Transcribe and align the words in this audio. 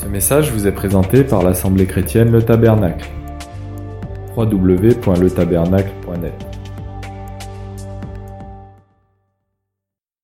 Ce 0.00 0.06
message 0.06 0.52
vous 0.52 0.68
est 0.68 0.72
présenté 0.72 1.24
par 1.24 1.42
l'Assemblée 1.42 1.88
chrétienne 1.88 2.30
Le 2.30 2.40
Tabernacle. 2.40 3.10
www.letabernacle.net 4.36 6.34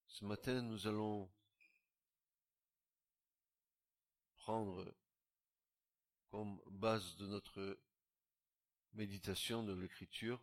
Ce 0.07 0.25
matin, 0.25 0.63
nous 0.63 0.87
allons 0.87 1.29
prendre 4.37 4.85
comme 6.31 6.61
base 6.71 7.17
de 7.17 7.27
notre 7.27 7.77
méditation 8.95 9.65
de 9.65 9.75
l'écriture 9.75 10.41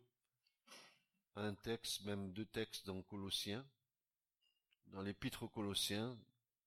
un 1.38 1.54
texte, 1.54 2.04
même 2.04 2.34
deux 2.34 2.43
textes 2.45 2.86
dans 2.86 3.02
Colossiens, 3.02 3.66
dans 4.88 5.02
l'épître 5.02 5.43
aux 5.43 5.48
Colossiens 5.48 6.18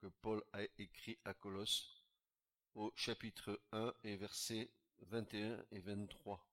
que 0.00 0.06
Paul 0.22 0.42
a 0.54 0.62
écrit 0.78 1.18
à 1.26 1.34
Colosse 1.34 2.03
au 2.74 2.92
chapitre 2.96 3.60
1 3.72 3.92
et 4.04 4.16
versets 4.16 4.70
21 5.02 5.64
et 5.72 5.80
23. 5.80 6.44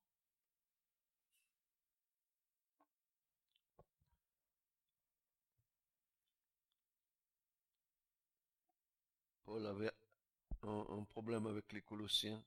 Paul 9.45 9.65
avait 9.67 9.91
un, 10.63 10.85
un 10.89 11.03
problème 11.03 11.47
avec 11.47 11.71
les 11.73 11.81
Colossiens. 11.81 12.41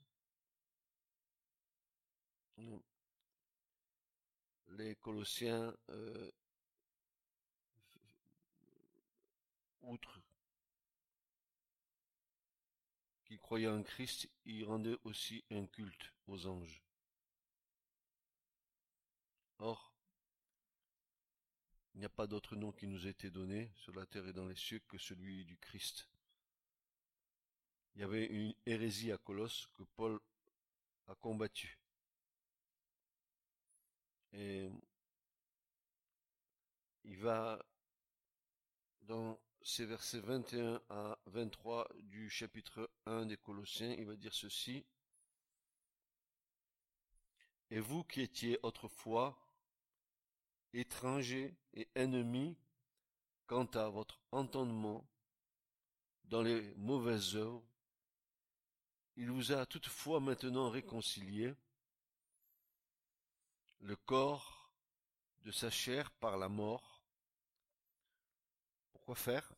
Les 4.77 4.97
Colossiens, 4.97 5.75
euh, 5.88 6.30
outre 9.83 10.19
qu'ils 13.45 13.48
croyaient 13.48 13.69
en 13.69 13.83
Christ, 13.83 14.27
ils 14.47 14.65
rendaient 14.65 14.97
aussi 15.05 15.45
un 15.50 15.67
culte 15.67 16.14
aux 16.28 16.47
anges. 16.47 16.83
Or, 19.59 19.92
il 21.92 21.98
n'y 21.98 22.06
a 22.06 22.09
pas 22.09 22.27
d'autre 22.27 22.56
nom 22.56 22.72
qui 22.72 22.87
nous 22.87 23.06
a 23.06 23.11
été 23.11 23.31
donné 23.31 23.70
sur 23.77 23.95
la 23.95 24.06
terre 24.06 24.27
et 24.27 24.33
dans 24.33 24.47
les 24.47 24.56
cieux 24.56 24.81
que 24.89 24.97
celui 24.97 25.45
du 25.45 25.59
Christ. 25.59 26.09
Il 27.95 28.00
y 28.00 28.05
avait 28.05 28.25
une 28.25 28.55
hérésie 28.65 29.12
à 29.12 29.19
Colosse 29.19 29.69
que 29.75 29.83
Paul 29.95 30.19
a 31.06 31.15
combattue. 31.15 31.78
Et 34.33 34.70
il 37.05 37.19
va 37.19 37.62
dans 39.03 39.39
ces 39.67 39.87
versets 39.87 40.20
21 40.20 40.79
à 40.91 41.19
23 41.25 41.89
du 42.03 42.29
chapitre 42.29 42.91
1 43.07 43.25
des 43.25 43.39
Colossiens, 43.39 43.95
il 43.98 44.05
va 44.05 44.15
dire 44.15 44.34
ceci. 44.34 44.84
Et 47.71 47.81
vous 47.81 48.05
qui 48.05 48.21
étiez 48.21 48.59
autrefois 48.62 49.39
étrangers 50.75 51.56
et 51.73 51.89
ennemis 51.95 52.59
quant 53.47 53.65
à 53.65 53.89
votre 53.89 54.21
entendement 54.33 55.09
dans 56.25 56.43
les 56.43 56.75
mauvaises 56.75 57.34
œuvres, 57.34 57.65
il 59.17 59.31
vous 59.31 59.51
a 59.53 59.65
toutefois 59.65 60.21
maintenant 60.21 60.69
réconcilié 60.69 61.55
le 63.81 63.97
corps 63.97 64.71
de 65.41 65.51
sa 65.51 65.71
chair 65.71 66.11
par 66.11 66.37
la 66.37 66.51
mort. 66.51 67.03
Pourquoi 68.93 69.15
faire? 69.15 69.53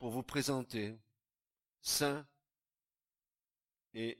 Pour 0.00 0.10
vous 0.10 0.22
présenter 0.22 0.98
saint 1.82 2.26
et 3.92 4.18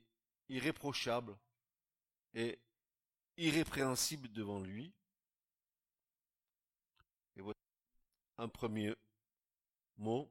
irréprochable 0.50 1.34
et 2.34 2.60
irrépréhensible 3.38 4.30
devant 4.30 4.60
lui. 4.60 4.92
Et 7.36 7.40
voilà 7.40 7.58
un 8.36 8.48
premier 8.48 8.94
mot 9.96 10.30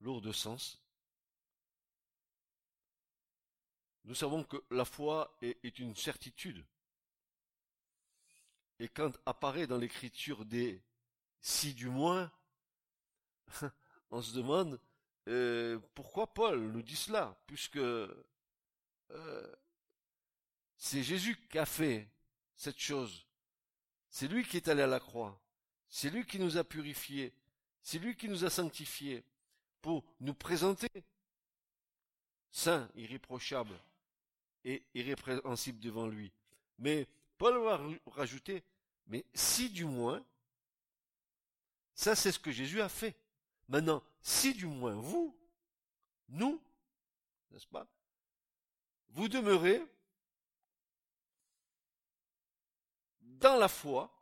lourd 0.00 0.20
de 0.20 0.30
sens. 0.30 0.78
Nous 4.04 4.14
savons 4.14 4.44
que 4.44 4.62
la 4.70 4.84
foi 4.84 5.34
est, 5.40 5.58
est 5.64 5.78
une 5.78 5.96
certitude. 5.96 6.62
Et 8.78 8.88
quand 8.88 9.18
apparaît 9.24 9.66
dans 9.66 9.78
l'écriture 9.78 10.44
des 10.44 10.82
si 11.40 11.72
du 11.72 11.88
moins, 11.88 12.30
on 14.10 14.22
se 14.22 14.34
demande 14.34 14.80
euh, 15.28 15.78
pourquoi 15.94 16.32
Paul 16.32 16.60
nous 16.60 16.82
dit 16.82 16.96
cela, 16.96 17.36
puisque 17.46 17.76
euh, 17.76 19.56
c'est 20.76 21.02
Jésus 21.02 21.36
qui 21.48 21.58
a 21.58 21.66
fait 21.66 22.08
cette 22.54 22.78
chose. 22.78 23.26
C'est 24.08 24.28
lui 24.28 24.44
qui 24.44 24.56
est 24.56 24.68
allé 24.68 24.82
à 24.82 24.86
la 24.86 25.00
croix. 25.00 25.40
C'est 25.88 26.10
lui 26.10 26.24
qui 26.24 26.38
nous 26.38 26.56
a 26.56 26.64
purifiés. 26.64 27.32
C'est 27.82 27.98
lui 27.98 28.16
qui 28.16 28.28
nous 28.28 28.44
a 28.44 28.50
sanctifiés 28.50 29.24
pour 29.80 30.04
nous 30.20 30.34
présenter 30.34 30.88
saints, 32.50 32.88
irréprochables 32.94 33.78
et 34.64 34.82
irrépréhensibles 34.94 35.80
devant 35.80 36.06
lui. 36.06 36.32
Mais 36.78 37.06
Paul 37.38 37.62
va 37.62 37.80
rajouter, 38.06 38.62
mais 39.06 39.24
si 39.34 39.70
du 39.70 39.84
moins, 39.84 40.24
ça 41.94 42.14
c'est 42.14 42.32
ce 42.32 42.38
que 42.38 42.50
Jésus 42.50 42.80
a 42.80 42.88
fait. 42.88 43.14
Maintenant, 43.68 44.02
si 44.22 44.54
du 44.54 44.66
moins 44.66 44.94
vous, 44.94 45.36
nous, 46.28 46.60
n'est-ce 47.50 47.66
pas, 47.66 47.86
vous 49.10 49.28
demeurez 49.28 49.82
dans 53.20 53.56
la 53.56 53.68
foi, 53.68 54.12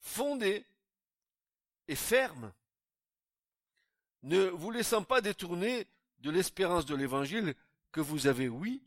fondée 0.00 0.66
et 1.88 1.96
ferme, 1.96 2.52
ne 4.22 4.46
vous 4.48 4.70
laissant 4.70 5.02
pas 5.02 5.20
détourner 5.20 5.86
de 6.18 6.30
l'espérance 6.30 6.86
de 6.86 6.94
l'évangile 6.94 7.54
que 7.92 8.00
vous 8.00 8.26
avez, 8.26 8.48
oui, 8.48 8.82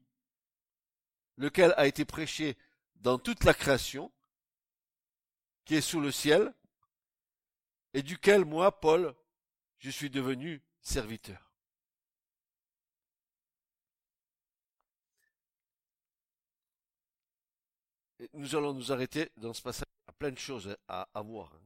lequel 1.37 1.73
a 1.77 1.87
été 1.87 2.05
prêché 2.05 2.57
dans 2.95 3.17
toute 3.17 3.43
la 3.43 3.53
création, 3.53 4.11
qui 5.65 5.75
est 5.75 5.81
sous 5.81 5.99
le 5.99 6.11
ciel, 6.11 6.53
et 7.93 8.01
duquel 8.01 8.45
moi, 8.45 8.79
Paul, 8.79 9.15
je 9.79 9.89
suis 9.89 10.09
devenu 10.09 10.61
serviteur. 10.81 11.51
Nous 18.33 18.55
allons 18.55 18.73
nous 18.73 18.91
arrêter 18.91 19.31
dans 19.37 19.53
ce 19.53 19.61
passage 19.61 19.83
à 20.07 20.13
plein 20.13 20.31
de 20.31 20.39
choses 20.39 20.75
à, 20.87 21.07
à 21.13 21.21
voir. 21.21 21.53
Hein. 21.53 21.61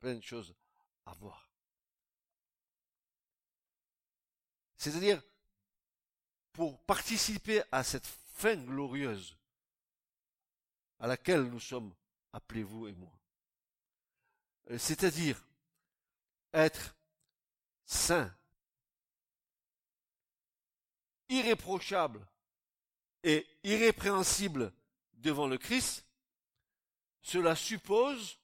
Plein 0.00 0.14
de 0.14 0.22
choses 0.22 0.54
à 1.04 1.12
voir. 1.12 1.50
C'est-à-dire, 4.76 5.22
pour 6.52 6.80
participer 6.84 7.62
à 7.70 7.84
cette 7.84 8.06
fin 8.06 8.56
glorieuse 8.56 9.36
à 10.98 11.06
laquelle 11.06 11.42
nous 11.42 11.60
sommes 11.60 11.94
appelés, 12.32 12.62
vous 12.62 12.88
et 12.88 12.92
moi, 12.92 13.19
c'est-à-dire 14.78 15.42
être 16.52 16.94
saint, 17.84 18.34
irréprochable 21.28 22.26
et 23.22 23.46
irrépréhensible 23.62 24.72
devant 25.14 25.46
le 25.46 25.58
Christ, 25.58 26.04
cela 27.22 27.54
suppose 27.54 28.38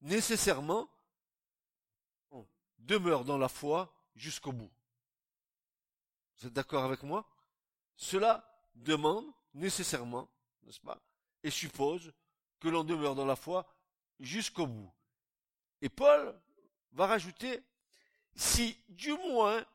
nécessairement 0.00 0.88
demeure 2.78 3.24
dans 3.24 3.38
la 3.38 3.48
foi 3.48 3.94
jusqu'au 4.16 4.52
bout. 4.52 4.70
Vous 6.36 6.48
êtes 6.48 6.52
d'accord 6.52 6.84
avec 6.84 7.02
moi? 7.02 7.24
Cela 7.96 8.44
demande 8.74 9.26
nécessairement, 9.54 10.28
n'est-ce 10.64 10.80
pas, 10.80 11.00
et 11.42 11.50
suppose 11.50 12.12
que 12.58 12.68
l'on 12.68 12.84
demeure 12.84 13.14
dans 13.14 13.26
la 13.26 13.36
foi 13.36 13.66
jusqu'au 14.18 14.66
bout. 14.66 14.92
Et 15.82 15.88
Paul 15.88 16.32
va 16.92 17.08
rajouter, 17.08 17.60
si 18.36 18.78
du 18.88 19.12
moins 19.14 19.66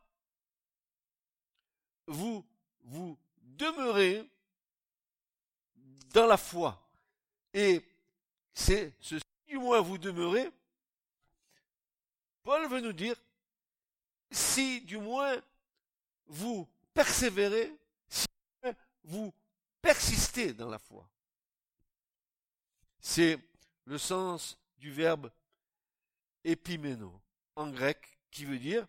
vous 2.07 2.45
vous 2.86 3.18
demeurez 3.42 4.27
dans 6.13 6.25
la 6.25 6.38
foi, 6.38 6.81
et 7.54 7.86
c'est 8.54 8.94
ce 9.01 9.19
si 9.19 9.25
du 9.48 9.57
moins 9.57 9.81
vous 9.81 9.98
demeurez, 9.98 10.50
Paul 12.42 12.69
veut 12.69 12.80
nous 12.80 12.94
dire, 12.94 13.18
si 14.31 14.80
du 14.81 14.98
moins 14.98 15.36
vous 16.27 16.65
persévérez, 16.94 17.75
si 18.07 18.27
vous 19.03 19.33
persistez 19.81 20.53
dans 20.53 20.69
la 20.69 20.80
foi. 20.80 21.06
C'est 23.01 23.38
le 23.83 23.98
sens 23.98 24.57
du 24.77 24.89
verbe 24.89 25.30
épimeno. 26.47 27.21
en 27.55 27.69
grec 27.69 28.19
qui 28.31 28.45
veut 28.45 28.59
dire 28.59 28.88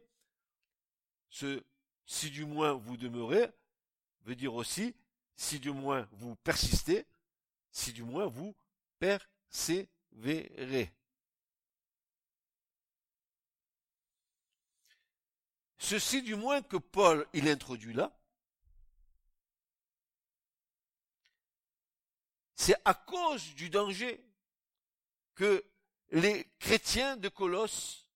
ce 1.30 1.62
si 2.06 2.30
du 2.30 2.44
moins 2.44 2.72
vous 2.72 2.96
demeurez 2.96 3.50
veut 4.22 4.36
dire 4.36 4.54
aussi 4.54 4.94
si 5.36 5.60
du 5.60 5.70
moins 5.70 6.08
vous 6.12 6.34
persistez, 6.36 7.06
si 7.70 7.92
du 7.92 8.02
moins 8.02 8.26
vous 8.26 8.56
persévérez. 8.98 10.92
Ceci 15.78 16.22
du 16.22 16.34
moins 16.34 16.60
que 16.60 16.76
Paul 16.76 17.26
il 17.32 17.48
introduit 17.48 17.94
là, 17.94 18.12
c'est 22.56 22.76
à 22.84 22.94
cause 22.94 23.54
du 23.54 23.70
danger 23.70 24.20
que 25.36 25.64
les 26.10 26.44
chrétiens 26.58 27.16
de 27.16 27.28
Colosse 27.28 28.08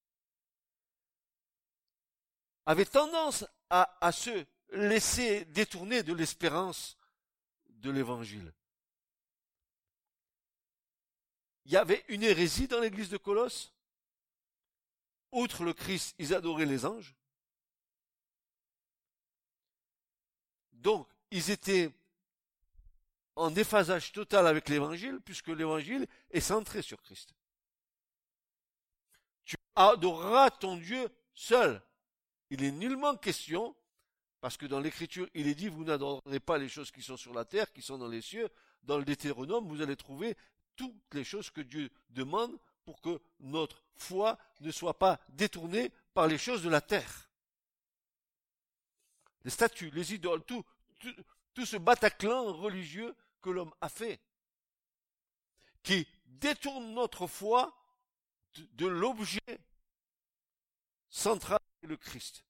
avaient 2.65 2.85
tendance 2.85 3.45
à, 3.69 4.11
se 4.11 4.45
laisser 4.69 5.45
détourner 5.45 6.03
de 6.03 6.13
l'espérance 6.13 6.97
de 7.69 7.91
l'évangile. 7.91 8.53
Il 11.65 11.71
y 11.71 11.77
avait 11.77 12.03
une 12.07 12.23
hérésie 12.23 12.67
dans 12.67 12.79
l'église 12.79 13.09
de 13.09 13.17
Colosse. 13.17 13.73
Outre 15.31 15.63
le 15.63 15.73
Christ, 15.73 16.13
ils 16.19 16.33
adoraient 16.33 16.65
les 16.65 16.85
anges. 16.85 17.15
Donc, 20.73 21.07
ils 21.31 21.49
étaient 21.49 21.91
en 23.35 23.49
déphasage 23.49 24.11
total 24.11 24.45
avec 24.45 24.69
l'évangile, 24.69 25.19
puisque 25.21 25.47
l'évangile 25.47 26.05
est 26.29 26.41
centré 26.41 26.83
sur 26.83 27.01
Christ. 27.01 27.33
Tu 29.45 29.55
adoreras 29.75 30.51
ton 30.51 30.77
Dieu 30.77 31.09
seul. 31.33 31.81
Il 32.49 32.63
est 32.63 32.71
nullement 32.71 33.15
question, 33.15 33.75
parce 34.41 34.57
que 34.57 34.65
dans 34.65 34.79
l'écriture, 34.79 35.27
il 35.33 35.47
est 35.47 35.55
dit, 35.55 35.69
vous 35.69 35.85
n'adorerez 35.85 36.39
pas 36.39 36.57
les 36.57 36.69
choses 36.69 36.91
qui 36.91 37.01
sont 37.01 37.17
sur 37.17 37.33
la 37.33 37.45
terre, 37.45 37.71
qui 37.71 37.81
sont 37.81 37.97
dans 37.97 38.07
les 38.07 38.21
cieux. 38.21 38.49
Dans 38.83 38.97
le 38.97 39.05
Deutéronome, 39.05 39.67
vous 39.67 39.81
allez 39.81 39.95
trouver 39.95 40.35
toutes 40.75 41.13
les 41.13 41.23
choses 41.23 41.49
que 41.49 41.61
Dieu 41.61 41.89
demande 42.09 42.57
pour 42.85 43.01
que 43.01 43.21
notre 43.39 43.81
foi 43.95 44.37
ne 44.61 44.71
soit 44.71 44.97
pas 44.97 45.19
détournée 45.29 45.91
par 46.13 46.27
les 46.27 46.37
choses 46.37 46.63
de 46.63 46.69
la 46.69 46.81
terre. 46.81 47.29
Les 49.43 49.51
statues, 49.51 49.91
les 49.91 50.13
idoles, 50.13 50.43
tout, 50.43 50.63
ce 51.65 51.77
Bataclan 51.77 52.53
religieux 52.53 53.15
que 53.41 53.49
l'homme 53.49 53.73
a 53.81 53.89
fait, 53.89 54.21
qui 55.83 56.07
détourne 56.25 56.93
notre 56.93 57.27
foi 57.27 57.75
de, 58.55 58.87
l'objet 58.87 59.59
central 61.09 61.59
le 61.81 61.97
Christ. 61.97 62.45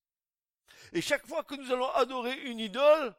Et 0.92 1.02
chaque 1.02 1.26
fois 1.26 1.44
que 1.44 1.56
nous 1.56 1.72
allons 1.72 1.90
adorer 1.92 2.40
une 2.44 2.60
idole, 2.60 3.16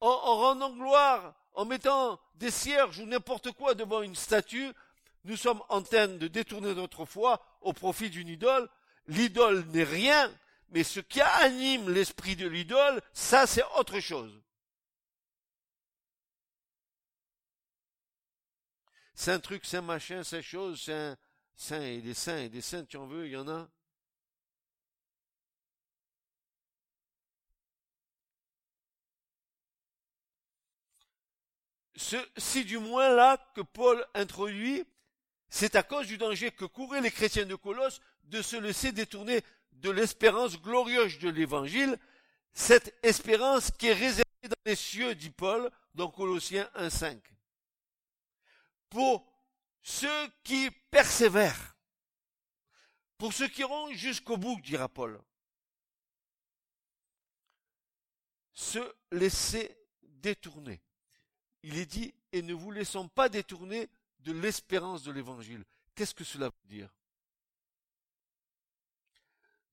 en, 0.00 0.08
en 0.08 0.36
rendant 0.36 0.72
gloire, 0.72 1.34
en 1.54 1.64
mettant 1.64 2.20
des 2.34 2.50
cierges 2.50 2.98
ou 2.98 3.06
n'importe 3.06 3.52
quoi 3.52 3.74
devant 3.74 4.02
une 4.02 4.14
statue, 4.14 4.72
nous 5.24 5.36
sommes 5.36 5.62
en 5.68 5.82
train 5.82 6.08
de 6.08 6.28
détourner 6.28 6.74
notre 6.74 7.04
foi 7.04 7.44
au 7.60 7.72
profit 7.72 8.10
d'une 8.10 8.28
idole. 8.28 8.68
L'idole 9.06 9.64
n'est 9.66 9.84
rien, 9.84 10.32
mais 10.70 10.84
ce 10.84 11.00
qui 11.00 11.20
anime 11.20 11.90
l'esprit 11.90 12.36
de 12.36 12.46
l'idole, 12.46 13.00
ça 13.12 13.46
c'est 13.46 13.64
autre 13.76 14.00
chose. 14.00 14.32
C'est 19.14 19.32
un 19.32 19.40
truc, 19.40 19.64
c'est 19.64 19.76
un 19.76 19.82
machin, 19.82 20.24
c'est 20.24 20.42
chose, 20.42 20.82
c'est 20.84 20.94
un 20.94 21.16
saint 21.56 21.82
et 21.82 22.00
des 22.00 22.14
saints 22.14 22.38
et 22.38 22.48
des 22.48 22.60
saints, 22.60 22.84
tu 22.84 22.96
en 22.96 23.06
veux, 23.06 23.26
il 23.26 23.32
y 23.32 23.36
en 23.36 23.48
a. 23.48 23.68
Si 32.36 32.64
du 32.64 32.78
moins 32.78 33.10
là 33.10 33.38
que 33.54 33.60
Paul 33.60 34.04
introduit, 34.14 34.84
c'est 35.48 35.76
à 35.76 35.82
cause 35.82 36.06
du 36.06 36.18
danger 36.18 36.50
que 36.50 36.64
couraient 36.64 37.00
les 37.00 37.10
chrétiens 37.10 37.46
de 37.46 37.54
Colosse 37.54 38.00
de 38.24 38.42
se 38.42 38.56
laisser 38.56 38.92
détourner 38.92 39.42
de 39.72 39.90
l'espérance 39.90 40.60
glorieuse 40.60 41.18
de 41.20 41.28
l'évangile, 41.28 41.96
cette 42.52 42.94
espérance 43.02 43.70
qui 43.70 43.88
est 43.88 43.94
réservée 43.94 44.24
dans 44.44 44.56
les 44.66 44.76
cieux, 44.76 45.14
dit 45.14 45.30
Paul, 45.30 45.70
dans 45.94 46.10
Colossiens 46.10 46.68
1.5 46.76 47.18
pour 48.92 49.31
ceux 49.82 50.28
qui 50.44 50.70
persévèrent, 50.90 51.76
pour 53.18 53.32
ceux 53.32 53.48
qui 53.48 53.60
iront 53.60 53.92
jusqu'au 53.92 54.36
bout, 54.36 54.60
dira 54.60 54.88
Paul. 54.88 55.22
Se 58.54 58.78
laisser 59.10 59.76
détourner. 60.02 60.80
Il 61.62 61.78
est 61.78 61.86
dit, 61.86 62.14
et 62.32 62.42
ne 62.42 62.54
vous 62.54 62.70
laissons 62.70 63.08
pas 63.08 63.28
détourner 63.28 63.88
de 64.20 64.32
l'espérance 64.32 65.02
de 65.02 65.12
l'évangile. 65.12 65.64
Qu'est-ce 65.94 66.14
que 66.14 66.24
cela 66.24 66.46
veut 66.46 66.68
dire? 66.68 66.92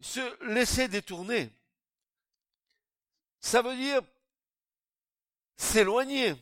Se 0.01 0.45
laisser 0.53 0.87
détourner, 0.87 1.51
ça 3.39 3.61
veut 3.61 3.75
dire 3.75 4.01
s'éloigner. 5.57 6.35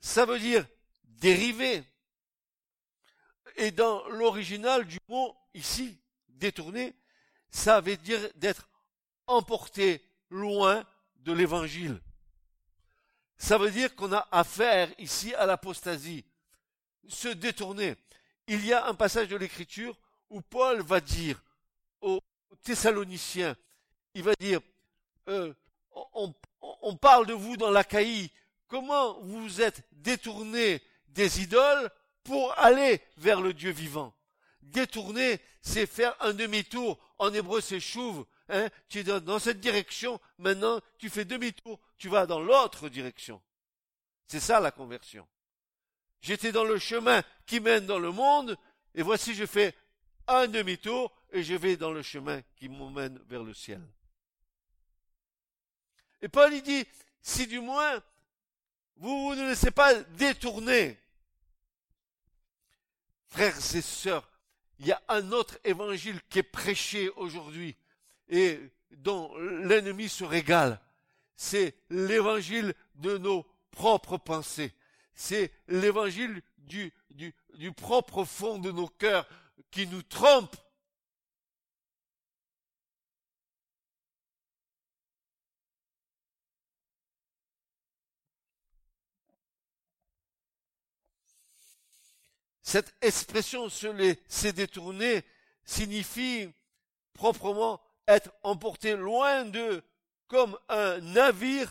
Ça 0.00 0.26
veut 0.26 0.38
dire 0.38 0.66
dérivé. 1.04 1.84
Et 3.56 3.70
dans 3.70 4.06
l'original 4.08 4.84
du 4.86 4.98
mot 5.08 5.36
ici, 5.54 5.98
détourné, 6.28 6.94
ça 7.50 7.80
veut 7.80 7.96
dire 7.96 8.20
d'être 8.36 8.68
emporté 9.26 10.02
loin 10.30 10.84
de 11.16 11.32
l'évangile. 11.32 12.00
Ça 13.36 13.58
veut 13.58 13.70
dire 13.70 13.94
qu'on 13.94 14.12
a 14.12 14.26
affaire 14.30 14.88
ici 14.98 15.34
à 15.34 15.46
l'apostasie, 15.46 16.24
se 17.08 17.28
détourner. 17.28 17.96
Il 18.46 18.64
y 18.64 18.72
a 18.72 18.86
un 18.86 18.94
passage 18.94 19.28
de 19.28 19.36
l'écriture 19.36 19.98
où 20.30 20.40
Paul 20.40 20.80
va 20.82 21.00
dire 21.00 21.42
aux 22.00 22.20
Thessaloniciens, 22.62 23.56
il 24.14 24.22
va 24.22 24.34
dire, 24.38 24.60
euh, 25.28 25.52
on, 26.14 26.96
parle 26.96 27.26
de 27.26 27.32
vous 27.32 27.56
dans 27.56 27.70
l'Achaïe, 27.70 28.30
comment 28.68 29.20
vous 29.20 29.60
êtes 29.60 29.82
détournés 29.92 30.82
des 31.08 31.42
idoles 31.42 31.90
pour 32.24 32.58
aller 32.58 33.00
vers 33.16 33.40
le 33.40 33.52
Dieu 33.52 33.70
vivant. 33.70 34.14
Détourner, 34.62 35.40
c'est 35.60 35.86
faire 35.86 36.16
un 36.20 36.32
demi-tour. 36.32 36.98
En 37.18 37.32
hébreu, 37.32 37.60
c'est 37.60 37.80
chouve. 37.80 38.24
Hein 38.48 38.68
tu 38.88 39.00
es 39.00 39.04
dans 39.04 39.38
cette 39.38 39.60
direction. 39.60 40.20
Maintenant, 40.38 40.80
tu 40.98 41.10
fais 41.10 41.24
demi-tour. 41.24 41.80
Tu 41.98 42.08
vas 42.08 42.26
dans 42.26 42.40
l'autre 42.40 42.88
direction. 42.88 43.42
C'est 44.26 44.40
ça 44.40 44.60
la 44.60 44.70
conversion. 44.70 45.26
J'étais 46.22 46.52
dans 46.52 46.64
le 46.64 46.78
chemin 46.78 47.22
qui 47.46 47.60
mène 47.60 47.84
dans 47.84 47.98
le 47.98 48.12
monde, 48.12 48.56
et 48.94 49.02
voici 49.02 49.34
je 49.34 49.44
fais 49.44 49.74
un 50.28 50.46
demi-tour 50.46 51.12
et 51.32 51.42
je 51.42 51.54
vais 51.54 51.76
dans 51.76 51.90
le 51.90 52.02
chemin 52.02 52.40
qui 52.56 52.68
m'emmène 52.68 53.18
vers 53.26 53.42
le 53.42 53.52
ciel. 53.52 53.82
Et 56.20 56.28
Paul 56.28 56.54
il 56.54 56.62
dit, 56.62 56.86
si 57.20 57.48
du 57.48 57.58
moins 57.58 58.00
vous, 58.96 59.22
vous 59.22 59.34
ne 59.34 59.48
laissez 59.48 59.72
pas 59.72 59.94
détourner 59.94 60.98
Frères 63.32 63.56
et 63.74 63.80
sœurs, 63.80 64.28
il 64.78 64.88
y 64.88 64.92
a 64.92 65.00
un 65.08 65.32
autre 65.32 65.58
évangile 65.64 66.20
qui 66.28 66.40
est 66.40 66.42
prêché 66.42 67.08
aujourd'hui 67.16 67.74
et 68.28 68.60
dont 68.90 69.34
l'ennemi 69.38 70.10
se 70.10 70.22
régale. 70.22 70.78
C'est 71.34 71.74
l'évangile 71.88 72.74
de 72.96 73.16
nos 73.16 73.46
propres 73.70 74.18
pensées. 74.18 74.74
C'est 75.14 75.50
l'évangile 75.68 76.42
du, 76.58 76.92
propre 77.74 78.24
fond 78.24 78.58
de 78.58 78.70
nos 78.70 78.88
cœurs 78.88 79.26
qui 79.70 79.86
nous 79.86 80.02
trompe 80.02 80.54
Cette 92.72 92.94
expression 93.02 93.68
se 93.68 93.86
laisser 93.86 94.54
détourner 94.54 95.26
signifie 95.62 96.50
proprement 97.12 97.82
être 98.08 98.32
emporté 98.42 98.96
loin 98.96 99.44
d'eux, 99.44 99.84
comme 100.26 100.58
un 100.70 100.98
navire 101.00 101.70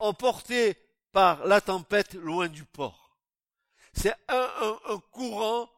emporté 0.00 0.76
par 1.12 1.46
la 1.46 1.60
tempête 1.60 2.14
loin 2.14 2.48
du 2.48 2.64
port. 2.64 3.16
C'est 3.92 4.12
un, 4.26 4.98
courant 5.12 5.70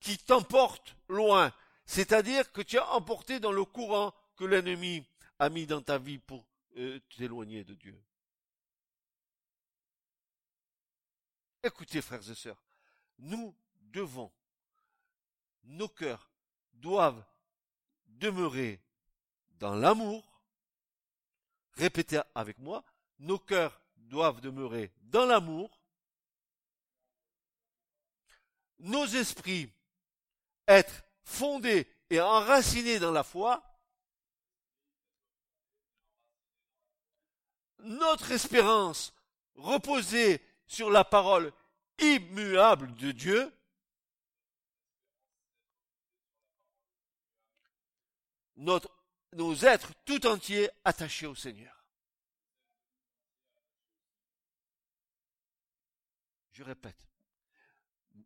qui 0.00 0.18
t'emporte 0.18 0.94
loin. 1.08 1.50
C'est-à-dire 1.86 2.52
que 2.52 2.60
tu 2.60 2.76
es 2.76 2.80
emporté 2.80 3.40
dans 3.40 3.52
le 3.52 3.64
courant 3.64 4.12
que 4.36 4.44
l'ennemi 4.44 5.02
a 5.38 5.48
mis 5.48 5.66
dans 5.66 5.80
ta 5.80 5.96
vie 5.96 6.18
pour 6.18 6.44
euh, 6.76 7.00
t'éloigner 7.16 7.64
de 7.64 7.72
Dieu. 7.72 7.98
Écoutez, 11.62 12.02
frères 12.02 12.30
et 12.30 12.34
sœurs, 12.34 12.62
nous 13.18 13.56
devons, 13.92 14.32
nos 15.64 15.88
cœurs 15.88 16.30
doivent 16.74 17.24
demeurer 18.06 18.80
dans 19.58 19.74
l'amour. 19.74 20.42
Répétez 21.72 22.20
avec 22.34 22.58
moi, 22.58 22.84
nos 23.18 23.38
cœurs 23.38 23.80
doivent 23.96 24.40
demeurer 24.40 24.92
dans 25.02 25.26
l'amour. 25.26 25.80
Nos 28.78 29.06
esprits 29.06 29.72
être 30.66 31.04
fondés 31.22 31.88
et 32.10 32.20
enracinés 32.20 32.98
dans 32.98 33.10
la 33.10 33.24
foi. 33.24 33.62
Notre 37.80 38.32
espérance 38.32 39.12
reposer 39.54 40.42
sur 40.66 40.90
la 40.90 41.04
parole 41.04 41.52
immuable 41.98 42.94
de 42.96 43.12
Dieu. 43.12 43.52
Nos 48.58 49.54
êtres 49.64 49.92
tout 50.04 50.26
entiers 50.26 50.68
attachés 50.84 51.26
au 51.26 51.34
Seigneur. 51.34 51.84
Je 56.52 56.64
répète, 56.64 57.06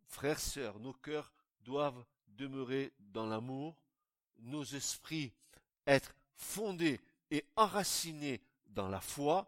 frères, 0.07 0.39
sœurs, 0.39 0.79
nos 0.79 0.93
cœurs 0.93 1.31
doivent 1.61 2.03
demeurer 2.29 2.91
dans 2.97 3.27
l'amour, 3.27 3.77
nos 4.39 4.63
esprits 4.63 5.31
être 5.85 6.15
fondés 6.35 6.99
et 7.29 7.45
enracinés 7.55 8.41
dans 8.65 8.89
la 8.89 9.01
foi, 9.01 9.47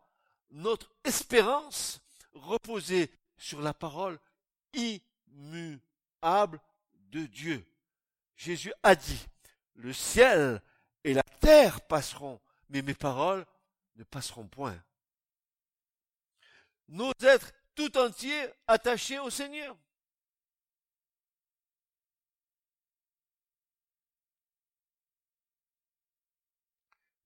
notre 0.51 0.93
espérance 1.03 1.99
reposer 2.33 3.11
sur 3.37 3.59
la 3.61 3.73
parole 3.73 4.19
immuable 4.73 6.61
de 6.93 7.25
Dieu. 7.25 7.65
Jésus 8.35 8.73
a 8.83 8.95
dit, 8.95 9.25
le 9.73 9.93
ciel 9.93 10.61
et 11.05 11.13
la 11.13 11.23
terre 11.39 11.81
passeront, 11.81 12.41
mais 12.69 12.81
mes 12.81 12.95
paroles 12.95 13.45
ne 13.95 14.03
passeront 14.03 14.47
point. 14.47 14.83
Nos 16.87 17.11
êtres 17.21 17.53
tout 17.75 17.95
entiers 17.95 18.47
attachés 18.65 19.19
au 19.19 19.29
Seigneur. 19.29 19.77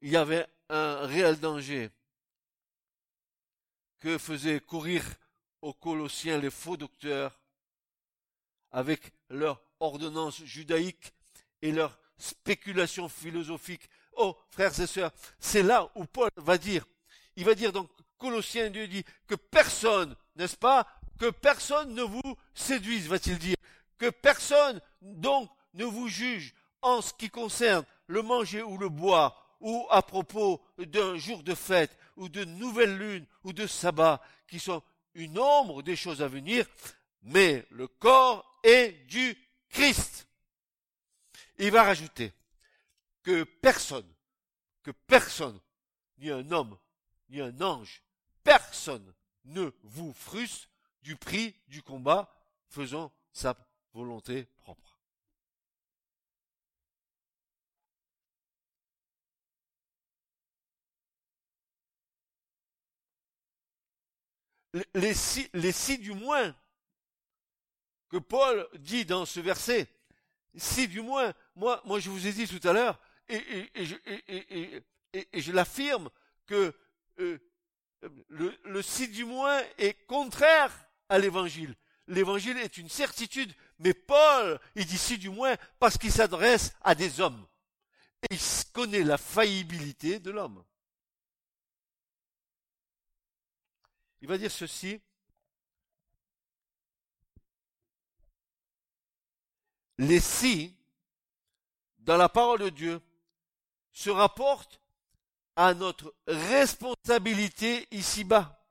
Il 0.01 0.09
y 0.09 0.17
avait 0.17 0.47
un 0.67 1.05
réel 1.05 1.39
danger 1.39 1.89
que 3.99 4.17
faisaient 4.17 4.59
courir 4.59 5.05
aux 5.61 5.73
Colossiens 5.73 6.37
les 6.37 6.51
faux 6.51 6.75
docteurs 6.75 7.39
avec 8.71 9.13
leurs 9.29 9.61
ordonnances 9.79 10.43
judaïques 10.43 11.13
et 11.61 11.71
leurs 11.71 11.97
spéculations 12.19 13.09
philosophiques. 13.09 13.89
Oh, 14.13 14.37
frères 14.49 14.77
et 14.79 14.87
sœurs, 14.87 15.11
c'est 15.39 15.63
là 15.63 15.89
où 15.95 16.05
Paul 16.05 16.29
va 16.35 16.57
dire, 16.57 16.85
il 17.35 17.45
va 17.45 17.55
dire 17.55 17.71
donc 17.71 17.89
Colossiens, 18.19 18.69
Dieu 18.69 18.87
dit 18.87 19.03
que 19.27 19.35
personne, 19.35 20.15
n'est-ce 20.35 20.57
pas, 20.57 20.85
que 21.17 21.29
personne 21.31 21.95
ne 21.95 22.03
vous 22.03 22.37
séduise, 22.53 23.07
va-t-il 23.07 23.37
dire, 23.39 23.55
que 23.97 24.09
personne 24.09 24.81
donc 25.01 25.49
ne 25.73 25.85
vous 25.85 26.07
juge 26.07 26.53
en 26.81 27.01
ce 27.01 27.13
qui 27.13 27.29
concerne 27.29 27.85
le 28.07 28.21
manger 28.21 28.61
ou 28.61 28.77
le 28.77 28.89
boire, 28.89 29.55
ou 29.61 29.85
à 29.89 30.01
propos 30.01 30.61
d'un 30.77 31.17
jour 31.17 31.43
de 31.43 31.55
fête, 31.55 31.97
ou 32.15 32.29
de 32.29 32.43
nouvelle 32.43 32.97
lune, 32.97 33.25
ou 33.43 33.53
de 33.53 33.67
sabbat, 33.67 34.21
qui 34.47 34.59
sont 34.59 34.81
une 35.13 35.39
ombre 35.39 35.81
des 35.81 35.95
choses 35.95 36.21
à 36.21 36.27
venir, 36.27 36.65
mais 37.23 37.65
le 37.71 37.87
corps 37.87 38.59
est 38.63 38.91
du 39.07 39.37
Christ. 39.69 40.27
Il 41.59 41.71
va 41.71 41.83
rajouter 41.83 42.33
que 43.21 43.43
personne, 43.43 44.09
que 44.81 44.91
personne, 44.91 45.59
ni 46.17 46.29
un 46.29 46.49
homme, 46.51 46.79
ni 47.27 47.41
un 47.41 47.61
ange, 47.61 48.01
personne 48.43 49.13
ne 49.43 49.69
vous 49.83 50.13
frustre 50.13 50.69
du 51.01 51.17
prix 51.17 51.53
du 51.67 51.83
combat, 51.83 52.33
faisant 52.69 53.11
sa 53.33 53.57
volonté 53.93 54.45
propre. 54.57 54.97
Les 64.93 65.13
six, 65.13 65.49
les 65.53 65.71
six 65.73 65.97
du 65.97 66.13
moins 66.13 66.55
que 68.07 68.17
Paul 68.17 68.67
dit 68.75 69.03
dans 69.03 69.25
ce 69.25 69.39
verset, 69.39 69.89
si 70.55 70.87
du 70.87 71.01
moins, 71.01 71.33
moi, 71.59 71.81
moi 71.85 71.99
je 71.99 72.09
vous 72.09 72.25
ai 72.25 72.31
dit 72.31 72.47
tout 72.47 72.65
à 72.67 72.73
l'heure, 72.73 72.99
et, 73.27 73.69
je 75.33 75.51
l'affirme, 75.51 76.09
que 76.47 76.73
euh, 77.19 77.37
le, 78.29 78.57
le 78.63 78.81
si 78.81 79.09
du 79.09 79.25
moins 79.25 79.61
est 79.77 80.05
contraire 80.07 80.73
à 81.09 81.19
l'évangile. 81.19 81.75
L'évangile 82.07 82.57
est 82.57 82.77
une 82.77 82.89
certitude, 82.89 83.53
mais 83.77 83.93
Paul, 83.93 84.59
il 84.75 84.85
dit 84.85 84.97
si 84.97 85.17
du 85.17 85.29
moins 85.29 85.55
parce 85.79 85.97
qu'il 85.97 86.11
s'adresse 86.11 86.73
à 86.81 86.95
des 86.95 87.19
hommes. 87.19 87.45
Et 88.23 88.35
il 88.35 88.39
connaît 88.73 89.03
la 89.03 89.17
faillibilité 89.17 90.19
de 90.19 90.31
l'homme. 90.31 90.63
Il 94.21 94.27
va 94.27 94.37
dire 94.37 94.51
ceci. 94.51 95.01
Les 99.97 100.21
si, 100.21 100.78
dans 102.09 102.17
la 102.17 102.27
parole 102.27 102.61
de 102.61 102.69
Dieu, 102.69 102.99
se 103.91 104.09
rapportent 104.09 104.81
à 105.55 105.75
notre 105.75 106.15
responsabilité 106.25 107.87
ici-bas 107.91 108.65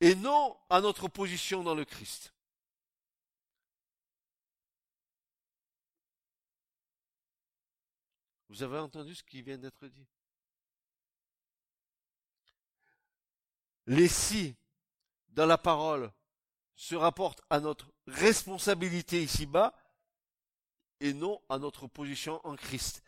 et 0.00 0.14
non 0.14 0.58
à 0.70 0.80
notre 0.80 1.08
position 1.08 1.62
dans 1.62 1.74
le 1.74 1.84
Christ. 1.84 2.32
Vous 8.48 8.62
avez 8.62 8.78
entendu 8.78 9.14
ce 9.14 9.22
qui 9.22 9.42
vient 9.42 9.58
d'être 9.58 9.86
dit? 9.86 10.08
Les 13.84 14.08
si 14.08 14.56
dans 15.28 15.44
la 15.44 15.58
parole 15.58 16.10
se 16.74 16.94
rapportent 16.94 17.42
à 17.50 17.60
notre 17.60 17.92
responsabilité 18.06 19.22
ici-bas 19.22 19.74
et 21.02 21.12
non 21.12 21.42
à 21.48 21.58
notre 21.58 21.88
position 21.88 22.40
en 22.44 22.56
Christ. 22.56 23.02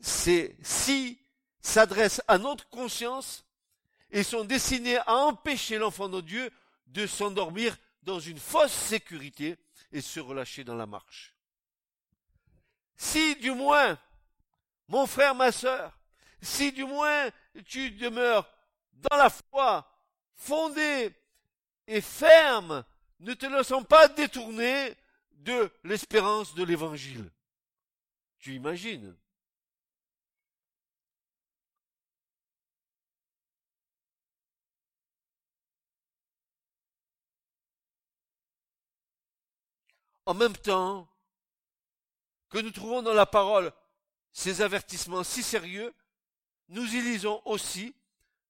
Ces 0.00 0.56
si 0.62 1.20
s'adressent 1.60 2.22
à 2.26 2.38
notre 2.38 2.68
conscience 2.70 3.44
et 4.10 4.22
sont 4.22 4.44
destinés 4.44 4.96
à 4.96 5.14
empêcher 5.14 5.76
l'enfant 5.76 6.08
de 6.08 6.22
Dieu 6.22 6.50
de 6.86 7.06
s'endormir 7.06 7.76
dans 8.02 8.18
une 8.18 8.38
fausse 8.38 8.72
sécurité 8.72 9.56
et 9.92 10.00
se 10.00 10.18
relâcher 10.20 10.64
dans 10.64 10.74
la 10.74 10.86
marche. 10.86 11.34
Si 12.96 13.36
du 13.36 13.50
moins, 13.50 13.98
mon 14.88 15.06
frère, 15.06 15.34
ma 15.34 15.52
sœur, 15.52 15.98
si 16.40 16.72
du 16.72 16.84
moins 16.84 17.28
tu 17.66 17.90
demeures 17.90 18.50
dans 18.94 19.16
la 19.16 19.28
foi, 19.28 19.86
fondé 20.34 21.14
et 21.86 22.00
ferme, 22.00 22.84
ne 23.20 23.34
te 23.34 23.44
laissons 23.44 23.84
pas 23.84 24.08
détourner 24.08 24.96
de 25.38 25.70
l'espérance 25.84 26.54
de 26.54 26.64
l'évangile. 26.64 27.30
Tu 28.38 28.54
imagines? 28.54 29.16
En 40.26 40.34
même 40.34 40.56
temps 40.56 41.08
que 42.50 42.58
nous 42.58 42.70
trouvons 42.70 43.02
dans 43.02 43.14
la 43.14 43.24
parole 43.24 43.72
ces 44.30 44.60
avertissements 44.60 45.24
si 45.24 45.42
sérieux, 45.42 45.94
nous 46.68 46.84
y 46.84 47.00
lisons 47.00 47.40
aussi 47.46 47.94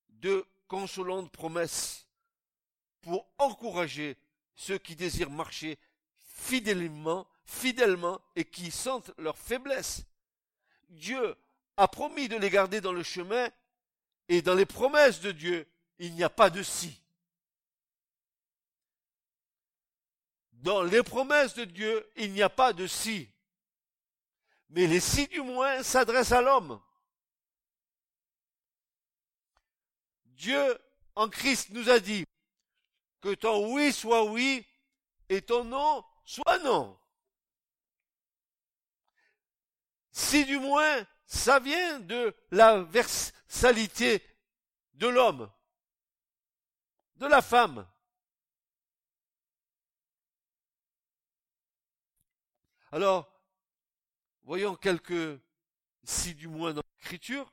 de 0.09 0.45
consolantes 0.67 1.31
promesses 1.31 2.09
pour 3.01 3.29
encourager 3.39 4.17
ceux 4.55 4.79
qui 4.79 4.97
désirent 4.97 5.31
marcher 5.31 5.79
fidèlement, 6.39 7.27
fidèlement 7.45 8.21
et 8.37 8.45
qui 8.45 8.71
sentent 8.71 9.11
leur 9.19 9.37
faiblesse. 9.37 10.05
Dieu 10.89 11.37
a 11.77 11.89
promis 11.89 12.29
de 12.29 12.37
les 12.37 12.49
garder 12.49 12.81
dans 12.81 12.93
le 12.93 13.03
chemin 13.03 13.51
et 14.29 14.41
dans 14.41 14.55
les 14.55 14.67
promesses 14.67 15.21
de 15.21 15.33
Dieu, 15.33 15.67
il 15.99 16.15
n'y 16.15 16.23
a 16.23 16.31
pas 16.31 16.49
de 16.49 16.63
si. 16.63 17.01
Dans 20.53 20.83
les 20.83 21.03
promesses 21.03 21.55
de 21.55 21.65
Dieu, 21.65 22.09
il 22.17 22.33
n'y 22.33 22.43
a 22.43 22.49
pas 22.49 22.73
de 22.73 22.87
si. 22.87 23.29
Mais 24.71 24.87
les 24.87 25.01
si 25.01 25.27
du 25.29 25.41
moins 25.41 25.83
s'adressent 25.83 26.33
à 26.33 26.43
l'homme. 26.43 26.81
Dieu 30.27 30.79
en 31.15 31.29
Christ 31.29 31.71
nous 31.71 31.91
a 31.91 31.99
dit 31.99 32.25
que 33.21 33.35
ton 33.35 33.73
oui 33.75 33.93
soit 33.93 34.25
oui 34.25 34.65
et 35.29 35.43
ton 35.43 35.65
non 35.65 36.05
soit 36.29 36.59
non. 36.59 37.01
Si 40.11 40.45
du 40.45 40.59
moins 40.59 41.07
ça 41.25 41.59
vient 41.59 42.01
de 42.01 42.37
la 42.51 42.83
versalité 42.83 44.23
de 44.95 45.07
l'homme, 45.07 45.51
de 47.17 47.27
la 47.27 47.41
femme. 47.41 47.89
Alors, 52.93 53.31
voyons 54.43 54.77
quelques 54.77 55.41
si 56.05 56.35
du 56.35 56.49
moins 56.49 56.75
dans 56.75 56.83
l'écriture 56.99 57.51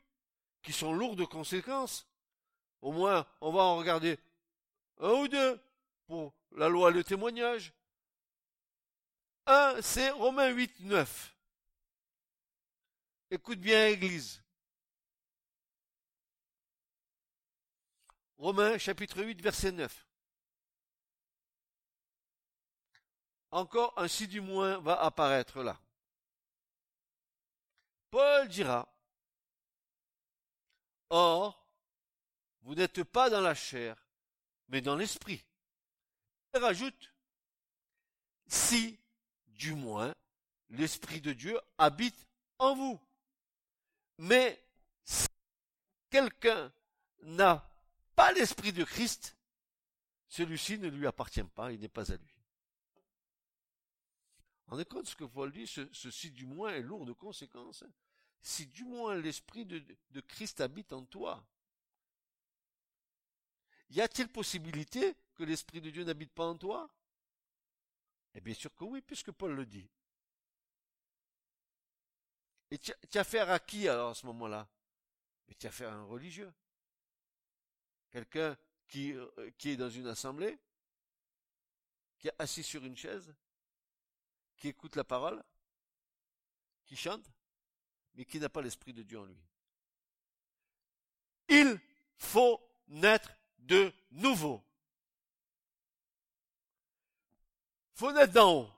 qui 0.64 0.74
sont 0.74 0.94
lourds 0.94 1.16
de 1.16 1.26
conséquences. 1.26 2.08
Au 2.82 2.92
moins, 2.92 3.26
on 3.40 3.54
va 3.54 3.62
en 3.62 3.78
regarder 3.78 4.20
un 5.00 5.12
ou 5.12 5.28
deux 5.30 5.62
pour 6.08 6.34
la 6.52 6.68
loi 6.68 6.90
et 6.90 6.94
le 6.94 7.04
témoignage. 7.06 7.74
Un, 9.48 9.82
c'est 9.82 10.10
Romains 10.10 10.50
8, 10.50 10.80
9. 10.82 11.36
Écoute 13.30 13.60
bien, 13.60 13.88
Église. 13.88 14.42
Romains 18.38 18.78
chapitre 18.78 19.24
8, 19.24 19.42
verset 19.42 19.72
9. 19.72 20.08
Encore 23.52 23.94
un 23.98 24.08
si 24.08 24.28
du 24.28 24.42
moins 24.42 24.80
va 24.80 25.02
apparaître 25.02 25.62
là. 25.62 25.80
Paul 28.10 28.48
dira, 28.48 28.88
Or, 31.10 31.66
vous 32.62 32.76
n'êtes 32.76 33.04
pas 33.04 33.30
dans 33.30 33.42
la 33.42 33.54
chair, 33.54 33.96
mais 34.70 34.82
dans 34.82 34.96
l'esprit. 34.96 35.46
Il 36.54 36.60
rajoute, 36.60 37.14
si, 38.48 39.00
du 39.56 39.74
moins, 39.74 40.14
l'Esprit 40.70 41.22
de 41.22 41.34
Dieu 41.34 41.60
habite 41.78 42.26
en 42.60 42.76
vous. 42.76 43.00
Mais 44.18 44.62
si 45.04 45.28
quelqu'un 46.10 46.72
n'a 47.24 47.70
pas 48.16 48.32
l'Esprit 48.34 48.72
de 48.72 48.84
Christ, 48.84 49.36
celui-ci 50.28 50.78
ne 50.78 50.88
lui 50.88 51.08
appartient 51.08 51.44
pas, 51.44 51.72
il 51.72 51.80
n'est 51.80 51.88
pas 51.88 52.12
à 52.12 52.16
lui. 52.16 52.32
Est 54.78 54.90
compte 54.90 55.08
ce 55.08 55.16
que 55.16 55.24
Paul 55.24 55.52
dit, 55.54 55.68
ce, 55.68 55.88
ceci 55.94 56.32
du 56.32 56.46
moins 56.46 56.74
est 56.74 56.82
lourd 56.82 57.06
de 57.06 57.14
conséquences. 57.14 57.86
Si 58.42 58.68
du 58.68 58.84
moins 58.84 59.16
l'Esprit 59.16 59.66
de 59.66 60.22
Christ 60.28 60.60
habite 60.60 60.92
en 60.92 61.06
toi, 61.06 61.46
y 63.90 64.02
a-t-il 64.02 64.28
possibilité 64.28 65.16
que 65.36 65.44
l'Esprit 65.44 65.82
de 65.82 65.90
Dieu 65.90 66.04
n'habite 66.04 66.34
pas 66.34 66.46
en 66.46 66.58
toi? 66.58 66.90
Eh 68.36 68.42
bien 68.42 68.54
sûr 68.54 68.74
que 68.76 68.84
oui, 68.84 69.02
puisque 69.02 69.32
Paul 69.32 69.54
le 69.54 69.66
dit. 69.66 69.90
Et 72.70 72.78
tu 72.78 72.92
as 73.14 73.22
affaire 73.22 73.50
à 73.50 73.60
qui 73.60 73.88
alors 73.88 74.10
à 74.10 74.14
ce 74.16 74.26
moment-là? 74.26 74.68
Tu 75.58 75.66
as 75.66 75.70
affaire 75.70 75.92
à 75.92 75.96
un 75.96 76.04
religieux. 76.04 76.54
Quelqu'un 78.12 78.58
euh, 78.96 79.52
qui 79.58 79.70
est 79.70 79.78
dans 79.78 79.90
une 79.90 80.08
assemblée, 80.08 80.58
qui 82.18 82.28
est 82.28 82.34
assis 82.38 82.64
sur 82.64 82.84
une 82.84 82.98
chaise, 82.98 83.34
qui 84.58 84.68
écoute 84.68 84.96
la 84.96 85.04
parole, 85.04 85.44
qui 86.86 86.96
chante, 86.96 87.26
mais 88.16 88.26
qui 88.26 88.40
n'a 88.40 88.50
pas 88.50 88.62
l'Esprit 88.62 88.94
de 88.94 89.04
Dieu 89.04 89.20
en 89.20 89.26
lui. 89.26 89.42
Il 91.50 91.80
faut 92.18 92.62
naître 92.88 93.32
de 93.60 93.94
nouveau. 94.12 94.64
Faut 97.96 98.12
naître 98.12 98.34
d'en 98.34 98.54
haut. 98.54 98.72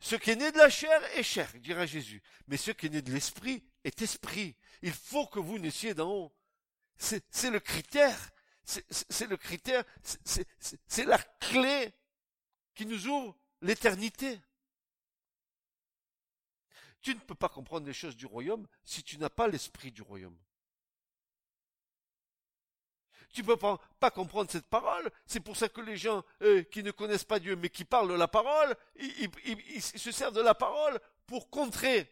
Ce 0.00 0.14
qui 0.16 0.30
est 0.30 0.36
né 0.36 0.52
de 0.52 0.58
la 0.58 0.70
chair 0.70 1.02
est 1.16 1.22
chair, 1.22 1.50
dira 1.58 1.86
Jésus. 1.86 2.22
Mais 2.46 2.56
ce 2.56 2.70
qui 2.70 2.86
est 2.86 2.90
né 2.90 3.02
de 3.02 3.12
l'esprit 3.12 3.64
est 3.82 4.00
esprit. 4.02 4.54
Il 4.82 4.92
faut 4.92 5.26
que 5.26 5.40
vous 5.40 5.58
naissiez 5.58 5.94
d'en 5.94 6.10
haut. 6.10 6.32
C'est 6.96 7.50
le 7.50 7.60
critère. 7.60 8.30
C'est 8.64 9.26
le 9.26 9.36
critère. 9.36 9.84
C'est 10.04 11.04
la 11.04 11.18
clé 11.18 11.92
qui 12.74 12.86
nous 12.86 13.06
ouvre 13.08 13.36
l'éternité. 13.60 14.40
Tu 17.00 17.14
ne 17.14 17.20
peux 17.20 17.34
pas 17.34 17.48
comprendre 17.48 17.86
les 17.86 17.92
choses 17.92 18.16
du 18.16 18.26
royaume 18.26 18.66
si 18.84 19.02
tu 19.02 19.18
n'as 19.18 19.30
pas 19.30 19.48
l'esprit 19.48 19.90
du 19.90 20.02
royaume. 20.02 20.38
Tu 23.32 23.44
peux 23.44 23.56
pas, 23.56 24.10
comprendre 24.10 24.50
cette 24.50 24.68
parole. 24.68 25.10
C'est 25.26 25.40
pour 25.40 25.56
ça 25.56 25.68
que 25.68 25.80
les 25.80 25.96
gens 25.96 26.24
euh, 26.42 26.62
qui 26.64 26.82
ne 26.82 26.90
connaissent 26.90 27.24
pas 27.24 27.38
Dieu, 27.38 27.56
mais 27.56 27.68
qui 27.68 27.84
parlent 27.84 28.14
la 28.14 28.28
parole, 28.28 28.74
ils, 28.96 29.82
se 29.82 30.10
servent 30.10 30.34
de 30.34 30.40
la 30.40 30.54
parole 30.54 30.98
pour 31.26 31.50
contrer. 31.50 32.10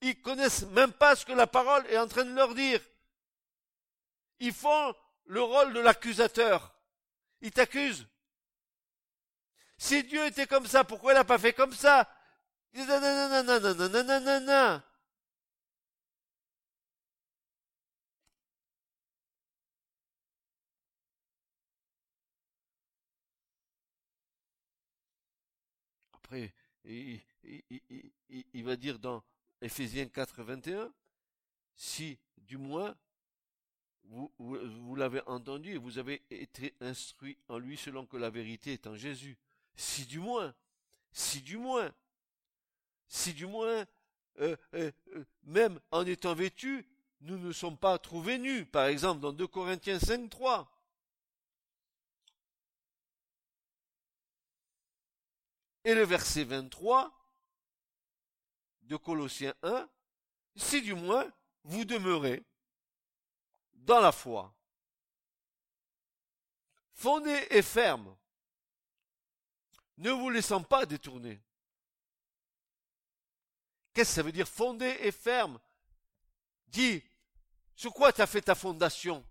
Ils 0.00 0.20
connaissent 0.20 0.66
même 0.68 0.92
pas 0.92 1.14
ce 1.16 1.24
que 1.24 1.32
la 1.32 1.46
parole 1.46 1.86
est 1.88 1.98
en 1.98 2.08
train 2.08 2.24
de 2.24 2.34
leur 2.34 2.54
dire. 2.54 2.80
Ils 4.40 4.52
font 4.52 4.94
le 5.26 5.42
rôle 5.42 5.72
de 5.72 5.80
l'accusateur. 5.80 6.74
Ils 7.40 7.52
t'accusent. 7.52 8.06
Si 9.78 10.02
Dieu 10.04 10.26
était 10.26 10.46
comme 10.46 10.66
ça, 10.66 10.84
pourquoi 10.84 11.12
il 11.12 11.16
n'a 11.16 11.24
pas 11.24 11.38
fait 11.38 11.52
comme 11.52 11.74
ça 11.74 12.08
Après, 12.74 12.84
il, 26.84 28.64
va 28.64 28.76
dire 28.76 28.98
dans 28.98 29.22
Ephésiens 29.60 30.06
4, 30.06 30.42
21, 30.42 30.92
si 31.76 32.18
du 32.38 32.56
moins 32.58 32.94
vous, 34.04 34.30
vous, 34.38 34.96
l'avez 34.96 35.22
entendu 35.26 35.74
et 35.74 35.78
vous 35.78 35.98
avez 35.98 36.22
été 36.30 36.74
instruit 36.80 37.38
en 37.48 37.58
lui 37.58 37.76
selon 37.76 38.04
que 38.06 38.16
la 38.16 38.30
vérité 38.30 38.74
est 38.74 38.86
en 38.86 38.96
Jésus. 38.96 39.36
Si 39.76 40.04
du 40.04 40.18
moins, 40.18 40.54
si 41.10 41.40
du 41.40 41.56
moins, 41.56 41.92
si 43.08 43.32
du 43.32 43.46
moins, 43.46 43.86
euh, 44.40 44.56
euh, 44.74 44.90
euh, 45.14 45.24
même 45.44 45.80
en 45.90 46.04
étant 46.04 46.34
vêtus, 46.34 46.86
nous 47.20 47.38
ne 47.38 47.52
sommes 47.52 47.78
pas 47.78 47.98
trouvés 47.98 48.38
nus. 48.38 48.66
Par 48.66 48.86
exemple, 48.86 49.20
dans 49.20 49.32
2 49.32 49.46
Corinthiens 49.46 49.98
5, 49.98 50.28
3. 50.28 50.70
Et 55.84 55.94
le 55.94 56.04
verset 56.04 56.44
23 56.44 57.12
de 58.82 58.96
Colossiens 58.96 59.54
1, 59.62 59.88
si 60.56 60.80
du 60.80 60.94
moins 60.94 61.30
vous 61.62 61.84
demeurez 61.84 62.42
dans 63.74 64.00
la 64.00 64.12
foi, 64.12 64.54
fondé 66.94 67.46
et 67.50 67.60
ferme, 67.60 68.16
ne 69.98 70.10
vous 70.10 70.30
laissant 70.30 70.62
pas 70.62 70.86
détourner. 70.86 71.40
Qu'est-ce 73.92 74.10
que 74.10 74.14
ça 74.14 74.22
veut 74.22 74.32
dire 74.32 74.48
fondé 74.48 74.86
et 75.00 75.12
ferme? 75.12 75.60
Dis, 76.66 77.02
sur 77.76 77.92
quoi 77.92 78.12
tu 78.12 78.22
as 78.22 78.26
fait 78.26 78.42
ta 78.42 78.54
fondation? 78.54 79.24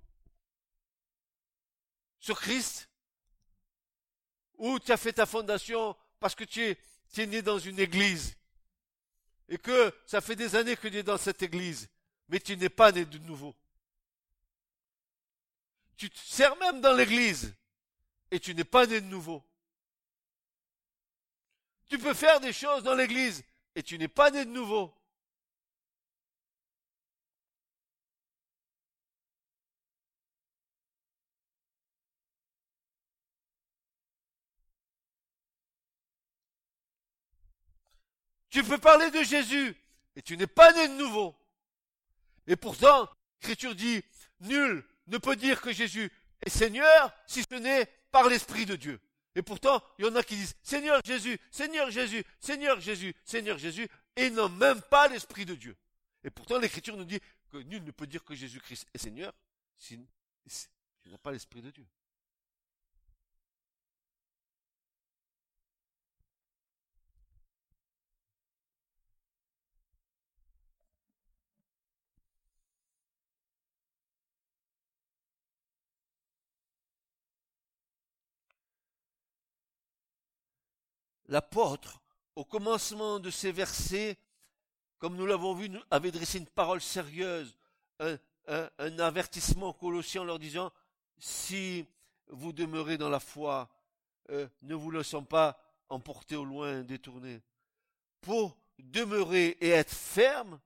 Sur 2.20 2.40
Christ? 2.40 2.90
Ou 4.56 4.80
tu 4.80 4.92
as 4.92 4.98
fait 4.98 5.14
ta 5.14 5.26
fondation 5.26 5.98
parce 6.24 6.36
que 6.36 6.46
tu 6.46 6.62
es, 6.62 7.28
né 7.28 7.42
dans 7.42 7.60
une 7.60 7.78
église 7.82 8.38
et 9.50 9.58
que 9.58 9.94
ça 10.06 10.22
fait 10.22 10.38
des 10.38 10.56
années 10.56 10.78
que 10.78 10.88
tu 10.88 10.96
es 10.96 11.04
dans 11.04 11.18
cette 11.18 11.44
église, 11.44 11.90
mais 12.30 12.40
tu 12.40 12.56
n'es 12.56 12.70
pas 12.70 12.94
né 12.94 13.04
de 13.04 13.18
nouveau. 13.18 13.54
Tu 15.98 16.10
te 16.10 16.18
sers 16.18 16.56
même 16.56 16.80
dans 16.80 16.94
l'église 16.94 17.54
et 18.32 18.40
tu 18.40 18.56
n'es 18.56 18.64
pas 18.64 18.86
né 18.86 19.02
de 19.02 19.06
nouveau. 19.08 19.44
Tu 21.90 21.98
peux 21.98 22.14
faire 22.14 22.40
des 22.40 22.54
choses 22.54 22.84
dans 22.84 22.96
l'église 22.96 23.44
et 23.76 23.84
tu 23.84 24.00
n'es 24.00 24.08
pas 24.08 24.32
né 24.32 24.46
de 24.46 24.50
nouveau. 24.50 24.96
Tu 38.54 38.64
peux 38.64 38.78
parler 38.78 39.10
de 39.10 39.24
Jésus 39.24 39.76
et 40.16 40.22
tu 40.22 40.38
n'es 40.38 40.46
pas 40.46 40.72
né 40.74 40.88
de 40.88 40.94
nouveau. 40.94 41.36
Et 42.46 42.56
pourtant, 42.56 43.10
l'Écriture 43.42 43.74
dit, 43.74 44.04
nul 44.42 44.86
ne 45.08 45.18
peut 45.18 45.36
dire 45.36 45.60
que 45.60 45.74
Jésus 45.74 46.12
est 46.40 46.52
Seigneur 46.52 47.12
si 47.26 47.42
ce 47.42 47.56
n'est 47.56 47.88
par 48.12 48.30
l'Esprit 48.30 48.68
de 48.68 48.76
Dieu. 48.76 49.02
Et 49.34 49.42
pourtant, 49.42 49.82
il 49.98 50.06
y 50.06 50.08
en 50.08 50.16
a 50.16 50.22
qui 50.22 50.36
disent 50.36 50.56
Seigneur 50.62 51.02
Jésus, 51.04 51.40
Seigneur 51.50 51.90
Jésus, 51.90 52.24
Seigneur 52.40 52.80
Jésus, 52.80 53.16
Seigneur 53.26 53.58
Jésus, 53.58 53.90
et 54.16 54.30
n'ont 54.30 54.50
même 54.50 54.84
pas 54.84 55.08
l'Esprit 55.08 55.46
de 55.46 55.56
Dieu. 55.56 55.76
Et 56.24 56.30
pourtant, 56.30 56.60
l'Écriture 56.60 56.96
nous 56.96 57.06
dit 57.06 57.20
que 57.50 57.58
nul 57.58 57.84
ne 57.84 57.90
peut 57.90 58.06
dire 58.06 58.24
que 58.24 58.36
Jésus-Christ 58.36 58.86
est 58.94 59.00
Seigneur 59.00 59.34
s'il 59.80 60.06
n'a 61.08 61.18
pas 61.18 61.32
l'Esprit 61.32 61.64
de 61.64 61.72
Dieu. 61.72 61.88
L'apôtre, 81.28 82.02
au 82.36 82.44
commencement 82.44 83.20
de 83.20 83.30
ces 83.30 83.52
versets, 83.52 84.18
comme 84.98 85.16
nous 85.16 85.26
l'avons 85.26 85.54
vu, 85.54 85.70
avait 85.92 86.12
dressé 86.12 86.40
une 86.40 86.48
parole 86.48 86.82
sérieuse, 86.82 87.58
un, 88.00 89.00
avertissement 89.00 89.70
aux 89.70 89.74
Colossiens 89.74 90.22
en 90.22 90.26
leur 90.26 90.40
disant, 90.40 90.72
si 91.18 91.86
vous 92.28 92.54
demeurez 92.54 92.98
dans 92.98 93.10
la 93.10 93.20
foi, 93.20 93.70
euh, 94.30 94.48
ne 94.62 94.76
vous 94.76 94.92
laissons 94.92 95.24
pas 95.24 95.60
emporter 95.90 96.36
au 96.36 96.46
loin, 96.46 96.82
détourner. 96.82 97.42
Pour 98.22 98.58
demeurer 98.80 99.58
et 99.62 99.70
être 99.70 99.94
ferme, 99.94 100.60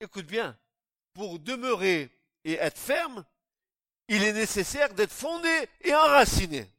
écoute 0.00 0.26
bien, 0.26 0.56
pour 1.12 1.38
demeurer 1.38 2.10
et 2.44 2.54
être 2.54 2.78
ferme, 2.78 3.24
il 4.08 4.22
est 4.22 4.32
nécessaire 4.32 4.94
d'être 4.94 5.12
fondé 5.12 5.68
et 5.82 5.94
enraciné. 5.94 6.70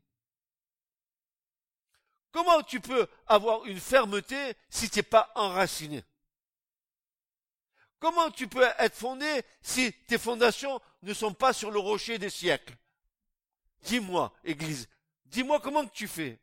Comment 2.32 2.62
tu 2.62 2.80
peux 2.80 3.08
avoir 3.28 3.66
une 3.66 3.80
fermeté 3.80 4.54
si 4.70 4.90
tu 4.90 5.00
n'es 5.00 5.04
pas 5.04 5.32
enraciné? 5.36 6.04
Comment 8.00 8.32
tu 8.32 8.48
peux 8.48 8.64
être 8.78 8.96
fondé 8.96 9.44
si 9.62 9.92
tes 10.08 10.18
fondations 10.18 10.80
ne 11.02 11.14
sont 11.14 11.34
pas 11.34 11.54
sur 11.54 11.72
le 11.72 11.80
rocher 11.80 12.18
des 12.18 12.30
siècles? 12.30 12.76
Dis-moi, 13.82 14.34
Église, 14.44 14.88
dis-moi 15.26 15.60
comment 15.60 15.86
tu 15.86 16.08
fais 16.08 16.40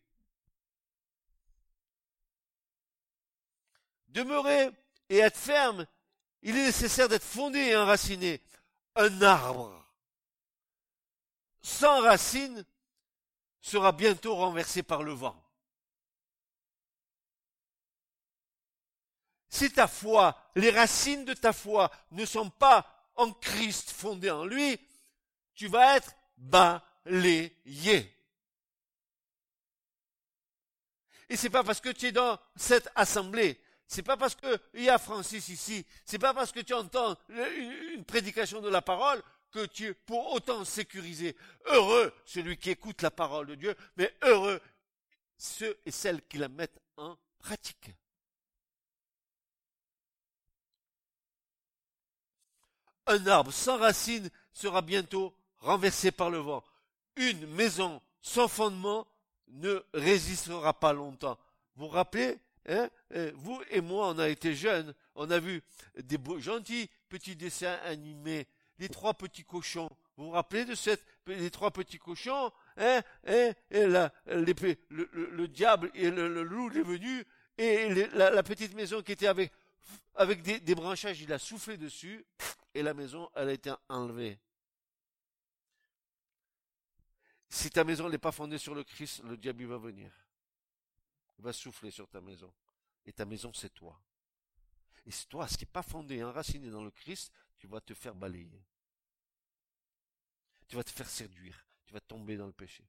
Demeurer 4.09 4.71
et 5.09 5.19
être 5.19 5.37
ferme, 5.37 5.87
il 6.43 6.57
est 6.57 6.67
nécessaire 6.67 7.09
d'être 7.09 7.25
fondé 7.25 7.59
et 7.59 7.77
enraciné. 7.77 8.43
Un 8.95 9.21
arbre 9.23 9.87
sans 11.61 12.01
racines 12.01 12.65
sera 13.61 13.93
bientôt 13.93 14.37
renversé 14.37 14.83
par 14.83 15.03
le 15.03 15.13
vent. 15.13 15.37
Si 19.49 19.71
ta 19.71 19.87
foi, 19.87 20.37
les 20.55 20.71
racines 20.71 21.25
de 21.25 21.35
ta 21.35 21.53
foi 21.53 21.91
ne 22.11 22.25
sont 22.25 22.51
pas 22.51 22.87
en 23.15 23.33
Christ 23.33 23.91
fondées 23.91 24.31
en 24.31 24.45
lui, 24.45 24.79
tu 25.55 25.69
vas 25.69 25.97
être 25.97 26.15
balayé. 26.37 28.13
Et 31.29 31.37
c'est 31.37 31.51
pas 31.51 31.65
parce 31.65 31.81
que 31.81 31.89
tu 31.89 32.07
es 32.07 32.13
dans 32.13 32.39
cette 32.55 32.89
assemblée, 32.95 33.61
c'est 33.89 34.03
pas 34.03 34.17
parce 34.17 34.35
qu'il 34.35 34.83
y 34.83 34.89
a 34.89 34.99
Francis 34.99 35.49
ici, 35.49 35.87
c'est 36.05 36.19
pas 36.19 36.35
parce 36.35 36.53
que 36.53 36.61
tu 36.61 36.75
entends 36.75 37.17
une 37.29 38.05
prédication 38.05 38.61
de 38.61 38.69
la 38.69 38.83
parole 38.83 39.23
que 39.51 39.67
tu 39.67 39.87
es 39.87 39.95
pour 39.95 40.33
autant 40.33 40.65
sécurisé. 40.65 41.37
Heureux 41.67 42.13
celui 42.25 42.57
qui 42.59 42.71
écoute 42.71 43.03
la 43.03 43.11
parole 43.11 43.47
de 43.47 43.55
Dieu, 43.55 43.75
mais 43.97 44.15
heureux 44.23 44.61
ceux 45.37 45.79
et 45.85 45.91
celles 45.91 46.23
qui 46.27 46.39
la 46.39 46.49
mettent 46.49 46.81
en 46.97 47.17
pratique. 47.39 47.91
Un 53.07 53.27
arbre 53.27 53.53
sans 53.53 53.79
racines 53.79 54.31
sera 54.53 54.83
bientôt 54.83 55.33
renversé 55.59 56.11
par 56.11 56.31
le 56.31 56.39
vent. 56.39 56.65
Une 57.17 57.47
maison 57.47 58.03
sans 58.21 58.49
fondement 58.49 59.07
ne 59.49 59.81
résistera 59.95 60.75
pas 60.75 60.93
longtemps. 60.93 61.39
Vous 61.77 61.87
vous 61.87 61.91
rappelez 61.91 62.37
hein 62.69 62.89
euh, 63.15 63.31
Vous 63.37 63.61
et 63.71 63.81
moi, 63.81 64.09
on 64.09 64.19
a 64.19 64.29
été 64.29 64.55
jeunes, 64.55 64.93
on 65.15 65.31
a 65.31 65.39
vu 65.39 65.63
des 66.03 66.19
beaux, 66.19 66.41
gentils 66.41 66.91
petits 67.09 67.37
dessins 67.37 67.79
animés, 67.85 68.49
les 68.79 68.89
trois 68.89 69.15
petits 69.15 69.45
cochons. 69.45 69.89
Vous 70.17 70.25
vous 70.25 70.31
rappelez 70.31 70.65
de 70.65 70.75
cette, 70.75 71.05
les 71.27 71.51
trois 71.51 71.71
petits 71.71 71.99
cochons 71.99 72.51
hein, 72.77 73.03
hein 73.29 73.53
la, 73.71 74.13
le, 74.27 75.47
diable 75.47 75.91
et 75.95 76.11
le, 76.11 76.43
loup 76.43 76.71
est 76.71 76.83
venu 76.83 77.25
et 77.59 78.09
la, 78.15 78.43
petite 78.43 78.75
maison 78.75 79.03
qui 79.03 79.13
était 79.13 79.27
avec, 79.27 79.53
avec 80.15 80.43
des 80.43 80.75
branchages, 80.75 81.21
il 81.21 81.33
a 81.33 81.39
soufflé 81.39 81.77
dessus 81.77 82.25
et 82.77 82.83
la 82.83 82.93
maison, 82.93 83.31
elle 83.35 83.49
a 83.49 83.53
été 83.55 83.73
enlevée. 83.89 84.39
Si 87.49 87.71
ta 87.71 87.85
maison 87.85 88.11
n'est 88.11 88.19
pas 88.19 88.33
fondée 88.33 88.59
sur 88.59 88.75
le 88.75 88.85
Christ, 88.85 89.23
le 89.25 89.39
diable 89.39 89.65
va 89.65 89.79
venir. 89.79 90.13
Il 91.39 91.45
va 91.45 91.55
souffler 91.55 91.91
sur 91.91 92.07
ta 92.07 92.21
maison. 92.21 92.53
Et 93.07 93.15
ta 93.15 93.25
maison, 93.25 93.51
c'est 93.55 93.73
toi. 93.73 93.99
Et 95.07 95.11
c'est 95.11 95.27
toi, 95.27 95.49
ce 95.49 95.57
qui 95.57 95.65
n'est 95.65 95.71
pas 95.71 95.83
fondé, 95.83 96.23
enraciné 96.23 96.69
dans 96.69 96.85
le 96.85 96.91
Christ, 96.91 97.33
tu 97.57 97.67
vas 97.67 97.81
te 97.81 97.95
faire 97.95 98.15
balayer. 98.15 98.63
Tu 100.69 100.77
vas 100.77 100.85
te 100.85 100.91
faire 100.91 101.09
séduire. 101.09 101.67
Tu 101.87 101.95
vas 101.95 102.01
tomber 102.01 102.37
dans 102.37 102.47
le 102.47 102.53
péché. 102.53 102.87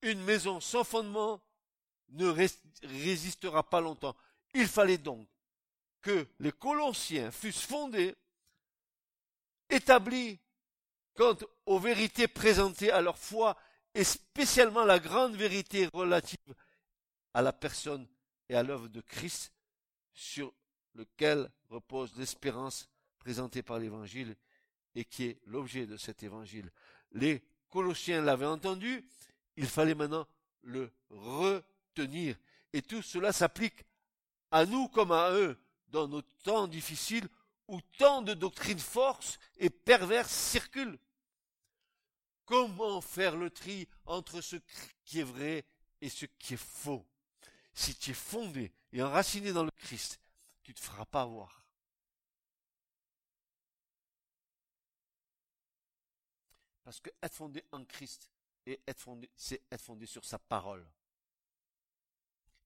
Une 0.00 0.22
maison 0.22 0.60
sans 0.60 0.84
fondement 0.84 1.42
ne 2.08 2.26
résistera 2.82 3.68
pas 3.68 3.82
longtemps. 3.82 4.16
Il 4.58 4.68
fallait 4.68 4.96
donc 4.96 5.28
que 6.00 6.26
les 6.38 6.50
Colossiens 6.50 7.30
fussent 7.30 7.66
fondés, 7.66 8.14
établis 9.68 10.40
quant 11.12 11.36
aux 11.66 11.78
vérités 11.78 12.26
présentées 12.26 12.90
à 12.90 13.02
leur 13.02 13.18
foi, 13.18 13.54
et 13.94 14.02
spécialement 14.02 14.86
la 14.86 14.98
grande 14.98 15.36
vérité 15.36 15.90
relative 15.92 16.54
à 17.34 17.42
la 17.42 17.52
personne 17.52 18.08
et 18.48 18.54
à 18.54 18.62
l'œuvre 18.62 18.88
de 18.88 19.02
Christ, 19.02 19.52
sur 20.14 20.54
lequel 20.94 21.50
repose 21.68 22.16
l'espérance 22.16 22.88
présentée 23.18 23.62
par 23.62 23.78
l'Évangile 23.78 24.36
et 24.94 25.04
qui 25.04 25.24
est 25.24 25.40
l'objet 25.44 25.84
de 25.84 25.98
cet 25.98 26.22
Évangile. 26.22 26.70
Les 27.12 27.44
Colossiens 27.68 28.22
l'avaient 28.22 28.46
entendu, 28.46 29.06
il 29.56 29.66
fallait 29.66 29.94
maintenant 29.94 30.26
le 30.62 30.90
retenir. 31.10 32.36
Et 32.72 32.80
tout 32.80 33.02
cela 33.02 33.32
s'applique 33.32 33.84
à 34.50 34.66
nous 34.66 34.88
comme 34.88 35.12
à 35.12 35.32
eux, 35.32 35.58
dans 35.88 36.08
nos 36.08 36.22
temps 36.22 36.66
difficiles 36.66 37.28
où 37.68 37.80
tant 37.98 38.22
de 38.22 38.34
doctrines 38.34 38.78
forces 38.78 39.38
et 39.56 39.70
perverses 39.70 40.32
circulent. 40.32 40.98
Comment 42.44 43.00
faire 43.00 43.36
le 43.36 43.50
tri 43.50 43.88
entre 44.04 44.40
ce 44.40 44.56
qui 45.04 45.20
est 45.20 45.24
vrai 45.24 45.64
et 46.00 46.08
ce 46.08 46.26
qui 46.26 46.54
est 46.54 46.56
faux? 46.56 47.04
Si 47.74 47.94
tu 47.96 48.12
es 48.12 48.14
fondé 48.14 48.72
et 48.92 49.02
enraciné 49.02 49.52
dans 49.52 49.64
le 49.64 49.70
Christ, 49.72 50.20
tu 50.62 50.70
ne 50.70 50.76
te 50.76 50.80
feras 50.80 51.04
pas 51.04 51.22
avoir. 51.22 51.64
Parce 56.84 57.00
que 57.00 57.10
être 57.20 57.34
fondé 57.34 57.64
en 57.72 57.84
Christ 57.84 58.30
c'est 59.36 59.60
être 59.68 59.82
fondé 59.82 60.06
sur 60.06 60.24
sa 60.24 60.38
parole. 60.38 60.86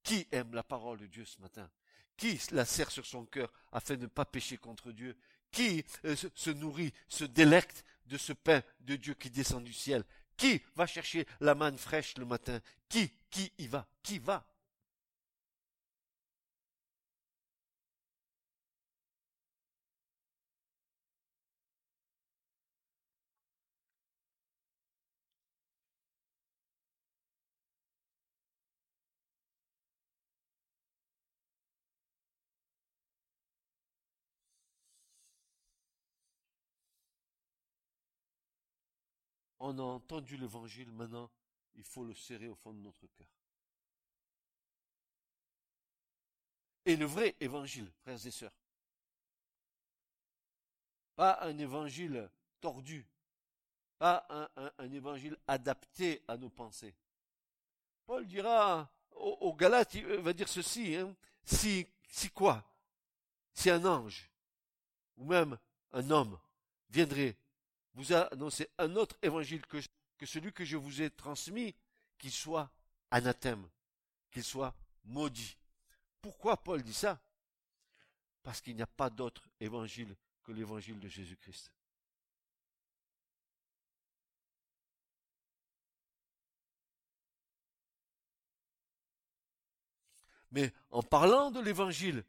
Qui 0.03 0.27
aime 0.33 0.55
la 0.55 0.63
parole 0.63 0.99
de 0.99 1.07
Dieu 1.07 1.25
ce 1.25 1.41
matin? 1.41 1.71
Qui 2.17 2.41
la 2.53 2.65
serre 2.65 2.91
sur 2.91 3.07
son 3.07 3.25
cœur 3.25 3.53
afin 3.73 3.97
de 3.97 4.03
ne 4.03 4.07
pas 4.07 4.25
pécher 4.25 4.57
contre 4.57 4.93
Dieu? 4.93 5.17
Qui 5.51 5.85
euh, 6.05 6.17
se 6.35 6.51
nourrit, 6.51 6.93
se 7.09 7.25
délecte 7.25 7.85
de 8.07 8.17
ce 8.17 8.33
pain 8.33 8.63
de 8.81 8.97
Dieu 8.97 9.15
qui 9.15 9.31
descend 9.31 9.65
du 9.65 9.73
ciel? 9.73 10.05
Qui 10.37 10.63
va 10.75 10.87
chercher 10.87 11.27
la 11.41 11.55
manne 11.55 11.79
fraîche 11.79 12.17
le 12.19 12.25
matin? 12.25 12.61
Qui 12.89 13.13
Qui 13.31 13.53
y 13.59 13.67
va? 13.67 13.87
Qui 14.03 14.19
va? 14.19 14.47
On 39.61 39.79
a 39.79 39.83
entendu 39.83 40.37
l'évangile, 40.37 40.91
maintenant, 40.91 41.31
il 41.75 41.85
faut 41.85 42.05
le 42.05 42.15
serrer 42.15 42.49
au 42.49 42.55
fond 42.55 42.73
de 42.73 42.81
notre 42.81 43.07
cœur. 43.07 43.29
Et 46.87 46.97
le 46.97 47.05
vrai 47.05 47.37
évangile, 47.41 47.93
frères 48.01 48.27
et 48.27 48.31
sœurs. 48.31 48.53
Pas 51.15 51.39
un 51.43 51.57
évangile 51.59 52.31
tordu, 52.61 53.07
pas 53.99 54.27
un, 54.79 54.93
évangile 54.93 55.37
adapté 55.47 56.25
à 56.27 56.39
nos 56.39 56.49
pensées. 56.49 56.95
Paul 58.07 58.27
dira 58.27 58.91
aux, 59.11 59.55
Galates, 59.55 59.95
il 59.95 60.07
va 60.07 60.33
dire 60.33 60.49
ceci, 60.49 60.97
hein, 60.97 61.15
si, 61.45 61.87
si 62.09 62.31
quoi? 62.31 62.65
Si 63.53 63.69
un 63.69 63.85
ange, 63.85 64.31
ou 65.19 65.27
même 65.27 65.59
un 65.93 66.11
homme, 66.11 66.41
viendrait 66.89 67.37
vous 67.95 68.13
a 68.13 68.33
annoncé 68.33 68.69
un 68.79 68.97
autre 68.97 69.17
évangile 69.23 69.67
que, 69.67 69.79
que 70.19 70.27
celui 70.27 70.53
que 70.53 70.65
je 70.65 70.77
vous 70.77 71.03
ai 71.03 71.11
transmis, 71.11 71.75
qu'il 72.19 72.33
soit 72.33 72.71
anathème, 73.11 73.69
qu'il 74.31 74.45
soit 74.45 74.75
maudit. 75.05 75.57
Pourquoi 76.21 76.57
Paul 76.57 76.83
dit 76.83 76.95
ça? 76.95 77.21
Parce 78.43 78.61
qu'il 78.61 78.77
n'y 78.77 78.83
a 78.83 78.87
pas 78.87 79.11
d'autre 79.11 79.49
évangile 79.61 80.15
que 80.43 80.53
l'évangile 80.53 80.99
de 80.99 81.09
Jésus-Christ. 81.09 81.73
Mais 90.53 90.73
en 90.91 91.03
parlant 91.03 91.51
de 91.51 91.61
l'évangile 91.61 92.25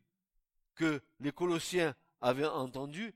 que 0.75 1.01
les 1.19 1.31
Colossiens 1.31 1.95
avaient 2.21 2.45
entendu, 2.45 3.13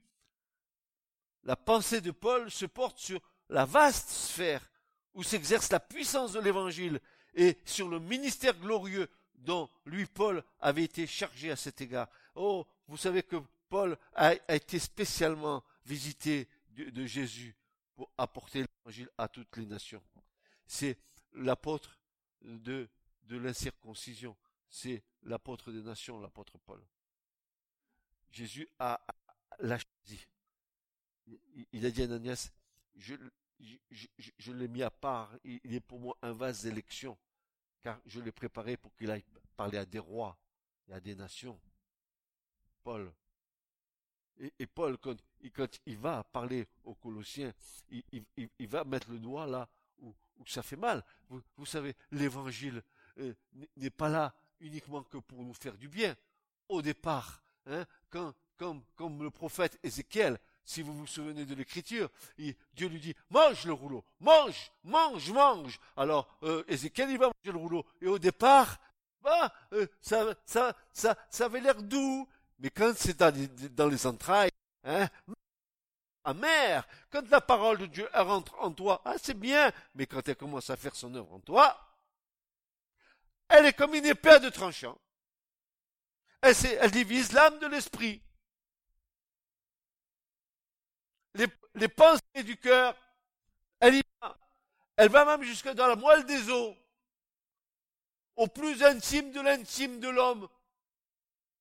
la 1.45 1.55
pensée 1.55 2.01
de 2.01 2.11
Paul 2.11 2.49
se 2.51 2.65
porte 2.65 2.97
sur 2.97 3.21
la 3.49 3.65
vaste 3.65 4.09
sphère 4.09 4.67
où 5.13 5.23
s'exerce 5.23 5.71
la 5.71 5.79
puissance 5.79 6.33
de 6.33 6.39
l'évangile 6.39 6.99
et 7.35 7.57
sur 7.65 7.87
le 7.87 7.99
ministère 7.99 8.57
glorieux 8.59 9.09
dont 9.35 9.69
lui, 9.85 10.05
Paul, 10.05 10.43
avait 10.59 10.83
été 10.83 11.05
chargé 11.05 11.51
à 11.51 11.55
cet 11.55 11.81
égard. 11.81 12.09
Oh, 12.33 12.65
vous 12.87 12.97
savez 12.97 13.23
que 13.23 13.37
Paul 13.69 13.97
a, 14.15 14.33
été 14.53 14.79
spécialement 14.79 15.63
visité 15.85 16.47
de, 16.71 17.05
Jésus 17.05 17.55
pour 17.95 18.09
apporter 18.17 18.65
l'évangile 18.65 19.09
à 19.17 19.27
toutes 19.27 19.55
les 19.57 19.65
nations. 19.65 20.01
C'est 20.65 20.97
l'apôtre 21.33 21.97
de, 22.41 22.89
l'incirconcision. 23.29 24.35
C'est 24.67 25.03
l'apôtre 25.23 25.71
des 25.71 25.81
nations, 25.81 26.19
l'apôtre 26.19 26.57
Paul. 26.57 26.81
Jésus 28.31 28.67
a, 28.79 28.99
l'a 29.59 29.77
choisi. 29.77 30.25
Il 31.71 31.85
a 31.85 31.91
dit 31.91 32.01
à 32.01 32.05
Ananias, 32.05 32.51
je, 32.95 34.51
l'ai 34.51 34.67
mis 34.67 34.83
à 34.83 34.91
part, 34.91 35.31
il 35.43 35.73
est 35.73 35.79
pour 35.79 35.99
moi 35.99 36.17
un 36.21 36.33
vase 36.33 36.63
d'élection, 36.63 37.17
car 37.81 37.99
je 38.05 38.19
l'ai 38.19 38.31
préparé 38.31 38.77
pour 38.77 38.95
qu'il 38.95 39.11
aille 39.11 39.23
parler 39.55 39.77
à 39.77 39.85
des 39.85 39.99
rois 39.99 40.37
et 40.87 40.93
à 40.93 40.99
des 40.99 41.15
nations. 41.15 41.59
Paul. 42.83 43.11
Et, 44.59 44.67
Paul, 44.67 44.97
quand, 44.97 45.15
il 45.85 45.97
va 45.97 46.23
parler 46.23 46.67
aux 46.83 46.93
Colossiens, 46.95 47.53
il, 47.89 48.67
va 48.67 48.83
mettre 48.83 49.09
le 49.09 49.19
doigt 49.19 49.47
là 49.47 49.67
où, 49.99 50.13
ça 50.45 50.61
fait 50.61 50.75
mal. 50.75 51.03
Vous, 51.29 51.65
savez, 51.65 51.95
l'évangile 52.11 52.83
euh, 53.17 53.33
n'est 53.77 53.89
pas 53.89 54.09
là 54.09 54.35
uniquement 54.59 55.03
que 55.03 55.17
pour 55.17 55.41
nous 55.43 55.53
faire 55.53 55.77
du 55.77 55.87
bien. 55.87 56.15
Au 56.67 56.81
départ, 56.81 57.43
hein, 57.65 57.85
comme, 58.09 58.83
comme 58.95 59.23
le 59.23 59.31
prophète 59.31 59.79
Ézéchiel, 59.81 60.37
si 60.65 60.81
vous 60.81 60.93
vous 60.93 61.07
souvenez 61.07 61.45
de 61.45 61.53
l'écriture, 61.53 62.09
Dieu 62.37 62.87
lui 62.87 62.99
dit, 62.99 63.15
mange 63.29 63.65
le 63.65 63.73
rouleau, 63.73 64.03
mange, 64.19 64.71
mange, 64.83 65.31
mange. 65.31 65.79
Alors, 65.95 66.37
euh, 66.43 66.63
Ézéchiel, 66.67 67.11
il 67.11 67.19
va 67.19 67.27
manger 67.27 67.51
le 67.51 67.57
rouleau. 67.57 67.85
Et 68.01 68.07
au 68.07 68.17
départ, 68.17 68.79
bah, 69.21 69.53
euh, 69.73 69.85
ça, 70.01 70.33
ça, 70.45 70.75
ça, 70.91 71.15
ça 71.29 71.45
avait 71.45 71.61
l'air 71.61 71.81
doux. 71.81 72.27
Mais 72.59 72.71
quand 72.71 72.93
c'est 72.97 73.17
dans, 73.17 73.87
les, 73.87 74.07
entrailles, 74.07 74.51
hein, 74.83 75.07
amer, 76.23 76.87
quand 77.11 77.29
la 77.29 77.41
parole 77.41 77.77
de 77.77 77.85
Dieu 77.85 78.09
rentre 78.13 78.55
en 78.59 78.71
toi, 78.71 79.01
ah, 79.05 79.15
c'est 79.21 79.37
bien. 79.37 79.71
Mais 79.93 80.07
quand 80.07 80.27
elle 80.27 80.35
commence 80.35 80.71
à 80.71 80.77
faire 80.77 80.95
son 80.95 81.13
œuvre 81.13 81.33
en 81.33 81.39
toi, 81.39 81.79
elle 83.49 83.67
est 83.67 83.73
comme 83.73 83.93
une 83.93 84.05
épée 84.05 84.39
de 84.39 84.49
tranchant. 84.49 84.97
Elle, 86.41 86.55
elle 86.79 86.91
divise 86.91 87.33
l'âme 87.33 87.59
de 87.59 87.67
l'esprit. 87.67 88.21
Les, 91.35 91.87
pensées 91.87 92.43
du 92.43 92.57
cœur, 92.57 92.95
elle 93.79 93.95
y 93.95 94.01
va. 94.21 94.37
Elle 94.97 95.09
va 95.09 95.25
même 95.25 95.43
jusque 95.43 95.69
dans 95.69 95.87
la 95.87 95.95
moelle 95.95 96.25
des 96.25 96.49
os, 96.49 96.75
au 98.35 98.47
plus 98.47 98.83
intime 98.83 99.31
de 99.31 99.41
l'intime 99.41 99.99
de 99.99 100.09
l'homme. 100.09 100.47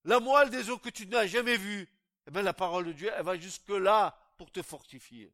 La 0.04 0.20
moelle 0.20 0.50
des 0.50 0.70
os 0.70 0.80
que 0.80 0.90
tu 0.90 1.06
n'as 1.06 1.26
jamais 1.26 1.56
vue. 1.56 1.88
Eh 2.26 2.30
bien, 2.30 2.42
la 2.42 2.52
parole 2.52 2.87
de 2.87 2.92
Dieu, 2.92 3.10
elle 3.14 3.24
va 3.24 3.37
jusque 3.37 3.68
là 3.68 4.16
pour 4.38 4.50
te 4.50 4.62
fortifier. 4.62 5.32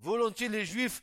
Volontiers 0.00 0.48
les 0.48 0.64
Juifs 0.64 1.02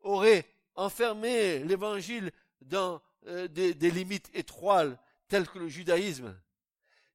auraient 0.00 0.46
enfermé 0.74 1.60
l'évangile 1.60 2.30
dans 2.62 3.02
euh, 3.26 3.48
des, 3.48 3.90
limites 3.90 4.30
étroites 4.34 4.98
telles 5.28 5.48
que 5.48 5.58
le 5.58 5.68
judaïsme. 5.68 6.38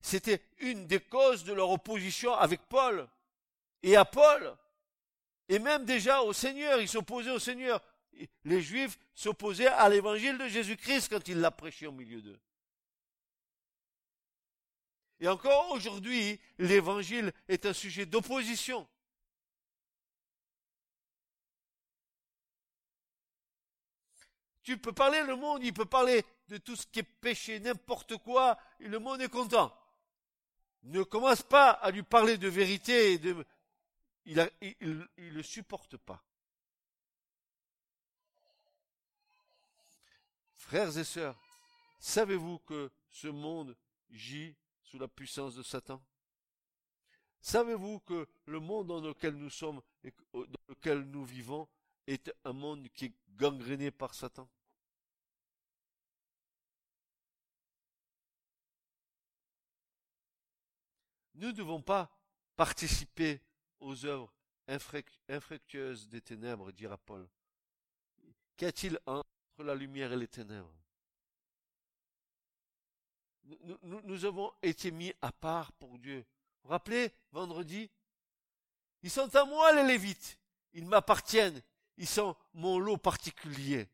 C'était 0.02 0.44
une 0.60 0.86
des 0.86 1.00
causes 1.00 1.44
de 1.46 1.54
leur 1.54 1.72
opposition 1.72 2.34
avec 2.34 2.62
Paul 2.68 3.08
et 3.82 3.96
à 3.96 4.06
Paul. 4.06 4.56
Et 5.48 5.60
même 5.60 5.86
déjà 5.86 6.22
au 6.22 6.34
Seigneur, 6.34 6.82
ils 6.82 6.90
s'opposaient 6.90 7.32
au 7.32 7.40
Seigneur. 7.40 7.82
Les 8.44 8.62
Juifs 8.62 9.00
s'opposaient 9.16 9.68
à 9.68 9.90
l'évangile 9.90 10.38
de 10.38 10.48
Jésus-Christ 10.48 11.10
quand 11.10 11.28
il 11.28 11.40
l'a 11.40 11.52
prêché 11.52 11.88
au 11.88 11.92
milieu 11.92 12.22
d'eux. 12.22 12.40
Et 15.20 15.28
encore 15.30 15.72
aujourd'hui, 15.72 16.40
l'évangile 16.58 17.32
est 17.48 17.66
un 17.66 17.74
sujet 17.74 18.06
d'opposition. 18.06 18.86
Tu 24.64 24.78
peux 24.78 24.94
parler, 24.94 25.22
le 25.24 25.36
monde, 25.36 25.62
il 25.64 25.74
peut 25.74 25.86
parler 25.86 26.26
de 26.48 26.58
tout 26.58 26.76
ce 26.76 26.88
qui 26.88 27.00
est 27.00 27.04
péché, 27.04 27.60
n'importe 27.60 28.18
quoi, 28.18 28.58
et 28.80 28.88
le 28.88 28.98
monde 28.98 29.22
est 29.22 29.30
content. 29.30 29.78
Ne 30.84 31.04
commence 31.04 31.42
pas 31.42 31.72
à 31.72 31.92
lui 31.92 32.04
parler 32.04 32.38
de 32.38 32.48
vérité, 32.48 33.20
il 34.26 34.36
ne 34.36 35.04
le 35.18 35.44
supporte 35.44 35.98
pas. 35.98 36.24
Frères 40.54 40.98
et 40.98 41.04
sœurs, 41.04 41.38
savez-vous 42.00 42.60
que 42.60 42.90
ce 43.10 43.28
monde 43.28 43.76
gît 44.10 44.56
sous 44.82 44.98
la 44.98 45.10
puissance 45.10 45.56
de 45.56 45.64
Satan? 45.64 46.02
Savez-vous 47.42 48.00
que 48.00 48.28
le 48.46 48.60
monde 48.62 48.88
dans 48.88 49.02
lequel 49.02 49.36
nous 49.36 49.50
sommes 49.50 49.82
et 50.06 50.14
dans 50.34 50.46
lequel 50.70 51.02
nous 51.02 51.26
vivons 51.26 51.68
est 52.08 52.34
un 52.44 52.54
monde 52.54 52.88
qui 52.90 53.06
est 53.06 53.14
gangréné 53.36 53.92
par 53.92 54.14
Satan. 54.14 54.50
Nous 61.36 61.48
ne 61.48 61.52
devons 61.52 61.82
pas 61.82 62.10
participer 62.56 63.42
aux 63.80 64.06
œuvres 64.06 64.34
infructueuses 65.28 66.08
des 66.08 66.22
ténèbres, 66.22 66.72
dira 66.72 66.98
Paul. 66.98 67.28
Qu'y 68.56 68.66
a-t-il 68.66 69.00
entre 69.06 69.26
la 69.60 69.76
lumière 69.76 70.14
et 70.14 70.18
les 70.18 70.28
ténèbres? 70.28 70.74
Nous, 73.44 74.02
nous, 74.04 74.26
avons 74.26 74.54
été 74.62 74.90
mis 74.92 75.14
à 75.22 75.32
part 75.32 75.74
pour 75.74 76.00
Dieu. 76.00 76.20
Vous 76.20 76.68
vous 76.68 76.70
rappelez, 76.70 77.12
vendredi, 77.32 77.90
ils 79.02 79.12
sont 79.12 79.36
à 79.36 79.44
moi 79.44 79.74
les 79.74 79.84
Lévites, 79.84 80.40
ils 80.72 80.86
m'appartiennent, 80.86 81.62
ils 81.98 82.08
sont 82.08 82.36
mon 82.54 82.80
lot 82.80 82.98
particulier. 82.98 83.88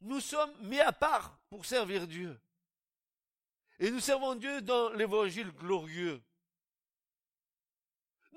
Nous 0.00 0.20
sommes 0.20 0.52
mis 0.62 0.80
à 0.80 0.92
part 0.92 1.38
pour 1.48 1.64
servir 1.64 2.06
Dieu. 2.06 2.38
Et 3.78 3.90
nous 3.90 4.00
servons 4.00 4.34
Dieu 4.34 4.62
dans 4.62 4.90
l'évangile 4.90 5.50
glorieux. 5.52 6.22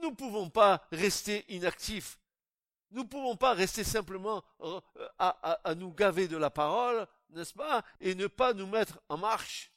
Nous 0.01 0.09
ne 0.09 0.15
pouvons 0.15 0.49
pas 0.49 0.87
rester 0.91 1.45
inactifs. 1.53 2.19
Nous 2.91 3.03
ne 3.03 3.07
pouvons 3.07 3.35
pas 3.35 3.53
rester 3.53 3.83
simplement 3.83 4.43
euh, 4.61 4.81
à, 5.19 5.29
à 5.63 5.75
nous 5.75 5.93
gaver 5.93 6.27
de 6.27 6.37
la 6.37 6.49
parole, 6.49 7.07
n'est-ce 7.29 7.53
pas, 7.53 7.83
et 7.99 8.15
ne 8.15 8.27
pas 8.27 8.53
nous 8.53 8.65
mettre 8.65 8.99
en 9.09 9.17
marche. 9.17 9.71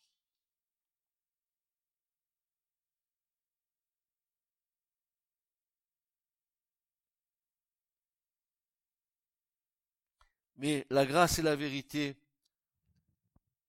Mais 10.62 10.87
la 10.90 11.05
grâce 11.05 11.40
et 11.40 11.42
la 11.42 11.57
vérité 11.57 12.14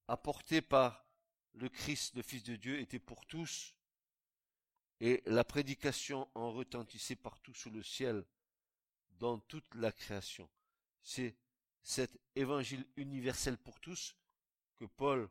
apportées 0.07 0.61
par 0.61 1.07
le 1.55 1.67
Christ, 1.67 2.13
le 2.15 2.21
Fils 2.21 2.43
de 2.43 2.55
Dieu, 2.55 2.79
étaient 2.79 2.99
pour 2.99 3.25
tous, 3.25 3.73
et 4.99 5.23
la 5.25 5.43
prédication 5.43 6.29
en 6.35 6.51
retentissait 6.51 7.15
partout 7.15 7.55
sous 7.55 7.71
le 7.71 7.81
ciel, 7.81 8.23
dans 9.17 9.39
toute 9.39 9.73
la 9.73 9.91
création. 9.91 10.47
C'est 11.01 11.35
cet 11.81 12.15
évangile 12.35 12.85
universel 12.95 13.57
pour 13.57 13.79
tous 13.79 14.15
que 14.75 14.85
Paul, 14.85 15.27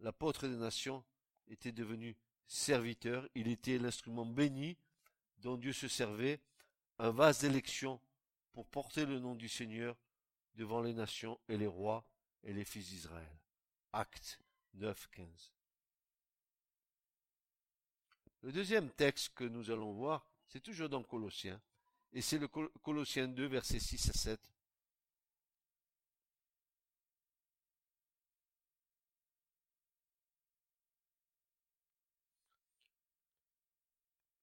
l'apôtre 0.00 0.48
des 0.48 0.56
nations, 0.56 1.04
était 1.46 1.70
devenu 1.70 2.16
serviteur. 2.48 3.28
Il 3.36 3.46
était 3.46 3.78
l'instrument 3.78 4.26
béni 4.26 4.76
dont 5.36 5.58
Dieu 5.58 5.72
se 5.72 5.86
servait, 5.86 6.40
un 6.98 7.12
vase 7.12 7.42
d'élection 7.42 8.00
pour 8.52 8.66
porter 8.66 9.06
le 9.06 9.20
nom 9.20 9.36
du 9.36 9.48
Seigneur 9.48 9.96
devant 10.58 10.82
les 10.82 10.92
nations 10.92 11.38
et 11.48 11.56
les 11.56 11.68
rois 11.68 12.04
et 12.42 12.52
les 12.52 12.64
fils 12.64 12.88
d'Israël. 12.88 13.38
Actes 13.92 14.40
9, 14.74 15.08
15. 15.12 15.52
Le 18.42 18.52
deuxième 18.52 18.90
texte 18.90 19.34
que 19.34 19.44
nous 19.44 19.70
allons 19.70 19.92
voir, 19.92 20.28
c'est 20.48 20.60
toujours 20.60 20.88
dans 20.88 21.02
Colossiens, 21.04 21.60
et 22.12 22.20
c'est 22.20 22.38
le 22.38 22.48
Colossiens 22.48 23.28
2, 23.28 23.46
versets 23.46 23.78
6 23.78 24.10
à 24.10 24.12
7. 24.12 24.40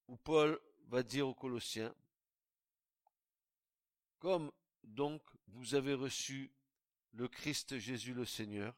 où 0.08 0.18
Paul 0.18 0.58
va 0.88 1.04
dire 1.04 1.28
aux 1.28 1.34
Colossiens, 1.34 1.94
comme 4.20 4.52
donc 4.84 5.22
vous 5.56 5.74
avez 5.74 5.94
reçu 5.94 6.52
le 7.14 7.30
Christ 7.30 7.78
Jésus 7.80 8.14
le 8.14 8.26
Seigneur, 8.26 8.76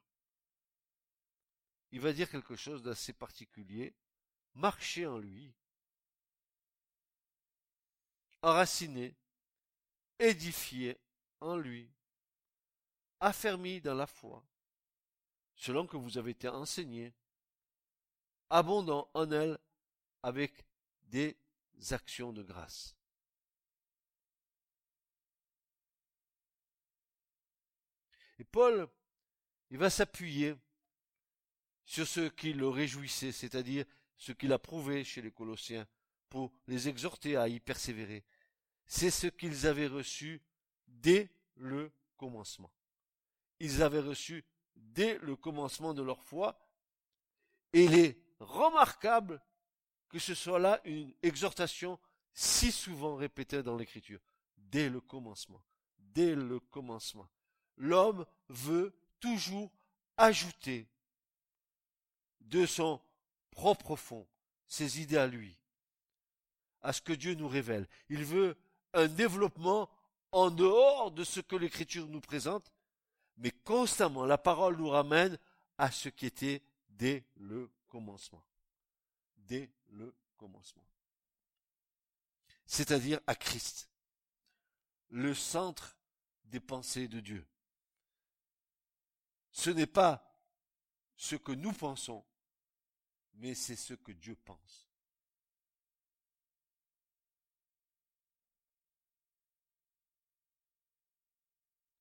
il 1.92 2.00
va 2.00 2.14
dire 2.14 2.30
quelque 2.30 2.56
chose 2.56 2.84
d'assez 2.84 3.14
particulier, 3.14 3.96
marchez 4.54 5.08
en 5.08 5.18
lui, 5.18 5.56
enraciné, 8.44 9.16
édifié 10.20 11.00
en 11.40 11.58
lui, 11.58 11.90
affermi 13.20 13.82
dans 13.82 13.96
la 13.96 14.06
foi, 14.06 14.46
selon 15.56 15.88
que 15.88 15.98
vous 15.98 16.20
avez 16.20 16.32
été 16.32 16.48
enseigné, 16.48 17.12
abondant 18.52 19.10
en 19.16 19.32
elle 19.32 19.58
avec 20.22 20.64
des 21.04 21.36
actions 21.90 22.34
de 22.34 22.44
grâce. 22.44 22.96
Et 28.40 28.44
Paul, 28.44 28.88
il 29.70 29.78
va 29.78 29.90
s'appuyer 29.90 30.56
sur 31.86 32.08
ce 32.08 32.28
qui 32.28 32.54
le 32.54 32.68
réjouissait, 32.68 33.32
c'est-à-dire 33.32 33.86
ce 34.18 34.32
qu'il 34.32 34.52
a 34.54 34.60
prouvé 34.60 35.04
chez 35.04 35.22
les 35.22 35.32
Colossiens, 35.32 35.88
pour 36.30 36.52
les 36.68 36.90
exhorter 36.90 37.38
à 37.38 37.48
y 37.48 37.60
persévérer. 37.60 38.26
C'est 38.86 39.12
ce 39.12 39.28
qu'ils 39.28 39.66
avaient 39.66 39.88
reçu 39.88 40.42
dès 40.88 41.30
le 41.56 41.92
commencement. 42.18 42.72
Ils 43.60 43.82
avaient 43.82 44.02
reçu 44.02 44.46
dès 44.76 45.18
le 45.20 45.36
commencement 45.36 45.94
de 45.94 46.02
leur 46.02 46.22
foi, 46.22 46.60
et 47.74 47.86
il 47.86 47.96
est 47.96 48.18
remarquable 48.40 49.42
que 50.10 50.20
ce 50.20 50.36
soit 50.36 50.60
là 50.60 50.80
une 50.86 51.14
exhortation 51.22 52.00
si 52.34 52.72
souvent 52.72 53.16
répétée 53.16 53.64
dans 53.64 53.76
l'écriture, 53.76 54.20
dès 54.58 54.90
le 54.90 55.02
commencement, 55.02 55.64
dès 55.98 56.36
le 56.36 56.60
commencement. 56.60 57.28
L'homme 57.78 58.26
veut 58.50 58.94
toujours 59.20 59.72
ajouter 60.18 60.88
de 62.42 62.66
son 62.66 63.00
propre 63.52 63.96
fond 63.96 64.28
ses 64.68 65.02
idées 65.02 65.18
à 65.18 65.28
lui, 65.28 65.58
à 66.82 66.94
ce 66.94 67.02
que 67.02 67.14
Dieu 67.14 67.34
nous 67.36 67.48
révèle. 67.48 67.88
Il 68.10 68.24
veut 68.24 68.58
un 68.94 69.08
développement 69.08 69.90
en 70.32 70.52
dehors 70.52 71.12
de 71.12 71.24
ce 71.24 71.40
que 71.40 71.56
l'écriture 71.56 72.08
nous 72.08 72.22
présente, 72.22 72.72
mais 73.38 73.52
constamment 73.52 74.26
la 74.26 74.38
parole 74.38 74.78
nous 74.78 74.90
ramène 74.90 75.38
à 75.78 75.92
ce 75.92 76.10
qui 76.10 76.26
était 76.26 76.62
dès 76.90 77.26
le 77.36 77.70
commencement. 77.88 78.44
Dès 79.38 79.70
le 79.90 80.14
commencement. 80.36 80.86
C'est-à-dire 82.66 83.20
à 83.28 83.36
Christ, 83.36 83.90
le 85.10 85.34
centre 85.34 85.96
des 86.46 86.60
pensées 86.60 87.08
de 87.08 87.20
Dieu. 87.20 87.46
Ce 89.58 89.72
n'est 89.72 89.88
pas 89.88 90.24
ce 91.16 91.36
que 91.36 91.52
nous 91.52 91.74
pensons, 91.74 92.24
mais 93.34 93.56
c'est 93.56 93.76
ce 93.76 93.96
que 93.96 94.12
Dieu 94.12 94.36
pense. 94.36 94.88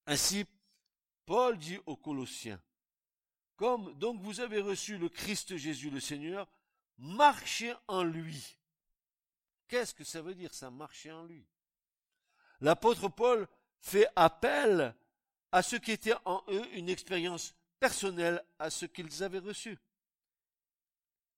Ainsi, 0.05 0.45
Paul 1.25 1.57
dit 1.57 1.79
aux 1.87 1.97
Colossiens, 1.97 2.61
comme 3.55 3.91
donc 3.95 4.21
vous 4.21 4.39
avez 4.39 4.61
reçu 4.61 4.99
le 4.99 5.09
Christ 5.09 5.57
Jésus 5.57 5.89
le 5.89 5.99
Seigneur, 5.99 6.47
marchez 6.99 7.73
en 7.87 8.03
lui. 8.03 8.55
Qu'est-ce 9.67 9.95
que 9.95 10.03
ça 10.03 10.21
veut 10.21 10.35
dire 10.35 10.53
ça, 10.53 10.69
marcher 10.69 11.11
en 11.11 11.23
lui? 11.25 11.43
L'apôtre 12.61 13.09
Paul 13.09 13.47
fait 13.79 14.07
appel 14.15 14.95
à 15.57 15.63
ce 15.63 15.75
qui 15.75 15.91
était 15.91 16.13
en 16.25 16.43
eux 16.49 16.75
une 16.75 16.87
expérience 16.87 17.55
personnelle 17.79 18.45
à 18.59 18.69
ce 18.69 18.85
qu'ils 18.85 19.23
avaient 19.23 19.39
reçu. 19.39 19.79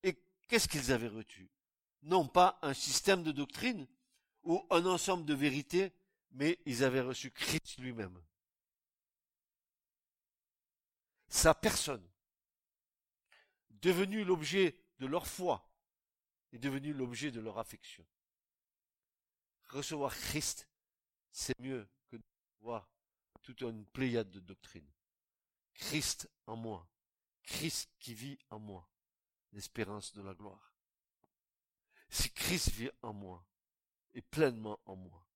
Et 0.02 0.14
qu'est-ce 0.46 0.68
qu'ils 0.68 0.92
avaient 0.92 1.08
reçu? 1.08 1.48
Non 2.02 2.28
pas 2.28 2.58
un 2.60 2.74
système 2.74 3.22
de 3.22 3.32
doctrine 3.32 3.86
ou 4.42 4.62
un 4.68 4.84
ensemble 4.84 5.24
de 5.24 5.32
vérités, 5.32 5.94
mais 6.32 6.58
ils 6.66 6.84
avaient 6.84 7.00
reçu 7.00 7.30
Christ 7.30 7.78
lui-même. 7.78 8.22
Sa 11.28 11.54
personne, 11.54 12.06
devenu 13.70 14.22
l'objet 14.22 14.78
de 14.98 15.06
leur 15.06 15.26
foi, 15.26 15.66
est 16.52 16.58
devenu 16.58 16.92
l'objet 16.92 17.30
de 17.30 17.40
leur 17.40 17.56
affection. 17.56 18.06
Recevoir 19.70 20.14
Christ, 20.14 20.68
c'est 21.32 21.58
mieux 21.58 21.88
que 22.10 22.16
de 22.16 22.22
voir 22.60 22.86
toute 23.54 23.68
une 23.68 23.84
pléiade 23.86 24.30
de 24.30 24.40
doctrines. 24.40 24.90
Christ 25.74 26.30
en 26.46 26.56
moi, 26.56 26.88
Christ 27.42 27.90
qui 27.98 28.14
vit 28.14 28.38
en 28.50 28.60
moi, 28.60 28.88
l'espérance 29.52 30.12
de 30.12 30.22
la 30.22 30.34
gloire. 30.34 30.72
Si 32.08 32.30
Christ 32.30 32.70
vit 32.70 32.90
en 33.02 33.12
moi, 33.12 33.44
et 34.14 34.22
pleinement 34.22 34.80
en 34.86 34.96
moi, 34.96 35.26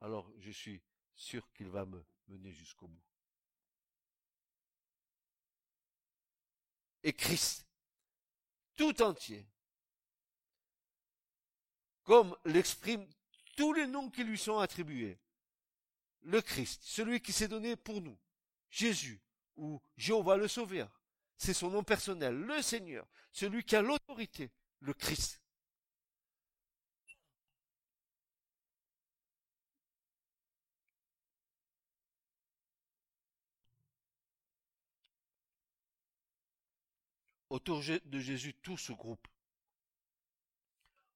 alors 0.00 0.30
je 0.38 0.50
suis 0.50 0.82
sûr 1.14 1.50
qu'il 1.52 1.68
va 1.68 1.84
me 1.84 2.04
mener 2.28 2.52
jusqu'au 2.52 2.88
bout. 2.88 3.04
Et 7.02 7.12
Christ, 7.12 7.66
tout 8.76 9.02
entier, 9.02 9.46
comme 12.04 12.34
l'expriment 12.46 13.06
tous 13.56 13.72
les 13.74 13.86
noms 13.86 14.08
qui 14.10 14.24
lui 14.24 14.38
sont 14.38 14.58
attribués. 14.58 15.18
Le 16.22 16.42
Christ, 16.42 16.80
celui 16.84 17.20
qui 17.20 17.32
s'est 17.32 17.48
donné 17.48 17.76
pour 17.76 18.00
nous, 18.00 18.18
Jésus, 18.70 19.20
ou 19.56 19.80
Jéhovah 19.96 20.36
le 20.36 20.48
Sauveur, 20.48 20.90
c'est 21.36 21.54
son 21.54 21.70
nom 21.70 21.82
personnel, 21.82 22.34
le 22.34 22.60
Seigneur, 22.62 23.06
celui 23.32 23.64
qui 23.64 23.76
a 23.76 23.82
l'autorité, 23.82 24.50
le 24.80 24.92
Christ. 24.94 25.40
Autour 37.50 37.82
de 38.04 38.20
Jésus, 38.20 38.52
tout 38.54 38.76
se 38.76 38.92
groupe. 38.92 39.26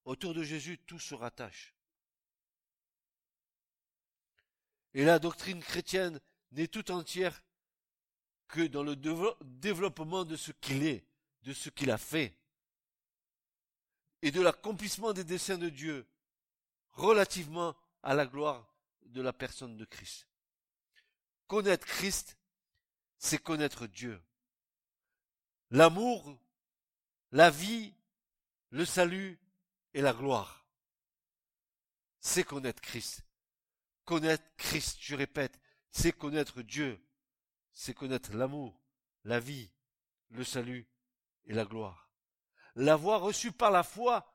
Autour 0.05 0.35
de 0.35 0.43
Jésus, 0.43 0.79
tout 0.79 0.99
se 0.99 1.15
rattache. 1.15 1.75
Et 4.95 5.05
la 5.05 5.19
doctrine 5.19 5.63
chrétienne 5.63 6.21
n'est 6.53 6.69
tout 6.69 6.91
entière 6.91 7.43
que 8.49 8.67
dans 8.67 8.83
le 8.83 8.97
développement 8.97 10.25
de 10.25 10.37
ce 10.37 10.53
qu'il 10.53 10.87
est, 10.87 11.07
de 11.43 11.53
ce 11.53 11.71
qu'il 11.71 11.91
a 11.91 11.99
fait, 11.99 12.39
et 14.21 14.31
de 14.31 14.41
l'accomplissement 14.41 15.13
des 15.13 15.25
desseins 15.25 15.59
de 15.59 15.69
Dieu 15.69 16.07
relativement 16.93 17.75
à 18.03 18.15
la 18.15 18.27
gloire 18.27 18.73
de 19.07 19.23
la 19.23 19.33
personne 19.33 19.77
de 19.77 19.85
Christ. 19.85 20.29
Connaître 21.47 21.87
Christ, 21.87 22.37
c'est 23.19 23.39
connaître 23.39 23.87
Dieu 23.87 24.21
l'amour, 25.73 26.39
la 27.33 27.51
vie, 27.51 27.95
le 28.71 28.85
salut 28.85 29.39
et 29.95 30.01
la 30.01 30.13
gloire. 30.13 30.67
C'est 32.21 32.45
connaître 32.45 32.81
Christ. 32.81 33.25
Connaître 34.13 34.45
Christ, 34.59 34.99
je 35.01 35.15
répète, 35.15 35.59
c'est 35.91 36.13
connaître 36.13 36.61
Dieu. 36.61 37.03
C'est 37.73 37.95
connaître 37.95 38.35
l'amour, 38.35 38.79
la 39.25 39.41
vie, 39.41 39.73
le 40.29 40.45
salut 40.45 40.87
et 41.47 41.55
la 41.55 41.65
gloire. 41.65 42.11
L'avoir 42.75 43.23
reçu 43.23 43.53
par 43.53 43.71
la 43.71 43.83
foi 43.83 44.31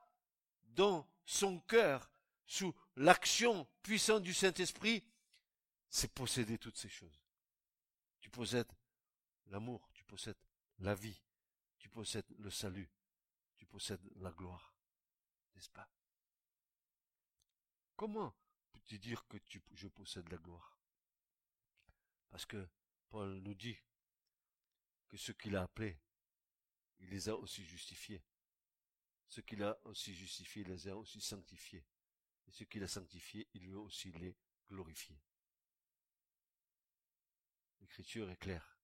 dans 0.64 1.08
son 1.26 1.60
cœur, 1.60 2.10
sous 2.48 2.74
l'action 2.96 3.68
puissante 3.84 4.24
du 4.24 4.34
Saint-Esprit, 4.34 5.04
c'est 5.90 6.12
posséder 6.12 6.58
toutes 6.58 6.78
ces 6.78 6.90
choses. 6.90 7.24
Tu 8.20 8.32
possèdes 8.32 8.74
l'amour, 9.46 9.92
tu 9.94 10.04
possèdes 10.06 10.42
la 10.80 10.96
vie, 10.96 11.22
tu 11.78 11.88
possèdes 11.88 12.34
le 12.40 12.50
salut, 12.50 12.90
tu 13.58 13.68
possèdes 13.68 14.02
la 14.16 14.32
gloire, 14.32 14.74
n'est-ce 15.54 15.70
pas? 15.70 15.88
Comment 17.96 18.34
peux-tu 18.88 19.00
dire 19.00 19.28
que 19.28 19.38
je 19.74 19.88
possède 19.90 20.30
la 20.30 20.38
gloire 20.38 20.80
Parce 22.30 22.46
que 22.46 22.70
Paul 23.10 23.42
nous 23.42 23.54
dit 23.54 23.78
que 25.10 25.18
ce 25.18 25.34
qu'il 25.34 25.58
a 25.58 25.64
appelé, 25.64 26.00
il 27.00 27.10
les 27.10 27.28
a 27.28 27.36
aussi 27.36 27.66
justifiés. 27.66 28.24
Ce 29.28 29.42
qu'il 29.42 29.62
a 29.62 29.78
aussi 29.84 30.16
justifié, 30.16 30.62
il 30.62 30.70
les 30.70 30.88
a 30.88 30.96
aussi 30.96 31.20
sanctifiés. 31.20 31.86
Et 32.48 32.52
ce 32.52 32.64
qu'il 32.64 32.82
a 32.82 32.88
sanctifié, 32.88 33.50
il 33.54 33.68
veut 33.68 33.78
aussi 33.78 34.12
les 34.14 34.38
glorifier. 34.70 35.20
L'écriture 37.82 38.30
est 38.30 38.38
claire. 38.38 38.77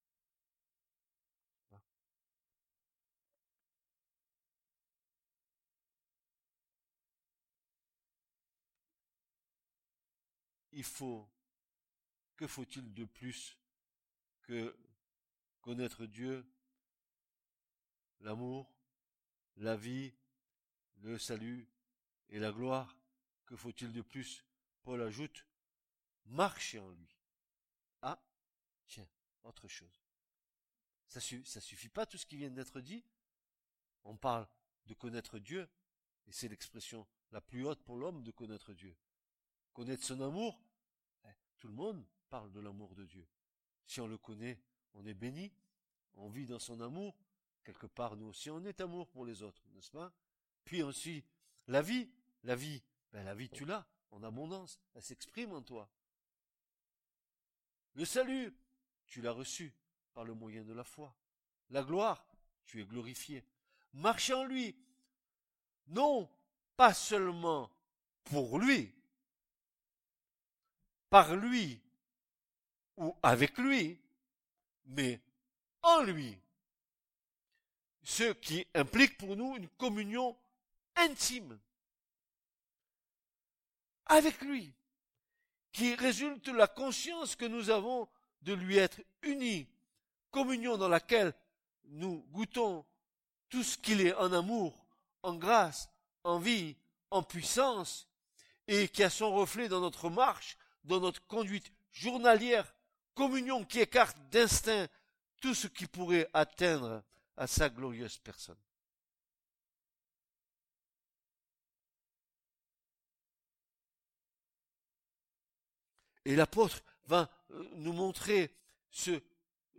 Il 10.73 10.83
faut, 10.83 11.27
que 12.35 12.47
faut-il 12.47 12.93
de 12.93 13.05
plus 13.05 13.57
que 14.43 14.75
connaître 15.61 16.05
Dieu, 16.05 16.45
l'amour, 18.19 18.73
la 19.57 19.75
vie, 19.75 20.13
le 20.97 21.17
salut 21.17 21.67
et 22.29 22.39
la 22.39 22.51
gloire? 22.51 22.97
Que 23.45 23.55
faut-il 23.55 23.91
de 23.91 24.01
plus? 24.01 24.45
Paul 24.83 25.01
ajoute, 25.01 25.45
marcher 26.25 26.79
en 26.79 26.89
lui. 26.89 27.17
Ah, 28.01 28.21
tiens, 28.87 29.07
autre 29.43 29.67
chose. 29.67 30.01
Ça, 31.07 31.19
ça 31.19 31.61
suffit 31.61 31.89
pas 31.89 32.05
tout 32.05 32.17
ce 32.17 32.25
qui 32.25 32.37
vient 32.37 32.49
d'être 32.49 32.81
dit. 32.81 33.03
On 34.03 34.17
parle 34.17 34.47
de 34.85 34.93
connaître 34.93 35.39
Dieu, 35.39 35.69
et 36.25 36.31
c'est 36.31 36.47
l'expression 36.47 37.07
la 37.31 37.41
plus 37.41 37.65
haute 37.65 37.83
pour 37.83 37.97
l'homme 37.97 38.23
de 38.23 38.31
connaître 38.31 38.73
Dieu. 38.73 38.95
Connaître 39.73 40.03
son 40.03 40.21
amour, 40.21 40.59
eh, 41.25 41.29
tout 41.57 41.67
le 41.67 41.73
monde 41.73 42.05
parle 42.29 42.51
de 42.51 42.59
l'amour 42.59 42.95
de 42.95 43.05
Dieu. 43.05 43.27
Si 43.85 43.99
on 44.01 44.07
le 44.07 44.17
connaît, 44.17 44.59
on 44.93 45.05
est 45.05 45.13
béni, 45.13 45.51
on 46.15 46.29
vit 46.29 46.45
dans 46.45 46.59
son 46.59 46.79
amour, 46.81 47.15
quelque 47.63 47.87
part 47.87 48.15
nous 48.15 48.27
aussi 48.27 48.49
on 48.49 48.63
est 48.65 48.81
amour 48.81 49.09
pour 49.09 49.25
les 49.25 49.41
autres, 49.41 49.63
n'est-ce 49.73 49.91
pas? 49.91 50.13
Puis 50.63 50.83
aussi, 50.83 51.23
la 51.67 51.81
vie, 51.81 52.09
la 52.43 52.55
vie, 52.55 52.81
ben 53.11 53.23
la 53.23 53.35
vie 53.35 53.49
tu 53.49 53.65
l'as, 53.65 53.85
en 54.11 54.21
abondance, 54.23 54.79
elle 54.93 55.01
s'exprime 55.01 55.53
en 55.53 55.61
toi. 55.61 55.89
Le 57.95 58.05
salut, 58.05 58.55
tu 59.07 59.21
l'as 59.21 59.31
reçu 59.31 59.73
par 60.13 60.23
le 60.23 60.33
moyen 60.33 60.63
de 60.63 60.73
la 60.73 60.83
foi. 60.83 61.15
La 61.69 61.83
gloire, 61.83 62.25
tu 62.65 62.81
es 62.81 62.85
glorifié. 62.85 63.43
Marche 63.93 64.29
en 64.29 64.45
lui, 64.45 64.75
non 65.87 66.29
pas 66.75 66.93
seulement 66.93 67.71
pour 68.23 68.59
lui, 68.59 68.93
par 71.13 71.35
lui 71.35 71.79
ou 72.97 73.15
avec 73.21 73.55
lui, 73.59 73.99
mais 74.87 75.21
en 75.83 76.01
lui. 76.01 76.39
Ce 78.01 78.33
qui 78.33 78.65
implique 78.73 79.19
pour 79.19 79.35
nous 79.35 79.55
une 79.55 79.69
communion 79.69 80.35
intime 80.95 81.59
avec 84.07 84.41
lui, 84.41 84.73
qui 85.71 85.93
résulte 85.93 86.47
de 86.47 86.51
la 86.51 86.65
conscience 86.65 87.35
que 87.35 87.45
nous 87.45 87.69
avons 87.69 88.09
de 88.41 88.53
lui 88.53 88.77
être 88.77 88.99
unis, 89.21 89.67
communion 90.31 90.77
dans 90.77 90.89
laquelle 90.89 91.35
nous 91.89 92.25
goûtons 92.31 92.83
tout 93.49 93.61
ce 93.61 93.77
qu'il 93.77 94.01
est 94.01 94.15
en 94.15 94.33
amour, 94.33 94.83
en 95.21 95.35
grâce, 95.35 95.91
en 96.23 96.39
vie, 96.39 96.75
en 97.11 97.21
puissance, 97.21 98.07
et 98.67 98.87
qui 98.87 99.03
a 99.03 99.11
son 99.11 99.31
reflet 99.31 99.69
dans 99.69 99.79
notre 99.79 100.09
marche, 100.09 100.57
dans 100.83 100.99
notre 100.99 101.25
conduite 101.27 101.71
journalière, 101.91 102.73
communion 103.13 103.63
qui 103.63 103.79
écarte 103.79 104.17
d'instinct 104.31 104.87
tout 105.41 105.53
ce 105.53 105.67
qui 105.67 105.87
pourrait 105.87 106.29
atteindre 106.33 107.03
à 107.37 107.47
sa 107.47 107.69
glorieuse 107.69 108.17
personne. 108.17 108.57
Et 116.25 116.35
l'apôtre 116.35 116.81
va 117.05 117.29
euh, 117.51 117.67
nous 117.73 117.91
montrer 117.91 118.55
ce, 118.89 119.21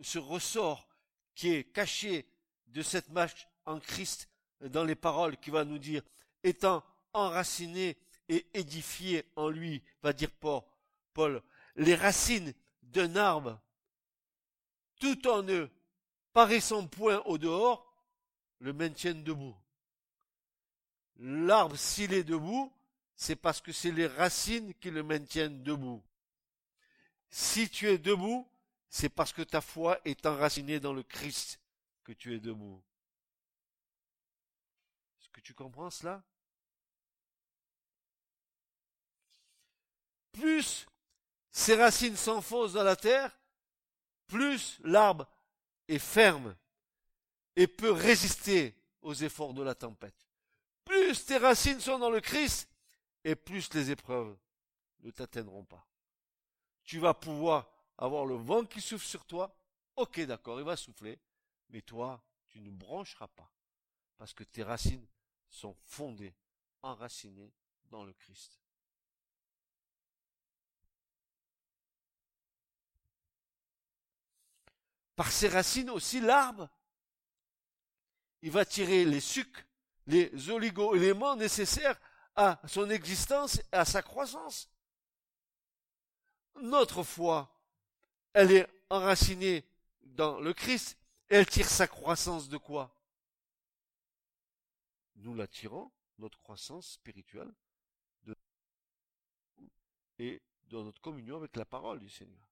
ce 0.02 0.18
ressort 0.18 0.86
qui 1.34 1.50
est 1.50 1.64
caché 1.64 2.28
de 2.66 2.82
cette 2.82 3.09
marche 3.09 3.48
en 3.64 3.80
Christ 3.80 4.28
dans 4.61 4.84
les 4.84 4.94
paroles 4.94 5.36
qui 5.38 5.50
va 5.50 5.64
nous 5.64 5.78
dire, 5.78 6.02
étant 6.42 6.84
enraciné 7.12 7.96
et 8.28 8.46
édifié 8.55 9.24
en 9.36 9.48
lui, 9.48 9.82
va 10.02 10.12
dire 10.12 10.30
Paul, 10.30 10.62
Paul 11.14 11.42
les 11.76 11.94
racines 11.94 12.54
d'un 12.82 13.16
arbre, 13.16 13.60
tout 15.00 15.26
en 15.26 15.42
eux, 15.48 15.70
paraissant 16.32 16.86
point 16.86 17.20
au 17.26 17.38
dehors, 17.38 17.92
le 18.60 18.72
maintiennent 18.72 19.24
debout. 19.24 19.56
L'arbre, 21.16 21.76
s'il 21.76 22.12
est 22.12 22.24
debout, 22.24 22.72
c'est 23.16 23.36
parce 23.36 23.60
que 23.60 23.72
c'est 23.72 23.92
les 23.92 24.06
racines 24.06 24.74
qui 24.74 24.90
le 24.90 25.02
maintiennent 25.02 25.62
debout. 25.62 26.02
Si 27.30 27.68
tu 27.68 27.88
es 27.88 27.98
debout, 27.98 28.48
c'est 28.88 29.08
parce 29.08 29.32
que 29.32 29.42
ta 29.42 29.60
foi 29.60 29.98
est 30.04 30.24
enracinée 30.26 30.80
dans 30.80 30.92
le 30.92 31.02
Christ 31.02 31.60
que 32.04 32.12
tu 32.12 32.34
es 32.34 32.40
debout. 32.40 32.82
Est-ce 35.20 35.28
que 35.30 35.40
tu 35.40 35.54
comprends 35.54 35.90
cela? 35.90 36.22
Plus 40.32 40.86
ses 41.55 41.76
racines 41.76 42.16
s'enfoncent 42.16 42.72
dans 42.72 42.82
la 42.82 42.96
terre, 42.96 43.30
plus 44.26 44.80
l'arbre 44.82 45.28
est 45.86 46.00
ferme 46.00 46.57
et 47.55 47.68
peut 47.68 47.92
résister 47.92 48.74
aux 49.02 49.14
efforts 49.14 49.55
de 49.55 49.62
la 49.62 49.76
tempête. 49.76 50.26
Plus 50.84 51.24
tes 51.24 51.36
racines 51.36 51.78
sont 51.78 52.00
dans 52.00 52.11
le 52.11 52.20
Christ, 52.20 52.68
et 53.22 53.36
plus 53.36 53.72
les 53.72 53.92
épreuves 53.92 54.36
ne 55.05 55.12
t'atteindront 55.12 55.64
pas. 55.64 55.86
Tu 56.82 56.98
vas 56.98 57.14
pouvoir 57.14 57.70
avoir 57.98 58.26
le 58.26 58.34
vent 58.34 58.64
qui 58.64 58.80
souffle 58.80 59.07
sur 59.07 59.24
toi. 59.24 59.57
Ok, 59.94 60.20
d'accord, 60.22 60.59
il 60.59 60.66
va 60.66 60.76
souffler, 60.76 61.20
mais 61.68 61.82
toi, 61.82 62.20
tu 62.48 62.61
ne 62.61 62.70
brancheras 62.70 63.28
pas, 63.28 63.50
parce 64.16 64.34
que 64.34 64.42
tes 64.42 64.64
racines 64.64 65.07
sont 65.48 65.76
fondées, 65.84 66.34
enracinées 66.82 67.52
dans 67.84 68.02
le 68.02 68.12
Christ. 68.12 68.63
Par 75.16 75.30
ses 75.30 75.48
racines 75.48 75.90
aussi 75.90 76.20
l'arbre. 76.20 76.68
Il 78.42 78.50
va 78.50 78.64
tirer 78.64 79.04
les 79.04 79.20
sucs, 79.20 79.66
les 80.06 80.50
oligo-éléments 80.50 81.36
nécessaires 81.36 81.98
à 82.36 82.60
son 82.66 82.90
existence 82.90 83.56
et 83.72 83.76
à 83.76 83.84
sa 83.84 84.02
croissance. 84.02 84.68
Notre 86.60 87.02
foi, 87.02 87.50
elle 88.32 88.52
est 88.52 88.68
enracinée 88.90 89.64
dans 90.02 90.40
le 90.40 90.52
Christ. 90.52 90.96
elle 91.28 91.46
tire 91.46 91.68
sa 91.68 91.88
croissance 91.88 92.48
de 92.48 92.58
quoi? 92.58 92.94
Nous 95.16 95.34
la 95.34 95.46
tirons, 95.46 95.90
notre 96.18 96.38
croissance 96.38 96.92
spirituelle, 96.92 97.52
de... 98.24 98.36
et 100.18 100.42
dans 100.64 100.84
notre 100.84 101.00
communion 101.00 101.36
avec 101.36 101.56
la 101.56 101.64
parole 101.64 102.00
du 102.00 102.10
Seigneur. 102.10 102.46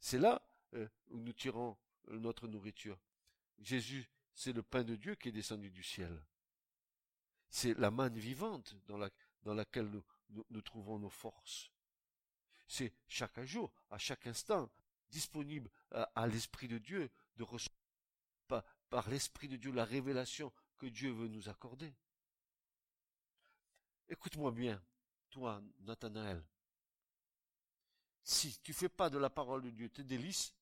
C'est 0.00 0.18
là 0.18 0.40
euh, 0.74 0.88
nous 1.10 1.32
tirons 1.32 1.76
euh, 2.08 2.18
notre 2.18 2.46
nourriture. 2.48 2.98
Jésus, 3.58 4.08
c'est 4.34 4.52
le 4.52 4.62
pain 4.62 4.84
de 4.84 4.96
Dieu 4.96 5.14
qui 5.14 5.28
est 5.28 5.32
descendu 5.32 5.70
du 5.70 5.82
ciel. 5.82 6.24
C'est 7.50 7.74
la 7.78 7.90
manne 7.90 8.18
vivante 8.18 8.76
dans, 8.86 8.98
la, 8.98 9.10
dans 9.42 9.54
laquelle 9.54 9.88
nous, 9.88 10.04
nous, 10.50 10.62
trouvons 10.62 10.98
nos 10.98 11.10
forces. 11.10 11.70
C'est 12.66 12.92
chaque 13.06 13.42
jour, 13.44 13.72
à 13.90 13.98
chaque 13.98 14.26
instant, 14.26 14.70
disponible 15.10 15.70
à, 15.90 16.26
l'Esprit 16.26 16.68
de 16.68 16.78
Dieu 16.78 17.10
de 17.36 17.42
recevoir 17.42 17.78
par, 18.46 18.64
par 18.90 19.08
l'Esprit 19.08 19.48
de 19.48 19.56
Dieu 19.56 19.72
la 19.72 19.86
révélation 19.86 20.52
que 20.76 20.86
Dieu 20.86 21.10
veut 21.10 21.28
nous 21.28 21.48
accorder. 21.48 21.94
Écoute-moi 24.08 24.52
bien, 24.52 24.82
toi, 25.30 25.62
Nathanaël. 25.80 26.42
Si 28.22 28.58
tu 28.60 28.74
fais 28.74 28.88
pas 28.88 29.08
de 29.08 29.18
la 29.18 29.30
parole 29.30 29.62
de 29.62 29.70
Dieu 29.70 29.88
tes 29.88 30.04
délices, 30.04 30.54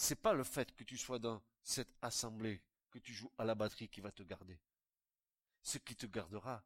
c'est 0.00 0.16
pas 0.16 0.32
le 0.32 0.44
fait 0.44 0.74
que 0.74 0.82
tu 0.82 0.96
sois 0.96 1.18
dans 1.18 1.42
cette 1.62 1.94
assemblée, 2.00 2.62
que 2.90 2.98
tu 2.98 3.12
joues 3.12 3.30
à 3.36 3.44
la 3.44 3.54
batterie 3.54 3.90
qui 3.90 4.00
va 4.00 4.10
te 4.10 4.22
garder. 4.22 4.58
Ce 5.62 5.76
qui 5.76 5.94
te 5.94 6.06
gardera, 6.06 6.64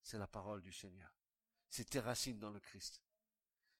c'est 0.00 0.16
la 0.16 0.26
parole 0.26 0.62
du 0.62 0.72
Seigneur. 0.72 1.14
C'est 1.68 1.90
tes 1.90 2.00
racines 2.00 2.38
dans 2.38 2.50
le 2.50 2.58
Christ. 2.58 3.02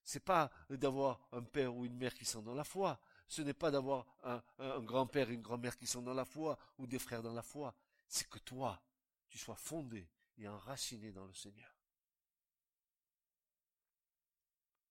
C'est 0.05 0.21
pas 0.21 0.51
d'avoir 0.69 1.27
un 1.33 1.43
père 1.43 1.75
ou 1.75 1.87
une 1.87 1.97
mère 1.97 2.13
qui 2.13 2.27
sont 2.27 2.43
dans 2.43 2.53
la 2.55 2.63
foi. 2.63 3.01
Ce 3.27 3.41
n'est 3.41 3.55
pas 3.55 3.71
d'avoir 3.71 4.05
un, 4.23 4.81
grand-père 4.81 5.31
et 5.31 5.35
une 5.35 5.41
grand-mère 5.41 5.79
qui 5.79 5.87
sont 5.87 6.03
dans 6.03 6.15
la 6.15 6.27
foi 6.27 6.59
ou 6.77 6.87
des 6.87 6.99
frères 6.99 7.23
dans 7.23 7.33
la 7.33 7.43
foi. 7.43 7.75
C'est 8.07 8.29
que 8.29 8.39
toi, 8.39 8.83
tu 9.31 9.39
sois 9.39 9.57
fondé 9.57 10.07
et 10.37 10.47
enraciné 10.47 11.11
dans 11.11 11.25
le 11.25 11.33
Seigneur. 11.33 11.75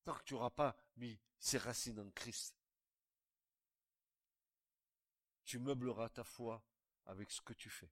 Tant 0.04 0.16
que 0.16 0.24
tu 0.24 0.34
n'auras 0.34 0.50
pas 0.50 0.76
mis 0.98 1.20
ces 1.38 1.60
racines 1.60 2.00
en 2.00 2.10
Christ, 2.10 2.59
tu 5.50 5.58
meubleras 5.58 6.10
ta 6.10 6.24
foi 6.24 6.64
avec 7.08 7.32
ce 7.32 7.42
que 7.42 7.54
tu 7.54 7.72
fais. 7.72 7.90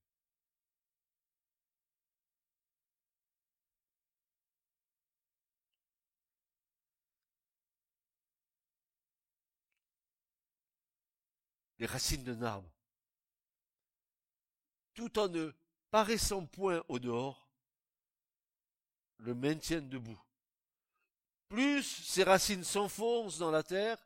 Les 11.79 11.87
racines 11.87 12.23
d'un 12.23 12.43
arbre, 12.43 12.71
tout 14.93 15.17
en 15.17 15.27
ne 15.27 15.51
paraissant 15.89 16.45
point 16.45 16.83
au 16.87 16.99
dehors, 16.99 17.49
le 19.17 19.33
maintiennent 19.33 19.89
debout. 19.89 20.21
plus 21.47 21.81
ses 21.81 22.23
racines 22.23 22.63
s'enfoncent 22.63 23.39
dans 23.39 23.49
la 23.49 23.63
terre, 23.63 23.97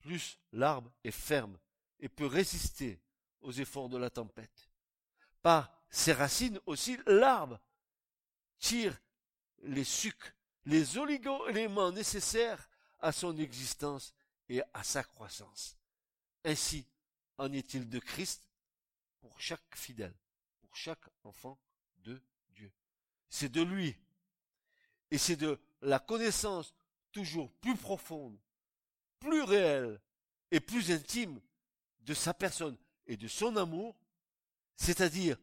plus 0.00 0.38
l'arbre 0.52 0.92
est 1.02 1.12
ferme 1.12 1.58
et 2.02 2.08
peut 2.08 2.26
résister 2.26 3.00
aux 3.40 3.52
efforts 3.52 3.88
de 3.88 3.96
la 3.96 4.10
tempête. 4.10 4.68
Par 5.40 5.72
ses 5.88 6.12
racines 6.12 6.60
aussi, 6.66 6.98
l'arbre 7.06 7.58
tire 8.58 9.00
les 9.62 9.84
sucs, 9.84 10.34
les 10.66 10.98
oligo-éléments 10.98 11.92
nécessaires 11.92 12.68
à 12.98 13.12
son 13.12 13.38
existence 13.38 14.14
et 14.48 14.62
à 14.74 14.82
sa 14.82 15.04
croissance. 15.04 15.76
Ainsi 16.44 16.84
en 17.38 17.52
est-il 17.52 17.88
de 17.88 18.00
Christ 18.00 18.48
pour 19.20 19.40
chaque 19.40 19.76
fidèle, 19.76 20.14
pour 20.60 20.76
chaque 20.76 21.08
enfant 21.22 21.58
de 21.98 22.20
Dieu. 22.50 22.72
C'est 23.28 23.48
de 23.48 23.62
lui 23.62 23.96
et 25.12 25.18
c'est 25.18 25.36
de 25.36 25.60
la 25.82 26.00
connaissance 26.00 26.74
toujours 27.12 27.52
plus 27.60 27.76
profonde, 27.76 28.36
plus 29.20 29.42
réelle 29.42 30.00
et 30.50 30.58
plus 30.58 30.90
intime 30.90 31.40
de 32.02 32.14
sa 32.14 32.34
personne 32.34 32.76
et 33.06 33.16
de 33.16 33.28
son 33.28 33.56
amour, 33.56 33.96
c'est-à-dire 34.76 35.36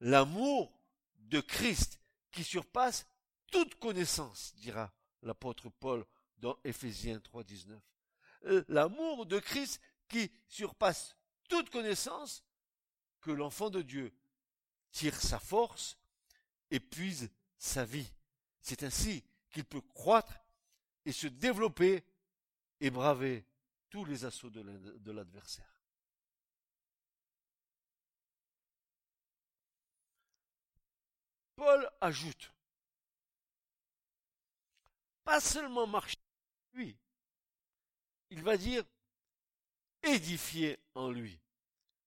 l'amour 0.00 0.72
de 1.16 1.40
Christ 1.40 2.00
qui 2.30 2.44
surpasse 2.44 3.06
toute 3.50 3.76
connaissance, 3.76 4.54
dira 4.56 4.92
l'apôtre 5.22 5.70
Paul 5.70 6.04
dans 6.38 6.58
Éphésiens 6.64 7.18
3.19. 7.18 7.78
Euh, 8.46 8.64
l'amour 8.68 9.26
de 9.26 9.38
Christ 9.38 9.80
qui 10.08 10.30
surpasse 10.48 11.16
toute 11.48 11.70
connaissance, 11.70 12.44
que 13.20 13.30
l'enfant 13.30 13.70
de 13.70 13.80
Dieu 13.80 14.12
tire 14.92 15.18
sa 15.18 15.38
force 15.38 15.96
et 16.70 16.80
puise 16.80 17.30
sa 17.56 17.84
vie. 17.84 18.12
C'est 18.60 18.82
ainsi 18.82 19.24
qu'il 19.50 19.64
peut 19.64 19.80
croître 19.80 20.34
et 21.06 21.12
se 21.12 21.26
développer 21.26 22.04
et 22.80 22.90
braver 22.90 23.46
tous 23.88 24.04
les 24.04 24.24
assauts 24.24 24.50
de 24.50 25.12
l'adversaire. 25.12 25.73
Paul 31.56 31.90
ajoute, 32.00 32.52
pas 35.24 35.40
seulement 35.40 35.86
marcher 35.86 36.18
lui, 36.72 36.96
il 38.30 38.42
va 38.42 38.56
dire 38.56 38.84
édifier 40.02 40.78
en 40.94 41.10
lui, 41.10 41.38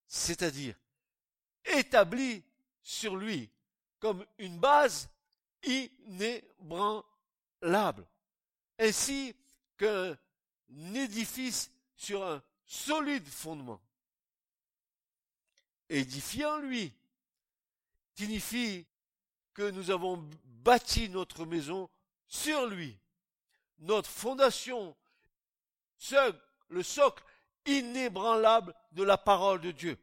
c'est-à-dire 0.08 0.76
établi 1.66 2.44
sur 2.82 3.16
lui 3.16 3.50
comme 4.00 4.26
une 4.38 4.60
base 4.60 5.10
inébranlable, 5.64 7.06
ainsi 8.78 9.36
qu'un 9.78 10.18
édifice 10.94 11.72
sur 11.96 12.24
un 12.26 12.44
solide 12.66 13.28
fondement. 13.28 13.82
Édifier 15.90 16.46
en 16.46 16.60
lui 16.60 16.94
signifie 18.14 18.86
que 19.58 19.72
nous 19.72 19.90
avons 19.90 20.24
bâti 20.64 21.10
notre 21.10 21.44
maison 21.46 21.90
sur 22.28 22.68
lui. 22.68 22.96
Notre 23.80 24.08
fondation, 24.08 24.96
le 26.70 26.84
socle 26.84 27.24
inébranlable 27.66 28.76
de 28.92 29.02
la 29.02 29.18
parole 29.18 29.60
de 29.60 29.72
Dieu. 29.72 29.98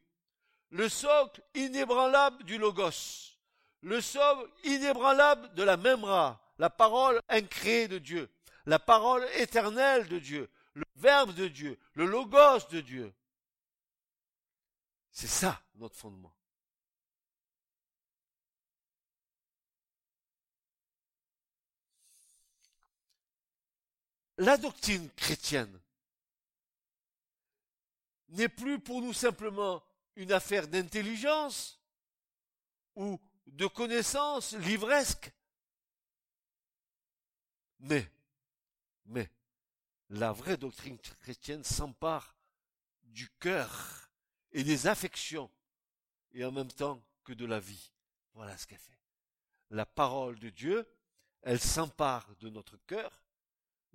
Le 0.71 0.89
socle 0.89 1.41
inébranlable 1.55 2.43
du 2.43 2.59
Logos. 2.59 3.39
Le 3.83 4.01
socle 4.01 4.51
inébranlable 4.65 5.55
de 5.55 5.63
la 5.63 5.77
Memra, 5.77 6.41
la 6.59 6.69
parole 6.69 7.21
incréée 7.29 7.87
de 7.87 7.99
Dieu. 7.99 8.29
La 8.67 8.81
parole 8.81 9.25
éternelle 9.37 10.09
de 10.09 10.19
Dieu. 10.19 10.51
Le 10.73 10.85
Verbe 10.97 11.33
de 11.33 11.47
Dieu. 11.47 11.79
Le 11.93 12.07
Logos 12.07 12.67
de 12.73 12.81
Dieu. 12.81 13.15
C'est 15.13 15.29
ça 15.29 15.63
notre 15.77 15.95
fondement. 15.95 16.34
La 24.39 24.57
doctrine 24.57 25.11
chrétienne 25.11 25.81
n'est 28.29 28.49
plus 28.49 28.81
pour 28.81 29.01
nous 29.01 29.13
simplement 29.13 29.83
une 30.17 30.33
affaire 30.33 30.69
d'intelligence 30.69 31.81
ou 32.97 33.21
de 33.47 33.67
connaissance 33.67 34.55
livresque, 34.55 35.33
mais, 37.81 38.11
mais, 39.07 39.31
la 40.11 40.33
vraie 40.33 40.57
doctrine 40.57 40.99
chrétienne 40.99 41.65
s'empare 41.65 42.37
du 43.03 43.29
cœur 43.39 44.11
et 44.53 44.65
des 44.65 44.87
affections 44.87 45.51
et 46.33 46.45
en 46.45 46.53
même 46.53 46.73
temps 46.73 47.03
que 47.25 47.33
de 47.33 47.45
la 47.45 47.61
vie. 47.61 47.93
Voilà 48.33 48.57
ce 48.57 48.67
qu'elle 48.67 48.79
fait. 48.79 48.99
La 49.71 49.87
parole 49.87 50.39
de 50.39 50.51
Dieu, 50.51 50.89
elle 51.43 51.61
s'empare 51.61 52.35
de 52.37 52.49
notre 52.49 52.77
cœur 52.87 53.24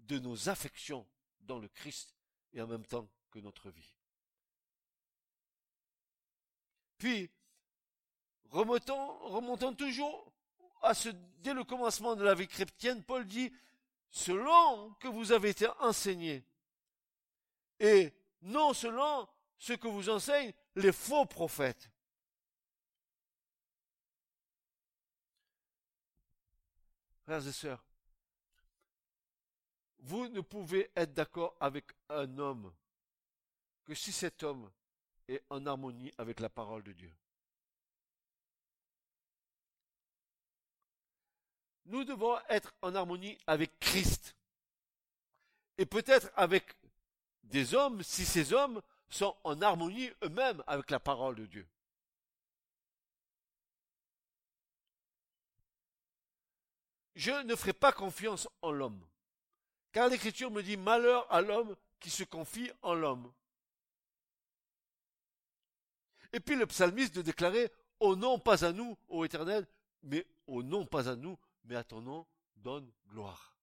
de 0.10 0.20
nos 0.20 0.50
affections 0.50 1.08
dans 1.42 1.60
le 1.60 1.68
Christ 1.70 2.16
et 2.52 2.62
en 2.62 2.68
même 2.68 2.86
temps 2.86 3.08
que 3.32 3.40
notre 3.40 3.70
vie. 3.70 3.96
Puis, 6.98 7.30
remontons, 8.50 9.74
toujours 9.76 10.34
à 10.82 10.94
ce, 10.94 11.10
dès 11.38 11.54
le 11.54 11.64
commencement 11.64 12.16
de 12.16 12.24
la 12.24 12.34
vie 12.34 12.48
chrétienne, 12.48 13.04
Paul 13.04 13.26
dit, 13.26 13.54
selon 14.10 14.94
que 14.96 15.08
vous 15.08 15.32
avez 15.32 15.50
été 15.50 15.68
enseigné, 15.80 16.44
et 17.80 18.12
non 18.42 18.74
selon 18.74 19.30
ce 19.60 19.74
que 19.74 19.88
vous 19.88 20.10
enseignent 20.10 20.54
les 20.76 20.92
faux 20.92 21.26
prophètes. 21.26 21.90
Frères 27.22 27.48
et 27.48 27.52
sœurs, 27.52 27.86
vous 30.02 30.28
ne 30.30 30.42
pouvez 30.42 30.90
être 30.96 31.14
d'accord 31.14 31.56
avec 31.60 31.86
un 32.10 32.38
homme 32.38 32.72
que 33.86 33.94
si 33.94 34.12
cet 34.12 34.44
homme 34.44 34.70
est 35.28 35.44
en 35.50 35.66
harmonie 35.66 36.12
avec 36.18 36.40
la 36.40 36.50
parole 36.50 36.84
de 36.84 36.92
Dieu. 36.94 37.12
Nous 41.86 42.04
devons 42.04 42.38
être 42.50 42.74
en 42.82 42.94
harmonie 42.94 43.38
avec 43.48 43.80
Christ. 43.80 44.36
Et 45.78 45.86
peut-être 45.86 46.30
avec 46.36 46.76
des 47.44 47.74
hommes, 47.74 48.04
si 48.04 48.26
ces 48.26 48.54
hommes 48.54 48.82
sont 49.10 49.36
en 49.44 49.60
harmonie 49.62 50.12
eux-mêmes 50.24 50.64
avec 50.68 50.92
la 50.92 51.00
parole 51.00 51.36
de 51.36 51.46
Dieu. 51.48 51.68
Je 57.16 57.32
ne 57.32 57.56
ferai 57.56 57.74
pas 57.74 57.92
confiance 57.92 58.48
en 58.62 58.72
l'homme. 58.72 59.09
Car 59.92 60.10
l'Écriture 60.10 60.52
me 60.52 60.62
dit 60.62 60.78
malheur 60.78 61.26
à 61.32 61.42
l'homme 61.42 61.76
qui 62.00 62.10
se 62.10 62.24
confie 62.24 62.72
en 62.82 62.94
l'homme. 62.94 63.32
Et 66.32 66.40
puis 66.40 66.56
le 66.56 66.68
psalmiste 66.68 67.16
de 67.16 67.22
déclarer 67.22 67.72
Au 68.00 68.16
nom 68.16 68.40
pas 68.40 68.64
à 68.66 68.72
nous, 68.72 68.98
ô 69.08 69.26
Éternel, 69.26 69.68
mais 70.04 70.26
au 70.48 70.64
nom 70.64 70.86
pas 70.86 71.10
à 71.10 71.16
nous, 71.16 71.38
mais 71.66 71.76
à 71.76 71.84
ton 71.84 72.02
nom 72.02 72.26
donne 72.56 72.92
gloire. 73.08 73.56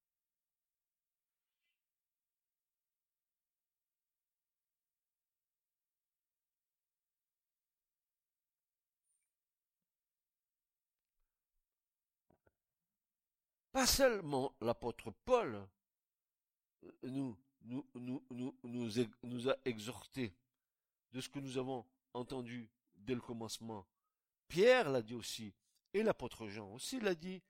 Pas 13.73 13.87
seulement 13.87 14.55
l'apôtre 14.63 15.13
Paul 15.27 15.69
nous, 17.03 17.37
nous, 17.63 17.87
nous, 17.95 18.23
nous, 18.31 18.93
nous, 19.23 19.49
a 19.49 19.57
exhorté 19.65 20.35
de 21.13 21.21
ce 21.21 21.29
que 21.29 21.39
nous 21.39 21.59
avons 21.59 21.85
entendu 22.15 22.69
dès 22.95 23.15
le 23.15 23.21
commencement. 23.21 23.87
Pierre 24.49 24.91
l'a 24.91 25.03
dit 25.03 25.15
aussi, 25.15 25.55
et 25.93 26.03
l'apôtre 26.03 26.49
Jean 26.49 26.73
aussi 26.73 27.01
l'a 27.01 27.15
dit. 27.15 27.43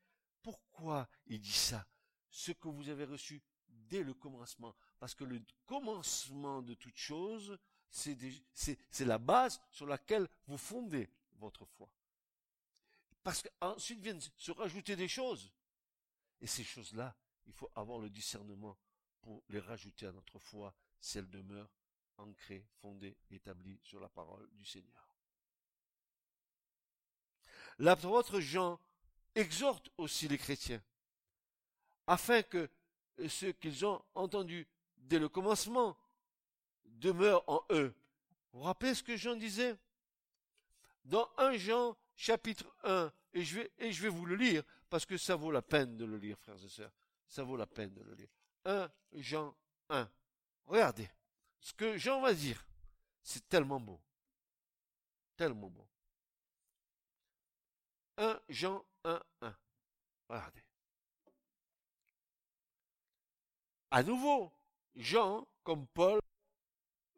Pourquoi 0.43 1.09
il 1.27 1.41
dit 1.41 1.51
ça? 1.53 1.85
Ce 2.31 2.53
que 2.53 2.69
vous 2.69 2.89
avez 2.89 3.05
reçu 3.05 3.43
dès 3.67 4.05
le 4.05 4.15
commencement. 4.15 4.75
Parce 4.99 5.15
que 5.15 5.25
le 5.25 5.43
commencement 5.65 6.63
de 6.63 6.75
toute 6.75 6.97
chose, 6.97 7.59
c'est 7.91 9.05
la 9.05 9.19
base 9.19 9.61
sur 9.71 9.87
laquelle 9.87 10.29
vous 10.47 10.59
fondez 10.59 11.11
votre 11.39 11.65
foi. 11.65 11.91
Parce 13.23 13.43
qu'ensuite 13.43 14.01
viennent 14.01 14.21
se 14.21 14.53
rajouter 14.53 14.95
des 14.95 15.09
choses. 15.09 15.53
Et 16.41 16.47
ces 16.47 16.65
choses-là, 16.65 17.17
il 17.47 17.53
faut 17.53 17.71
avoir 17.75 17.99
le 17.99 18.11
discernement 18.11 18.77
pour 19.27 19.43
les 19.49 19.59
rajouter 19.59 20.07
à 20.07 20.13
notre 20.13 20.39
foi 20.39 20.73
si 21.01 21.19
elle 21.19 21.29
demeure 21.29 21.69
ancrée, 22.17 22.65
fondée, 22.81 23.17
établie 23.33 23.81
sur 23.83 23.99
la 23.99 24.09
parole 24.09 24.49
du 24.53 24.65
Seigneur. 24.65 25.05
L'apôtre 27.81 28.39
Jean 28.39 28.79
exhorte 29.35 29.91
aussi 29.97 30.29
les 30.29 30.39
chrétiens 30.39 30.81
afin 32.07 32.45
que 32.45 32.71
ce 33.27 33.47
qu'ils 33.47 33.85
ont 33.85 34.01
entendu 34.15 34.65
dès 34.97 35.19
le 35.19 35.29
commencement 35.29 35.99
demeure 36.85 37.43
en 37.49 37.65
eux. 37.71 37.93
Vous 38.53 38.61
vous 38.61 38.65
rappelez 38.65 38.95
ce 38.95 39.03
que 39.03 39.17
Jean 39.17 39.35
disait? 39.35 39.75
Dans 41.05 41.29
1 41.37 41.57
Jean 41.57 41.97
chapitre 42.15 42.73
1, 42.85 43.13
et 43.33 43.43
je, 43.43 43.57
vais, 43.57 43.73
et 43.79 43.91
je 43.91 44.03
vais 44.03 44.09
vous 44.09 44.25
le 44.25 44.37
lire, 44.37 44.63
parce 44.89 45.05
que 45.05 45.17
ça 45.17 45.35
vaut 45.35 45.51
la 45.51 45.63
peine 45.63 45.97
de 45.97 46.05
le 46.05 46.17
lire, 46.17 46.39
frères 46.39 46.65
et 46.65 46.69
sœurs. 46.69 46.93
Ça 47.27 47.43
vaut 47.43 47.57
la 47.57 47.67
peine 47.67 47.93
de 47.93 48.03
le 48.03 48.15
lire. 48.15 48.29
1 48.67 48.91
Jean 49.13 49.55
1. 49.89 50.11
Regardez. 50.67 51.09
Ce 51.61 51.73
que 51.73 51.97
Jean 51.97 52.21
va 52.21 52.35
dire, 52.35 52.67
c'est 53.23 53.49
tellement 53.49 53.81
beau. 53.81 54.01
Tellement 55.37 55.71
beau. 55.71 55.89
1 58.19 58.41
Jean 58.49 58.85
1, 59.05 59.23
1. 59.41 59.57
Regardez. 60.29 60.65
À 63.91 64.03
nouveau, 64.03 64.53
Jean, 64.97 65.47
comme 65.63 65.87
Paul, 65.89 66.21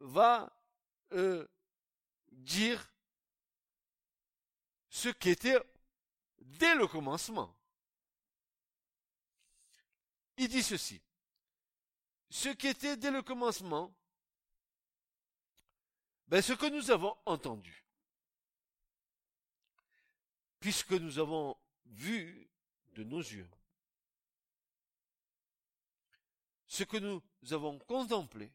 va 0.00 0.52
euh, 1.12 1.46
dire 2.30 2.92
ce 4.90 5.08
qui 5.08 5.30
était 5.30 5.58
dès 6.38 6.74
le 6.74 6.86
commencement. 6.86 7.56
Il 10.36 10.48
dit 10.48 10.62
ceci. 10.62 11.02
Ce 12.30 12.48
qui 12.50 12.68
était 12.68 12.96
dès 12.96 13.10
le 13.10 13.22
commencement, 13.22 13.94
ben 16.28 16.42
ce 16.42 16.52
que 16.52 16.66
nous 16.66 16.90
avons 16.90 17.16
entendu, 17.24 17.84
puisque 20.60 20.92
nous 20.92 21.18
avons 21.18 21.56
vu 21.86 22.48
de 22.94 23.04
nos 23.04 23.20
yeux, 23.20 23.48
ce 26.66 26.84
que 26.84 26.98
nous 26.98 27.22
avons 27.50 27.78
contemplé 27.78 28.52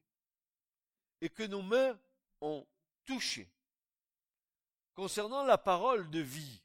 et 1.19 1.29
que 1.29 1.43
nos 1.43 1.63
mains 1.63 1.99
ont 2.41 2.65
touché 3.05 3.49
concernant 4.93 5.43
la 5.43 5.57
parole 5.57 6.09
de 6.09 6.19
vie. 6.19 6.61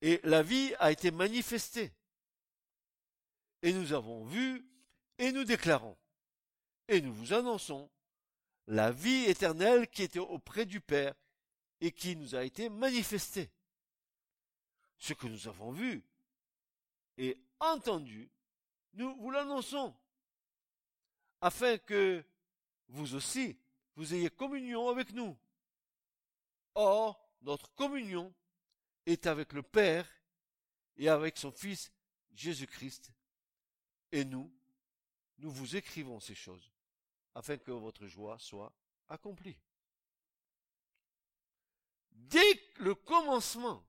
Et 0.00 0.20
la 0.24 0.42
vie 0.42 0.74
a 0.78 0.92
été 0.92 1.10
manifestée. 1.10 1.92
Et 3.66 3.72
nous 3.72 3.92
avons 3.92 4.24
vu 4.24 4.64
et 5.18 5.32
nous 5.32 5.42
déclarons 5.42 5.96
et 6.86 7.00
nous 7.00 7.12
vous 7.12 7.32
annonçons 7.32 7.90
la 8.68 8.92
vie 8.92 9.24
éternelle 9.24 9.88
qui 9.88 10.04
était 10.04 10.20
auprès 10.20 10.66
du 10.66 10.80
Père 10.80 11.16
et 11.80 11.90
qui 11.90 12.14
nous 12.14 12.36
a 12.36 12.44
été 12.44 12.68
manifestée. 12.68 13.50
Ce 14.98 15.14
que 15.14 15.26
nous 15.26 15.48
avons 15.48 15.72
vu 15.72 16.04
et 17.18 17.36
entendu, 17.58 18.30
nous 18.92 19.16
vous 19.16 19.32
l'annonçons, 19.32 19.92
afin 21.40 21.76
que 21.76 22.24
vous 22.86 23.16
aussi, 23.16 23.58
vous 23.96 24.14
ayez 24.14 24.30
communion 24.30 24.88
avec 24.90 25.12
nous. 25.12 25.36
Or, 26.76 27.20
notre 27.42 27.74
communion 27.74 28.32
est 29.06 29.26
avec 29.26 29.52
le 29.52 29.64
Père 29.64 30.08
et 30.96 31.08
avec 31.08 31.36
son 31.36 31.50
Fils 31.50 31.90
Jésus-Christ. 32.32 33.15
Et 34.12 34.24
nous, 34.24 34.52
nous 35.38 35.50
vous 35.50 35.76
écrivons 35.76 36.20
ces 36.20 36.34
choses, 36.34 36.70
afin 37.34 37.56
que 37.56 37.70
votre 37.70 38.06
joie 38.06 38.38
soit 38.38 38.72
accomplie. 39.08 39.58
Dès 42.12 42.62
le 42.76 42.94
commencement, 42.94 43.84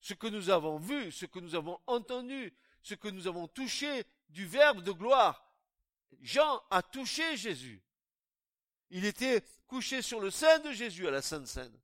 ce 0.00 0.14
que 0.14 0.26
nous 0.26 0.50
avons 0.50 0.78
vu, 0.78 1.12
ce 1.12 1.26
que 1.26 1.38
nous 1.38 1.54
avons 1.54 1.80
entendu, 1.86 2.52
ce 2.82 2.94
que 2.94 3.08
nous 3.08 3.26
avons 3.26 3.48
touché 3.48 4.04
du 4.28 4.46
Verbe 4.46 4.82
de 4.82 4.92
gloire, 4.92 5.44
Jean 6.20 6.62
a 6.70 6.82
touché 6.82 7.36
Jésus. 7.36 7.82
Il 8.90 9.04
était 9.04 9.42
couché 9.66 10.02
sur 10.02 10.20
le 10.20 10.30
sein 10.30 10.58
de 10.58 10.72
Jésus 10.72 11.06
à 11.06 11.10
la 11.10 11.22
Sainte 11.22 11.46
Seine. 11.46 11.78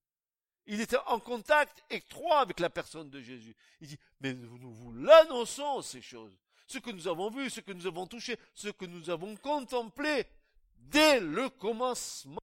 Il 0.67 0.81
était 0.81 0.99
en 1.07 1.19
contact 1.19 1.83
étroit 1.89 2.41
avec 2.41 2.61
la 2.61 2.69
personne 2.69 3.09
de 3.09 3.23
Jésus. 3.23 3.57
Il 3.81 3.89
dit, 3.89 3.99
mais 4.21 4.35
nous 4.35 4.73
vous 4.73 4.93
l'annonçons 4.93 5.81
ces 5.81 6.03
choses. 6.03 6.37
Ce 6.69 6.79
que 6.79 6.91
nous 6.91 7.09
avons 7.09 7.31
vu, 7.31 7.49
ce 7.49 7.61
que 7.61 7.73
nous 7.73 7.87
avons 7.87 8.07
touché, 8.07 8.39
ce 8.55 8.69
que 8.69 8.85
nous 8.85 9.09
avons 9.09 9.35
contemplé 9.37 10.27
dès 10.77 11.19
le 11.19 11.49
commencement. 11.49 12.43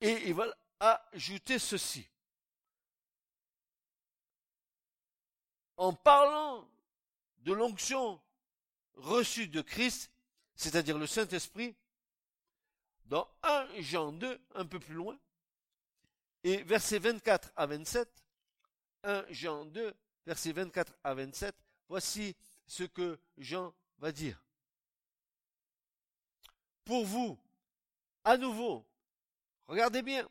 Et 0.00 0.28
il 0.28 0.34
va 0.34 0.46
ajouter 0.80 1.58
ceci. 1.58 2.08
En 5.76 5.92
parlant 5.92 6.66
de 7.40 7.52
l'onction 7.52 8.20
reçue 8.94 9.48
de 9.48 9.60
Christ, 9.60 10.10
c'est-à-dire 10.54 10.96
le 10.96 11.06
Saint-Esprit, 11.06 11.76
dans 13.08 13.28
1 13.42 13.66
Jean 13.80 14.12
2, 14.12 14.40
un 14.54 14.66
peu 14.66 14.78
plus 14.78 14.94
loin, 14.94 15.18
et 16.44 16.62
versets 16.62 16.98
24 16.98 17.52
à 17.56 17.66
27, 17.66 18.08
1 19.04 19.24
Jean 19.30 19.64
2, 19.64 19.94
versets 20.26 20.52
24 20.52 20.94
à 21.04 21.14
27, 21.14 21.54
voici 21.88 22.36
ce 22.66 22.84
que 22.84 23.18
Jean 23.36 23.74
va 23.98 24.12
dire. 24.12 24.42
Pour 26.84 27.04
vous, 27.04 27.38
à 28.24 28.36
nouveau, 28.36 28.84
Regardez 29.68 30.00
bien. 30.00 30.26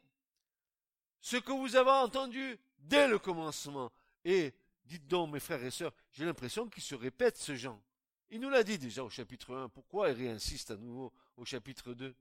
Ce 1.22 1.38
que 1.38 1.52
vous 1.52 1.76
avez 1.76 1.92
entendu 1.92 2.60
dès 2.80 3.08
le 3.08 3.20
commencement. 3.20 3.92
Et 4.26 4.54
dites 4.84 5.08
donc, 5.08 5.32
mes 5.32 5.40
frères 5.40 5.64
et 5.64 5.72
sœurs, 5.72 5.94
j'ai 6.12 6.26
l'impression 6.26 6.68
qu'il 6.68 6.84
se 6.84 6.96
répète 6.96 7.38
ce 7.38 7.56
genre. 7.56 7.80
Il 8.30 8.42
nous 8.42 8.50
l'a 8.50 8.64
dit 8.64 8.80
déjà 8.80 9.04
au 9.04 9.10
chapitre 9.10 9.56
1. 9.56 9.70
Pourquoi 9.70 10.10
il 10.10 10.18
réinsiste 10.18 10.72
à 10.72 10.76
nouveau 10.76 11.14
au 11.38 11.46
chapitre 11.46 11.94
2 11.94 12.14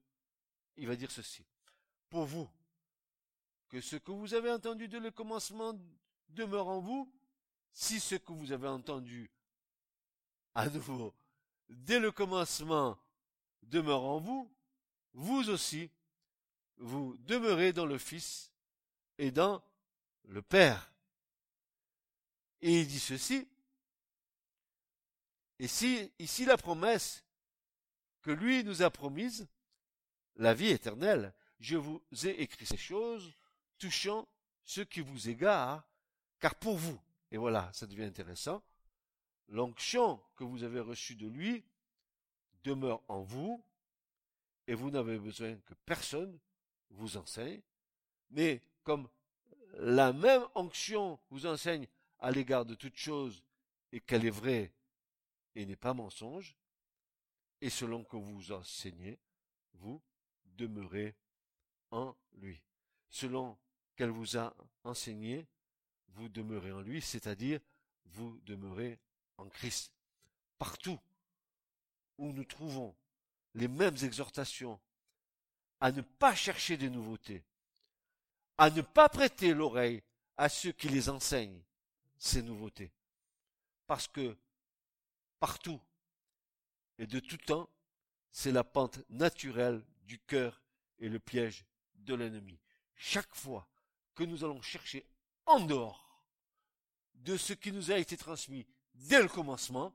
Il 0.77 0.87
va 0.87 0.97
dire 0.97 1.11
ceci. 1.11 1.45
Pour 2.11 2.24
vous, 2.24 2.49
que 3.68 3.81
ce 3.81 3.97
que 3.97 4.12
vous 4.12 4.35
avez 4.35 4.51
entendu 4.51 4.89
dès 4.89 5.01
le 5.01 5.11
commencement 5.11 5.74
demeure 6.29 6.68
en 6.68 6.81
vous, 6.81 7.12
si 7.72 8.01
ce 8.01 8.14
que 8.14 8.33
vous 8.33 8.53
avez 8.53 8.68
entendu 8.68 9.31
à 10.55 10.68
nouveau 10.68 11.14
dès 11.68 11.99
le 11.99 12.12
commencement 12.12 12.99
demeure 13.62 14.05
en 14.05 14.18
vous, 14.18 14.51
vous 15.12 15.49
aussi, 15.51 15.91
vous 16.77 17.16
demeurez 17.20 17.72
dans 17.72 17.87
le 17.87 17.99
Fils 17.99 18.53
et 19.18 19.31
dans 19.31 19.62
le 20.24 20.43
Père. 20.43 20.93
Et 22.61 22.81
il 22.81 22.87
dit 22.87 23.01
ceci, 23.01 23.49
et 25.59 25.68
si, 25.68 26.12
ici 26.18 26.45
la 26.45 26.57
promesse 26.57 27.24
que 28.22 28.31
lui 28.31 28.62
nous 28.64 28.83
a 28.83 28.91
promise, 28.91 29.47
la 30.37 30.55
vie 30.55 30.68
éternelle, 30.68 31.32
je 31.61 31.76
vous 31.76 32.03
ai 32.24 32.41
écrit 32.43 32.66
ces 32.66 32.76
choses 32.76 33.32
touchant 33.78 34.28
ceux 34.64 34.84
qui 34.84 35.01
vous 35.01 35.28
égarent, 35.28 35.82
car 36.41 36.55
pour 36.55 36.76
vous, 36.76 37.01
et 37.30 37.37
voilà, 37.37 37.70
ça 37.72 37.87
devient 37.87 38.05
intéressant, 38.05 38.62
l'onction 39.49 40.20
que 40.34 40.45
vous 40.45 40.64
avez 40.64 40.80
reçue 40.80 41.14
de 41.14 41.28
lui 41.28 41.64
demeure 42.64 43.03
en 43.09 43.22
vous, 43.22 43.62
et 44.66 44.74
vous 44.74 44.91
n'avez 44.91 45.18
besoin 45.18 45.55
que 45.55 45.74
personne 45.84 46.39
vous 46.91 47.16
enseigne, 47.16 47.62
mais 48.30 48.61
comme 48.82 49.09
la 49.74 50.12
même 50.12 50.45
onction 50.55 51.18
vous 51.30 51.47
enseigne 51.47 51.87
à 52.18 52.30
l'égard 52.30 52.64
de 52.64 52.74
toute 52.74 52.97
chose 52.97 53.43
et 53.93 54.01
qu'elle 54.01 54.24
est 54.24 54.30
vraie 54.30 54.72
et 55.55 55.64
n'est 55.64 55.76
pas 55.76 55.95
mensonge, 55.95 56.57
et 57.61 57.70
selon 57.70 58.05
que 58.05 58.16
vous 58.16 58.53
enseignez, 58.53 59.18
vous 59.74 60.03
demeurez 60.57 61.14
en 61.90 62.14
lui. 62.34 62.61
Selon 63.09 63.57
qu'elle 63.96 64.11
vous 64.11 64.36
a 64.36 64.54
enseigné, 64.84 65.46
vous 66.09 66.28
demeurez 66.28 66.72
en 66.72 66.80
lui, 66.80 67.00
c'est-à-dire 67.00 67.61
vous 68.07 68.38
demeurez 68.44 68.98
en 69.38 69.48
Christ. 69.48 69.92
Partout 70.59 70.98
où 72.18 72.32
nous 72.32 72.44
trouvons 72.44 72.94
les 73.54 73.68
mêmes 73.68 73.96
exhortations 74.02 74.80
à 75.80 75.92
ne 75.92 76.00
pas 76.00 76.34
chercher 76.34 76.76
de 76.76 76.88
nouveautés, 76.88 77.44
à 78.59 78.70
ne 78.70 78.82
pas 78.82 79.09
prêter 79.09 79.52
l'oreille 79.52 80.02
à 80.36 80.48
ceux 80.48 80.72
qui 80.72 80.88
les 80.88 81.09
enseignent, 81.09 81.62
ces 82.18 82.42
nouveautés. 82.42 82.92
Parce 83.86 84.09
que 84.09 84.36
partout 85.38 85.80
et 86.98 87.07
de 87.07 87.20
tout 87.20 87.36
temps, 87.36 87.68
c'est 88.32 88.52
la 88.52 88.64
pente 88.64 88.98
naturelle 89.11 89.82
du 90.07 90.18
cœur 90.20 90.62
est 90.98 91.09
le 91.09 91.18
piège 91.18 91.64
de 91.96 92.14
l'ennemi. 92.14 92.59
Chaque 92.94 93.34
fois 93.34 93.68
que 94.14 94.24
nous 94.24 94.44
allons 94.44 94.62
chercher 94.62 95.07
en 95.44 95.61
dehors 95.61 96.24
de 97.14 97.36
ce 97.36 97.52
qui 97.52 97.72
nous 97.72 97.90
a 97.90 97.98
été 97.98 98.16
transmis 98.16 98.66
dès 98.94 99.20
le 99.20 99.28
commencement, 99.28 99.92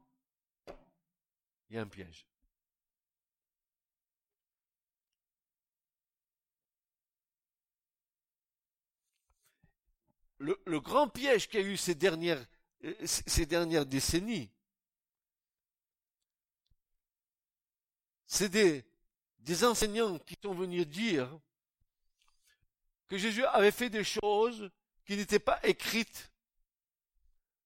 il 1.70 1.76
y 1.76 1.78
a 1.78 1.82
un 1.82 1.88
piège. 1.88 2.28
Le, 10.40 10.80
grand 10.80 11.08
piège 11.08 11.48
qu'il 11.48 11.62
y 11.62 11.64
a 11.64 11.68
eu 11.68 11.78
ces 11.78 11.94
dernières, 11.94 12.44
euh, 12.84 12.96
ces 13.06 13.46
dernières 13.46 13.86
décennies, 13.86 14.50
c'est 18.26 18.50
des 18.50 18.91
des 19.42 19.64
enseignants 19.64 20.20
qui 20.20 20.38
sont 20.42 20.54
venus 20.54 20.88
dire 20.88 21.40
que 23.08 23.18
Jésus 23.18 23.44
avait 23.46 23.72
fait 23.72 23.90
des 23.90 24.04
choses 24.04 24.72
qui 25.06 25.18
n'étaient 25.18 25.40
pas 25.40 25.60
écrites 25.64 26.32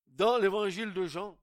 dans 0.07 0.37
l'évangile 0.37 0.93
de 0.93 1.05
Jean. 1.05 1.37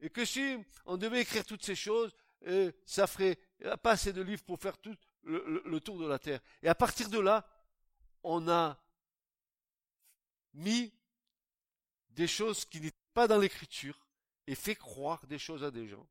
Et 0.00 0.10
que 0.10 0.24
si 0.24 0.58
on 0.84 0.96
devait 0.96 1.22
écrire 1.22 1.44
toutes 1.44 1.64
ces 1.64 1.74
choses, 1.74 2.14
euh, 2.46 2.70
ça 2.84 3.06
ferait 3.06 3.38
pas 3.82 3.92
assez 3.92 4.12
de 4.12 4.22
livres 4.22 4.44
pour 4.44 4.60
faire 4.60 4.78
tout 4.78 4.94
le, 5.22 5.62
le 5.64 5.80
tour 5.80 5.98
de 5.98 6.06
la 6.06 6.18
terre. 6.18 6.40
Et 6.62 6.68
à 6.68 6.74
partir 6.74 7.08
de 7.08 7.18
là, 7.18 7.48
on 8.22 8.48
a 8.48 8.80
mis 10.54 10.92
des 12.10 12.26
choses 12.26 12.64
qui 12.64 12.80
n'étaient 12.80 12.96
pas 13.14 13.28
dans 13.28 13.38
l'écriture 13.38 14.06
et 14.46 14.54
fait 14.54 14.74
croire 14.74 15.26
des 15.26 15.38
choses 15.38 15.64
à 15.64 15.70
des 15.70 15.88
gens. 15.88 16.06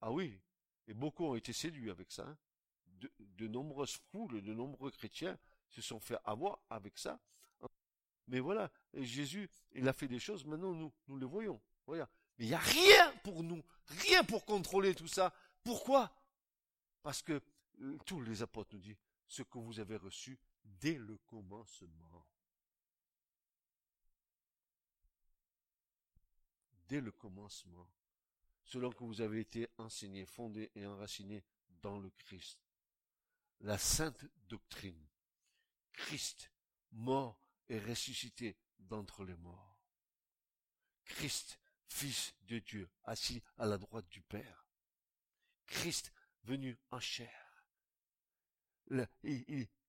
Ah 0.00 0.10
oui, 0.12 0.38
et 0.86 0.94
beaucoup 0.94 1.24
ont 1.24 1.34
été 1.34 1.52
séduits 1.52 1.90
avec 1.90 2.10
ça. 2.10 2.26
Hein. 2.26 2.36
De, 3.38 3.46
nombreuses 3.46 3.98
foules, 4.10 4.42
de 4.42 4.54
nombreux 4.54 4.90
chrétiens 4.90 5.38
se 5.68 5.82
sont 5.82 6.00
fait 6.00 6.16
avoir 6.24 6.58
avec 6.70 6.98
ça. 6.98 7.20
Mais 8.28 8.40
voilà, 8.40 8.70
Jésus, 8.94 9.48
il 9.72 9.86
a 9.88 9.92
fait 9.92 10.08
des 10.08 10.18
choses, 10.18 10.44
maintenant 10.44 10.72
nous, 10.72 10.92
nous 11.06 11.16
les 11.18 11.26
voyons. 11.26 11.60
Mais 11.86 11.98
il 12.38 12.46
n'y 12.48 12.54
a 12.54 12.58
rien 12.58 13.12
pour 13.22 13.42
nous, 13.42 13.62
rien 13.86 14.24
pour 14.24 14.44
contrôler 14.44 14.94
tout 14.94 15.06
ça. 15.06 15.32
Pourquoi? 15.62 16.12
Parce 17.02 17.22
que 17.22 17.40
euh, 17.82 17.98
tous 18.04 18.20
les 18.22 18.42
apôtres 18.42 18.74
nous 18.74 18.80
disent 18.80 18.98
ce 19.28 19.42
que 19.42 19.58
vous 19.58 19.78
avez 19.78 19.96
reçu 19.96 20.38
dès 20.64 20.94
le 20.94 21.18
commencement. 21.18 22.26
Dès 26.88 27.00
le 27.00 27.12
commencement 27.12 27.88
selon 28.66 28.90
que 28.90 29.04
vous 29.04 29.20
avez 29.20 29.40
été 29.40 29.68
enseigné, 29.78 30.26
fondé 30.26 30.70
et 30.74 30.86
enraciné 30.86 31.44
dans 31.82 31.98
le 31.98 32.10
Christ. 32.10 32.58
La 33.60 33.78
sainte 33.78 34.24
doctrine. 34.48 35.06
Christ, 35.92 36.52
mort 36.92 37.40
et 37.68 37.78
ressuscité 37.78 38.56
d'entre 38.78 39.24
les 39.24 39.36
morts. 39.36 39.80
Christ, 41.04 41.58
Fils 41.88 42.34
de 42.42 42.58
Dieu, 42.58 42.90
assis 43.04 43.42
à 43.56 43.66
la 43.66 43.78
droite 43.78 44.08
du 44.08 44.20
Père. 44.20 44.66
Christ, 45.66 46.12
venu 46.42 46.76
en 46.90 47.00
chair. 47.00 47.64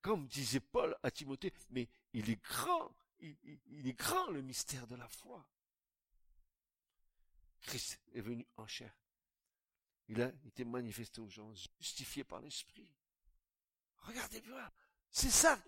comme 0.02 0.28
disait 0.28 0.60
Paul 0.60 0.96
à 1.04 1.12
Timothée, 1.12 1.52
mais 1.72 1.90
il 2.14 2.30
est 2.30 2.42
grand, 2.42 2.96
il 3.20 3.88
est 3.88 3.98
grand 3.98 4.30
le 4.30 4.42
mystère 4.42 4.88
de 4.88 4.96
la 4.96 5.08
foi. 5.10 5.50
Christ 7.68 8.00
est 8.14 8.22
venu 8.22 8.48
en 8.56 8.66
chair. 8.66 8.98
Il 10.08 10.22
a 10.22 10.32
été 10.46 10.64
manifesté 10.64 11.20
aux 11.20 11.30
gens, 11.30 11.54
justifié 11.80 12.24
par 12.24 12.40
l'Esprit. 12.40 12.90
Regardez 13.98 14.40
bien, 14.40 14.72
c'est 15.12 15.30
ça 15.30 15.62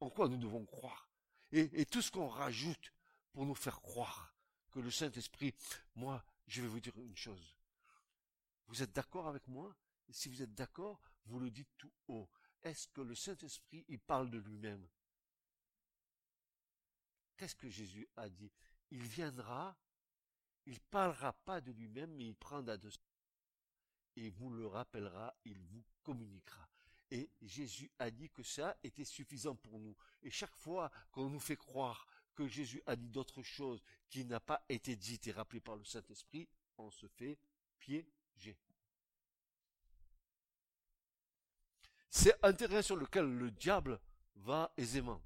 en 0.00 0.10
quoi 0.10 0.28
nous 0.28 0.36
devons 0.36 0.66
croire. 0.66 1.08
Et, 1.52 1.86
tout 1.86 2.02
ce 2.02 2.10
qu'on 2.10 2.28
rajoute 2.28 2.92
pour 3.32 3.46
nous 3.46 3.54
faire 3.54 3.80
croire 3.80 4.34
que 4.72 4.80
le 4.80 4.90
Saint-Esprit, 4.90 5.54
moi, 5.94 6.24
je 6.46 6.60
vais 6.60 6.68
vous 6.68 6.80
dire 6.80 6.96
une 6.98 7.16
chose. 7.16 7.56
Vous 8.66 8.82
êtes 8.82 8.92
d'accord 8.92 9.28
avec 9.28 9.46
moi? 9.46 9.76
Si 10.10 10.28
vous 10.28 10.42
êtes 10.42 10.54
d'accord, 10.54 11.00
vous 11.26 11.38
le 11.38 11.50
dites 11.50 11.70
tout 11.78 11.92
haut. 12.08 12.28
Est-ce 12.62 12.88
que 12.88 13.00
le 13.00 13.14
Saint-Esprit, 13.14 13.84
il 13.88 14.00
parle 14.00 14.30
de 14.30 14.38
lui-même? 14.38 14.88
Qu'est-ce 17.36 17.54
que 17.54 17.68
Jésus 17.68 18.08
a 18.16 18.28
dit? 18.28 18.50
Il 18.90 19.02
viendra 19.02 19.76
il 20.66 20.80
parlera 20.80 21.32
pas 21.32 21.60
de 21.60 21.72
lui-même, 21.72 22.14
mais 22.14 22.26
il 22.26 22.34
prendra 22.34 22.76
de 22.76 22.90
et 24.16 24.30
vous 24.30 24.50
le 24.50 24.66
rappellera, 24.66 25.34
il 25.44 25.58
vous 25.58 25.82
communiquera. 26.02 26.68
Et 27.10 27.30
Jésus 27.42 27.90
a 27.98 28.10
dit 28.10 28.30
que 28.30 28.42
ça 28.42 28.76
était 28.82 29.04
suffisant 29.04 29.54
pour 29.54 29.78
nous. 29.78 29.96
Et 30.22 30.30
chaque 30.30 30.54
fois 30.56 30.90
qu'on 31.10 31.28
nous 31.28 31.40
fait 31.40 31.56
croire 31.56 32.06
que 32.34 32.46
Jésus 32.46 32.82
a 32.86 32.96
dit 32.96 33.08
d'autres 33.08 33.42
choses 33.42 33.82
qui 34.08 34.24
n'a 34.24 34.40
pas 34.40 34.64
été 34.68 34.96
dites 34.96 35.26
et 35.26 35.32
rappelées 35.32 35.60
par 35.60 35.76
le 35.76 35.84
Saint-Esprit, 35.84 36.48
on 36.78 36.90
se 36.90 37.06
fait 37.06 37.38
piéger. 37.78 38.58
C'est 42.08 42.34
un 42.44 42.52
terrain 42.52 42.82
sur 42.82 42.96
lequel 42.96 43.26
le 43.26 43.50
diable 43.50 44.00
va 44.36 44.72
aisément. 44.76 45.22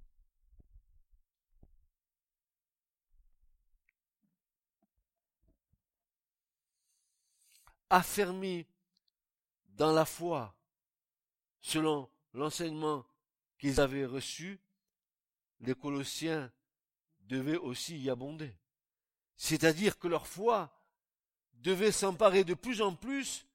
Affermis 7.97 8.67
dans 9.69 9.93
la 9.93 10.05
foi, 10.05 10.55
selon 11.61 12.11
l'enseignement 12.35 13.07
qu'ils 13.59 13.81
avaient 13.81 14.05
reçu, 14.05 14.61
les 15.61 15.75
Colossiens 15.75 16.53
devaient 17.21 17.57
aussi 17.57 17.99
y 17.99 18.11
abonder. 18.11 18.55
C'est-à-dire 19.39 19.99
que 19.99 20.09
leur 20.09 20.27
foi 20.27 20.71
devait 21.55 21.93
s'emparer 21.93 22.45
de 22.45 22.53
plus 22.53 22.83
en 22.83 22.95
plus 22.95 23.47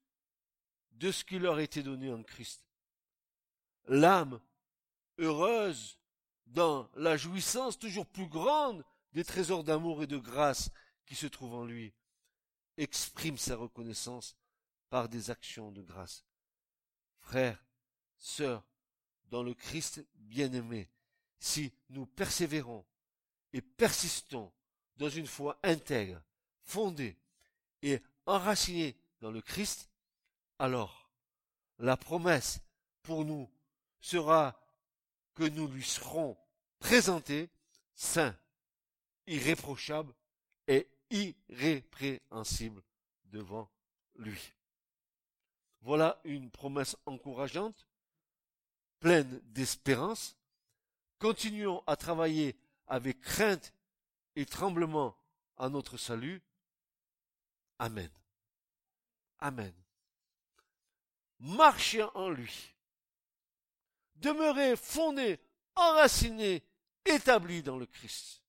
de 0.93 1.11
ce 1.11 1.23
qui 1.23 1.37
leur 1.37 1.59
était 1.59 1.83
donné 1.83 2.11
en 2.11 2.23
Christ. 2.23 2.65
L'âme 3.87 4.41
heureuse 5.19 5.99
dans 6.47 6.89
la 6.95 7.15
jouissance 7.15 7.77
toujours 7.77 8.07
plus 8.07 8.27
grande 8.27 8.83
des 9.13 9.23
trésors 9.23 9.63
d'amour 9.63 10.01
et 10.01 10.07
de 10.07 10.17
grâce 10.17 10.71
qui 11.05 11.15
se 11.15 11.27
trouvent 11.27 11.55
en 11.55 11.65
lui 11.65 11.93
exprime 12.77 13.37
sa 13.37 13.55
reconnaissance 13.55 14.35
par 14.89 15.09
des 15.09 15.29
actions 15.29 15.71
de 15.71 15.81
grâce. 15.81 16.25
Frères, 17.19 17.63
sœurs, 18.17 18.63
dans 19.29 19.43
le 19.43 19.53
Christ 19.53 20.05
bien-aimé, 20.15 20.89
si 21.39 21.73
nous 21.89 22.05
persévérons 22.05 22.85
et 23.53 23.61
persistons 23.61 24.51
dans 24.97 25.09
une 25.09 25.27
foi 25.27 25.57
intègre, 25.63 26.21
fondée 26.61 27.17
et 27.81 27.99
enracinée 28.25 28.95
dans 29.19 29.31
le 29.31 29.41
Christ, 29.41 29.89
alors 30.59 31.09
la 31.79 31.97
promesse 31.97 32.59
pour 33.01 33.25
nous 33.25 33.49
sera 33.99 34.59
que 35.33 35.43
nous 35.43 35.67
lui 35.67 35.83
serons 35.83 36.37
présentés 36.79 37.49
saints, 37.95 38.35
irréprochables 39.27 40.13
et 40.67 40.87
irrépréhensible 41.11 42.81
devant 43.25 43.69
lui. 44.15 44.53
Voilà 45.81 46.19
une 46.23 46.49
promesse 46.51 46.95
encourageante, 47.05 47.87
pleine 48.99 49.39
d'espérance. 49.45 50.37
Continuons 51.19 51.83
à 51.87 51.95
travailler 51.95 52.55
avec 52.87 53.21
crainte 53.21 53.73
et 54.35 54.45
tremblement 54.45 55.15
à 55.57 55.69
notre 55.69 55.97
salut. 55.97 56.41
Amen. 57.79 58.09
Amen. 59.39 59.73
Marchez 61.39 62.03
en 62.13 62.29
lui. 62.29 62.75
Demeurez 64.15 64.75
fondés, 64.75 65.39
enracinés, 65.75 66.63
établis 67.05 67.63
dans 67.63 67.77
le 67.77 67.87
Christ 67.87 68.40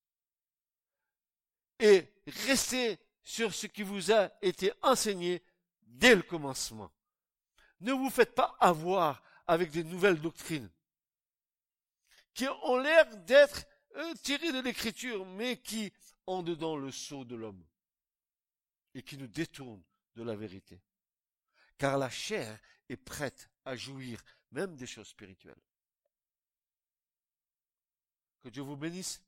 et 1.83 2.09
restez 2.47 2.99
sur 3.25 3.53
ce 3.53 3.67
qui 3.67 3.83
vous 3.83 4.13
a 4.13 4.31
été 4.41 4.73
enseigné 4.83 5.43
dès 5.83 6.15
le 6.15 6.23
commencement. 6.23 6.93
Ne 7.81 7.93
vous 7.93 8.09
faites 8.09 8.35
pas 8.35 8.57
avoir 8.61 9.23
avec 9.49 9.73
des 9.73 9.83
nouvelles 9.83 10.21
doctrines 10.21 10.71
qui 12.35 12.47
ont 12.49 12.79
l'air 12.79 13.17
d'être 13.25 13.67
euh, 13.97 14.15
tirées 14.23 14.53
de 14.53 14.61
l'écriture, 14.61 15.27
mais 15.27 15.59
qui 15.59 15.93
ont 16.27 16.43
dedans 16.43 16.77
le 16.77 16.93
sceau 16.93 17.25
de 17.25 17.35
l'homme 17.35 17.63
et 18.95 19.03
qui 19.03 19.19
nous 19.19 19.27
détournent 19.27 19.83
de 20.15 20.23
la 20.23 20.37
vérité. 20.37 20.81
Car 21.77 21.99
la 21.99 22.11
chair 22.11 22.59
est 22.89 22.97
prête 22.97 23.51
à 23.65 23.75
jouir 23.75 24.23
même 24.53 24.77
des 24.77 24.87
choses 24.87 25.09
spirituelles. 25.09 25.61
Que 28.41 28.49
Dieu 28.49 28.63
vous 28.63 28.77
bénisse, 28.77 29.21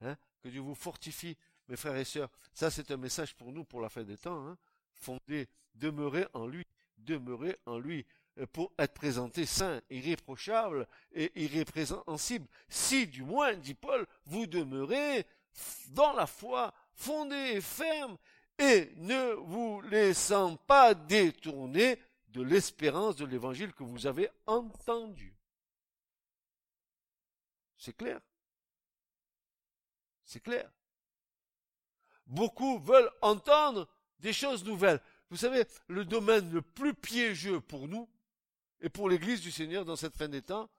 hein, 0.00 0.16
que 0.42 0.48
Dieu 0.48 0.60
vous 0.60 0.74
fortifie 0.74 1.36
mes 1.68 1.76
frères 1.76 1.96
et 1.96 2.04
sœurs, 2.04 2.30
ça 2.52 2.70
c'est 2.70 2.90
un 2.90 2.96
message 2.96 3.34
pour 3.34 3.52
nous 3.52 3.64
pour 3.64 3.80
la 3.80 3.88
fin 3.88 4.04
des 4.04 4.16
temps. 4.16 4.46
Hein. 4.46 4.56
Fondé, 4.94 5.48
demeurer 5.74 6.26
en 6.32 6.46
lui, 6.46 6.64
demeurer 6.96 7.58
en 7.66 7.78
lui, 7.78 8.06
euh, 8.38 8.46
pour 8.46 8.72
être 8.78 8.94
présenté 8.94 9.46
saint, 9.46 9.80
irréprochable 9.90 10.86
et 11.12 11.32
irrépréhensible. 11.42 12.46
Si, 12.68 13.06
du 13.06 13.22
moins, 13.22 13.54
dit 13.54 13.74
Paul, 13.74 14.06
vous 14.24 14.46
demeurez 14.46 15.26
dans 15.88 16.12
la 16.12 16.26
foi, 16.26 16.74
fondé 16.94 17.36
et 17.36 17.60
ferme, 17.60 18.16
et 18.58 18.92
ne 18.96 19.32
vous 19.34 19.80
laissant 19.82 20.56
pas 20.56 20.94
détourner 20.94 21.98
de 22.28 22.42
l'espérance 22.42 23.16
de 23.16 23.24
l'évangile 23.24 23.72
que 23.72 23.84
vous 23.84 24.06
avez 24.06 24.28
entendu. 24.46 25.34
C'est 27.76 27.96
clair? 27.96 28.20
C'est 30.24 30.40
clair? 30.40 30.70
Beaucoup 32.26 32.78
veulent 32.80 33.10
entendre 33.22 33.88
des 34.18 34.32
choses 34.32 34.64
nouvelles. 34.64 35.00
Vous 35.30 35.36
savez, 35.36 35.64
le 35.88 36.04
domaine 36.04 36.50
le 36.52 36.62
plus 36.62 36.94
piégeux 36.94 37.60
pour 37.60 37.88
nous 37.88 38.08
et 38.80 38.88
pour 38.88 39.08
l'Église 39.08 39.40
du 39.40 39.50
Seigneur 39.50 39.84
dans 39.84 39.96
cette 39.96 40.16
fin 40.16 40.28
des 40.28 40.42
temps, 40.42 40.70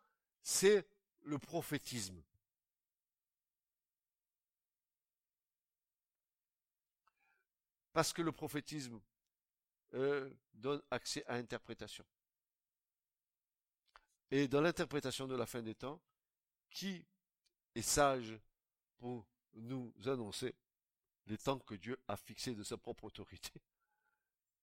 c'est 0.41 0.87
le 1.23 1.37
prophétisme. 1.39 2.21
Parce 7.93 8.13
que 8.13 8.21
le 8.21 8.31
prophétisme 8.31 9.01
euh, 9.93 10.29
donne 10.53 10.81
accès 10.91 11.25
à 11.25 11.35
interprétation. 11.35 12.05
Et 14.29 14.47
dans 14.47 14.61
l'interprétation 14.61 15.27
de 15.27 15.35
la 15.35 15.45
fin 15.45 15.61
des 15.61 15.73
temps, 15.73 15.99
qui 16.69 17.05
est 17.73 17.81
sage 17.81 18.37
pour 18.97 19.25
nous 19.53 19.91
annoncer 20.05 20.53
les 21.27 21.37
temps 21.37 21.59
que 21.59 21.75
Dieu 21.75 21.99
a 22.07 22.17
fixés 22.17 22.55
de 22.55 22.63
sa 22.63 22.77
propre 22.77 23.05
autorité 23.05 23.61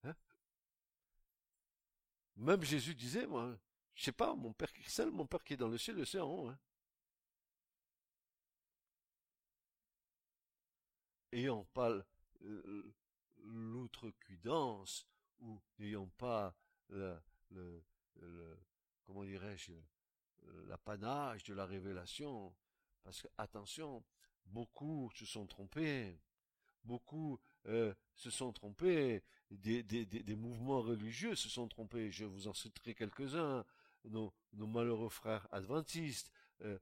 hein? 0.04 0.14
Même 2.36 2.62
Jésus 2.64 2.94
disait, 2.94 3.26
moi, 3.26 3.56
je 3.94 4.04
sais 4.04 4.12
pas, 4.12 4.34
mon 4.34 4.52
Père 4.52 4.72
qui 4.72 4.82
seul, 4.90 5.10
mon 5.10 5.26
Père 5.26 5.44
qui 5.44 5.52
est 5.52 5.56
dans 5.56 5.68
le 5.68 5.78
ciel, 5.78 5.96
le 5.96 6.04
sait 6.04 6.18
en 6.18 6.28
haut. 6.28 6.48
Hein 6.48 6.58
pas 11.72 11.90
l'outrecuidance 13.38 15.06
ou 15.40 15.60
n'ayant 15.78 16.08
pas 16.16 16.54
comment 19.04 19.24
dirais-je, 19.24 19.72
l'apanage 20.66 21.44
de 21.44 21.54
la 21.54 21.66
révélation. 21.66 22.54
Parce 23.02 23.22
que, 23.22 23.28
attention, 23.36 24.04
beaucoup 24.46 25.10
se 25.14 25.26
sont 25.26 25.46
trompés. 25.46 26.18
Beaucoup 26.84 27.38
euh, 27.66 27.94
se 28.14 28.30
sont 28.30 28.52
trompés. 28.52 29.22
Des, 29.50 30.36
mouvements 30.36 30.80
religieux 30.80 31.34
se 31.34 31.48
sont 31.48 31.68
trompés. 31.68 32.10
Je 32.10 32.24
vous 32.24 32.48
en 32.48 32.54
citerai 32.54 32.94
quelques-uns. 32.94 33.64
Nos, 34.04 34.32
malheureux 34.52 35.08
frères 35.08 35.48
adventistes, 35.50 36.30
euh, 36.62 36.78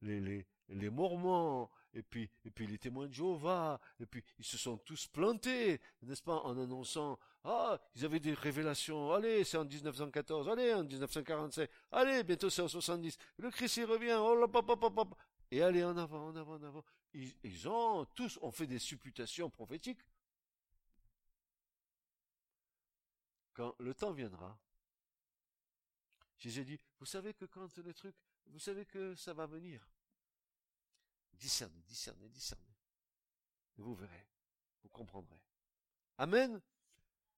les, 0.00 0.90
Mormons, 0.90 1.68
et 1.92 2.02
puis, 2.02 2.30
les 2.44 2.78
témoins 2.78 3.08
de 3.08 3.12
Jéhovah, 3.12 3.80
et 4.00 4.06
puis 4.06 4.22
ils 4.38 4.44
se 4.44 4.56
sont 4.56 4.78
tous 4.78 5.06
plantés, 5.08 5.80
n'est-ce 6.02 6.22
pas, 6.22 6.36
en 6.44 6.56
annonçant, 6.56 7.18
ah, 7.44 7.78
ils 7.96 8.04
avaient 8.04 8.20
des 8.20 8.32
révélations, 8.32 9.12
allez, 9.12 9.44
c'est 9.44 9.58
en 9.58 9.64
1914, 9.64 10.48
allez, 10.48 10.72
en 10.72 10.84
1945, 10.84 11.68
allez, 11.90 12.22
bientôt 12.22 12.48
c'est 12.48 12.62
en 12.62 12.68
70, 12.68 13.18
le 13.38 13.50
Christ 13.50 13.78
il 13.78 13.84
revient, 13.84 14.16
oh 14.18 14.36
là, 14.36 14.48
pop, 14.48 14.64
pop, 14.64 15.14
et 15.50 15.60
allez 15.62 15.84
en 15.84 15.96
avant, 15.96 16.28
en 16.28 16.36
avant, 16.36 16.54
en 16.54 16.62
avant. 16.62 16.84
Ils, 17.14 17.68
ont, 17.68 18.06
tous 18.14 18.38
ont 18.40 18.50
fait 18.50 18.66
des 18.66 18.78
supputations 18.78 19.50
prophétiques. 19.50 20.00
Quand 23.52 23.74
le 23.78 23.92
temps 23.94 24.12
viendra, 24.12 24.58
Jésus 26.38 26.64
dit, 26.64 26.80
vous 26.98 27.06
savez 27.06 27.34
que 27.34 27.44
quand 27.44 27.76
le 27.76 27.92
truc, 27.92 28.16
vous 28.46 28.58
savez 28.58 28.86
que 28.86 29.14
ça 29.14 29.34
va 29.34 29.46
venir. 29.46 29.86
Discernez, 31.34 31.82
discernez, 31.82 32.28
discernez. 32.30 32.74
Et 33.78 33.82
vous 33.82 33.94
verrez, 33.94 34.26
vous 34.82 34.88
comprendrez. 34.88 35.40
Amen. 36.18 36.60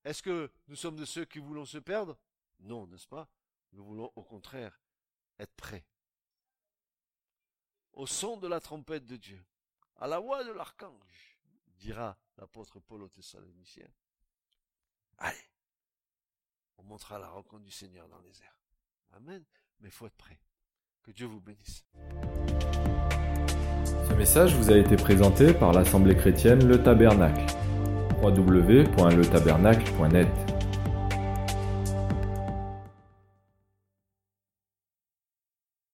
Est-ce 0.05 0.23
que 0.23 0.53
nous 0.69 0.77
sommes 0.77 0.97
de 0.97 1.05
ceux 1.05 1.25
qui 1.25 1.39
voulons 1.39 1.65
se 1.65 1.79
perdre? 1.79 2.17
Non, 2.61 2.87
n'est-ce 2.87 3.09
pas? 3.09 3.29
Nous 3.73 3.85
voulons 3.85 4.13
au 4.15 4.23
contraire 4.23 4.81
être 5.39 5.55
prêts. 5.55 5.85
Au 7.93 8.07
son 8.07 8.37
de 8.37 8.47
la 8.47 8.61
trompette 8.61 9.07
de 9.07 9.17
Dieu, 9.17 9.45
à 9.97 10.07
la 10.07 10.19
voix 10.19 10.45
de 10.45 10.53
l'archange, 10.53 11.39
dira 11.79 12.17
l'apôtre 12.39 12.81
Paul 12.81 13.03
au 13.03 13.09
Thessaloniciens. 13.09 13.89
Allez, 15.19 15.37
on 16.79 16.83
montera 16.83 17.19
la 17.19 17.29
rencontre 17.29 17.65
du 17.65 17.71
Seigneur 17.71 18.09
dans 18.09 18.21
les 18.21 18.43
airs. 18.43 18.59
Amen. 19.13 19.45
Mais 19.81 19.89
il 19.89 19.93
faut 19.93 20.07
être 20.07 20.17
prêt. 20.17 20.41
Que 21.03 21.11
Dieu 21.11 21.27
vous 21.27 21.41
bénisse. 21.41 21.85
Ce 24.09 24.15
message 24.15 24.55
vous 24.55 24.71
a 24.71 24.79
été 24.79 24.97
présenté 24.97 25.53
par 25.53 25.73
l'Assemblée 25.73 26.17
chrétienne 26.17 26.67
Le 26.67 26.83
Tabernacle. 26.83 27.45
www.letabernacle.net 28.23 30.29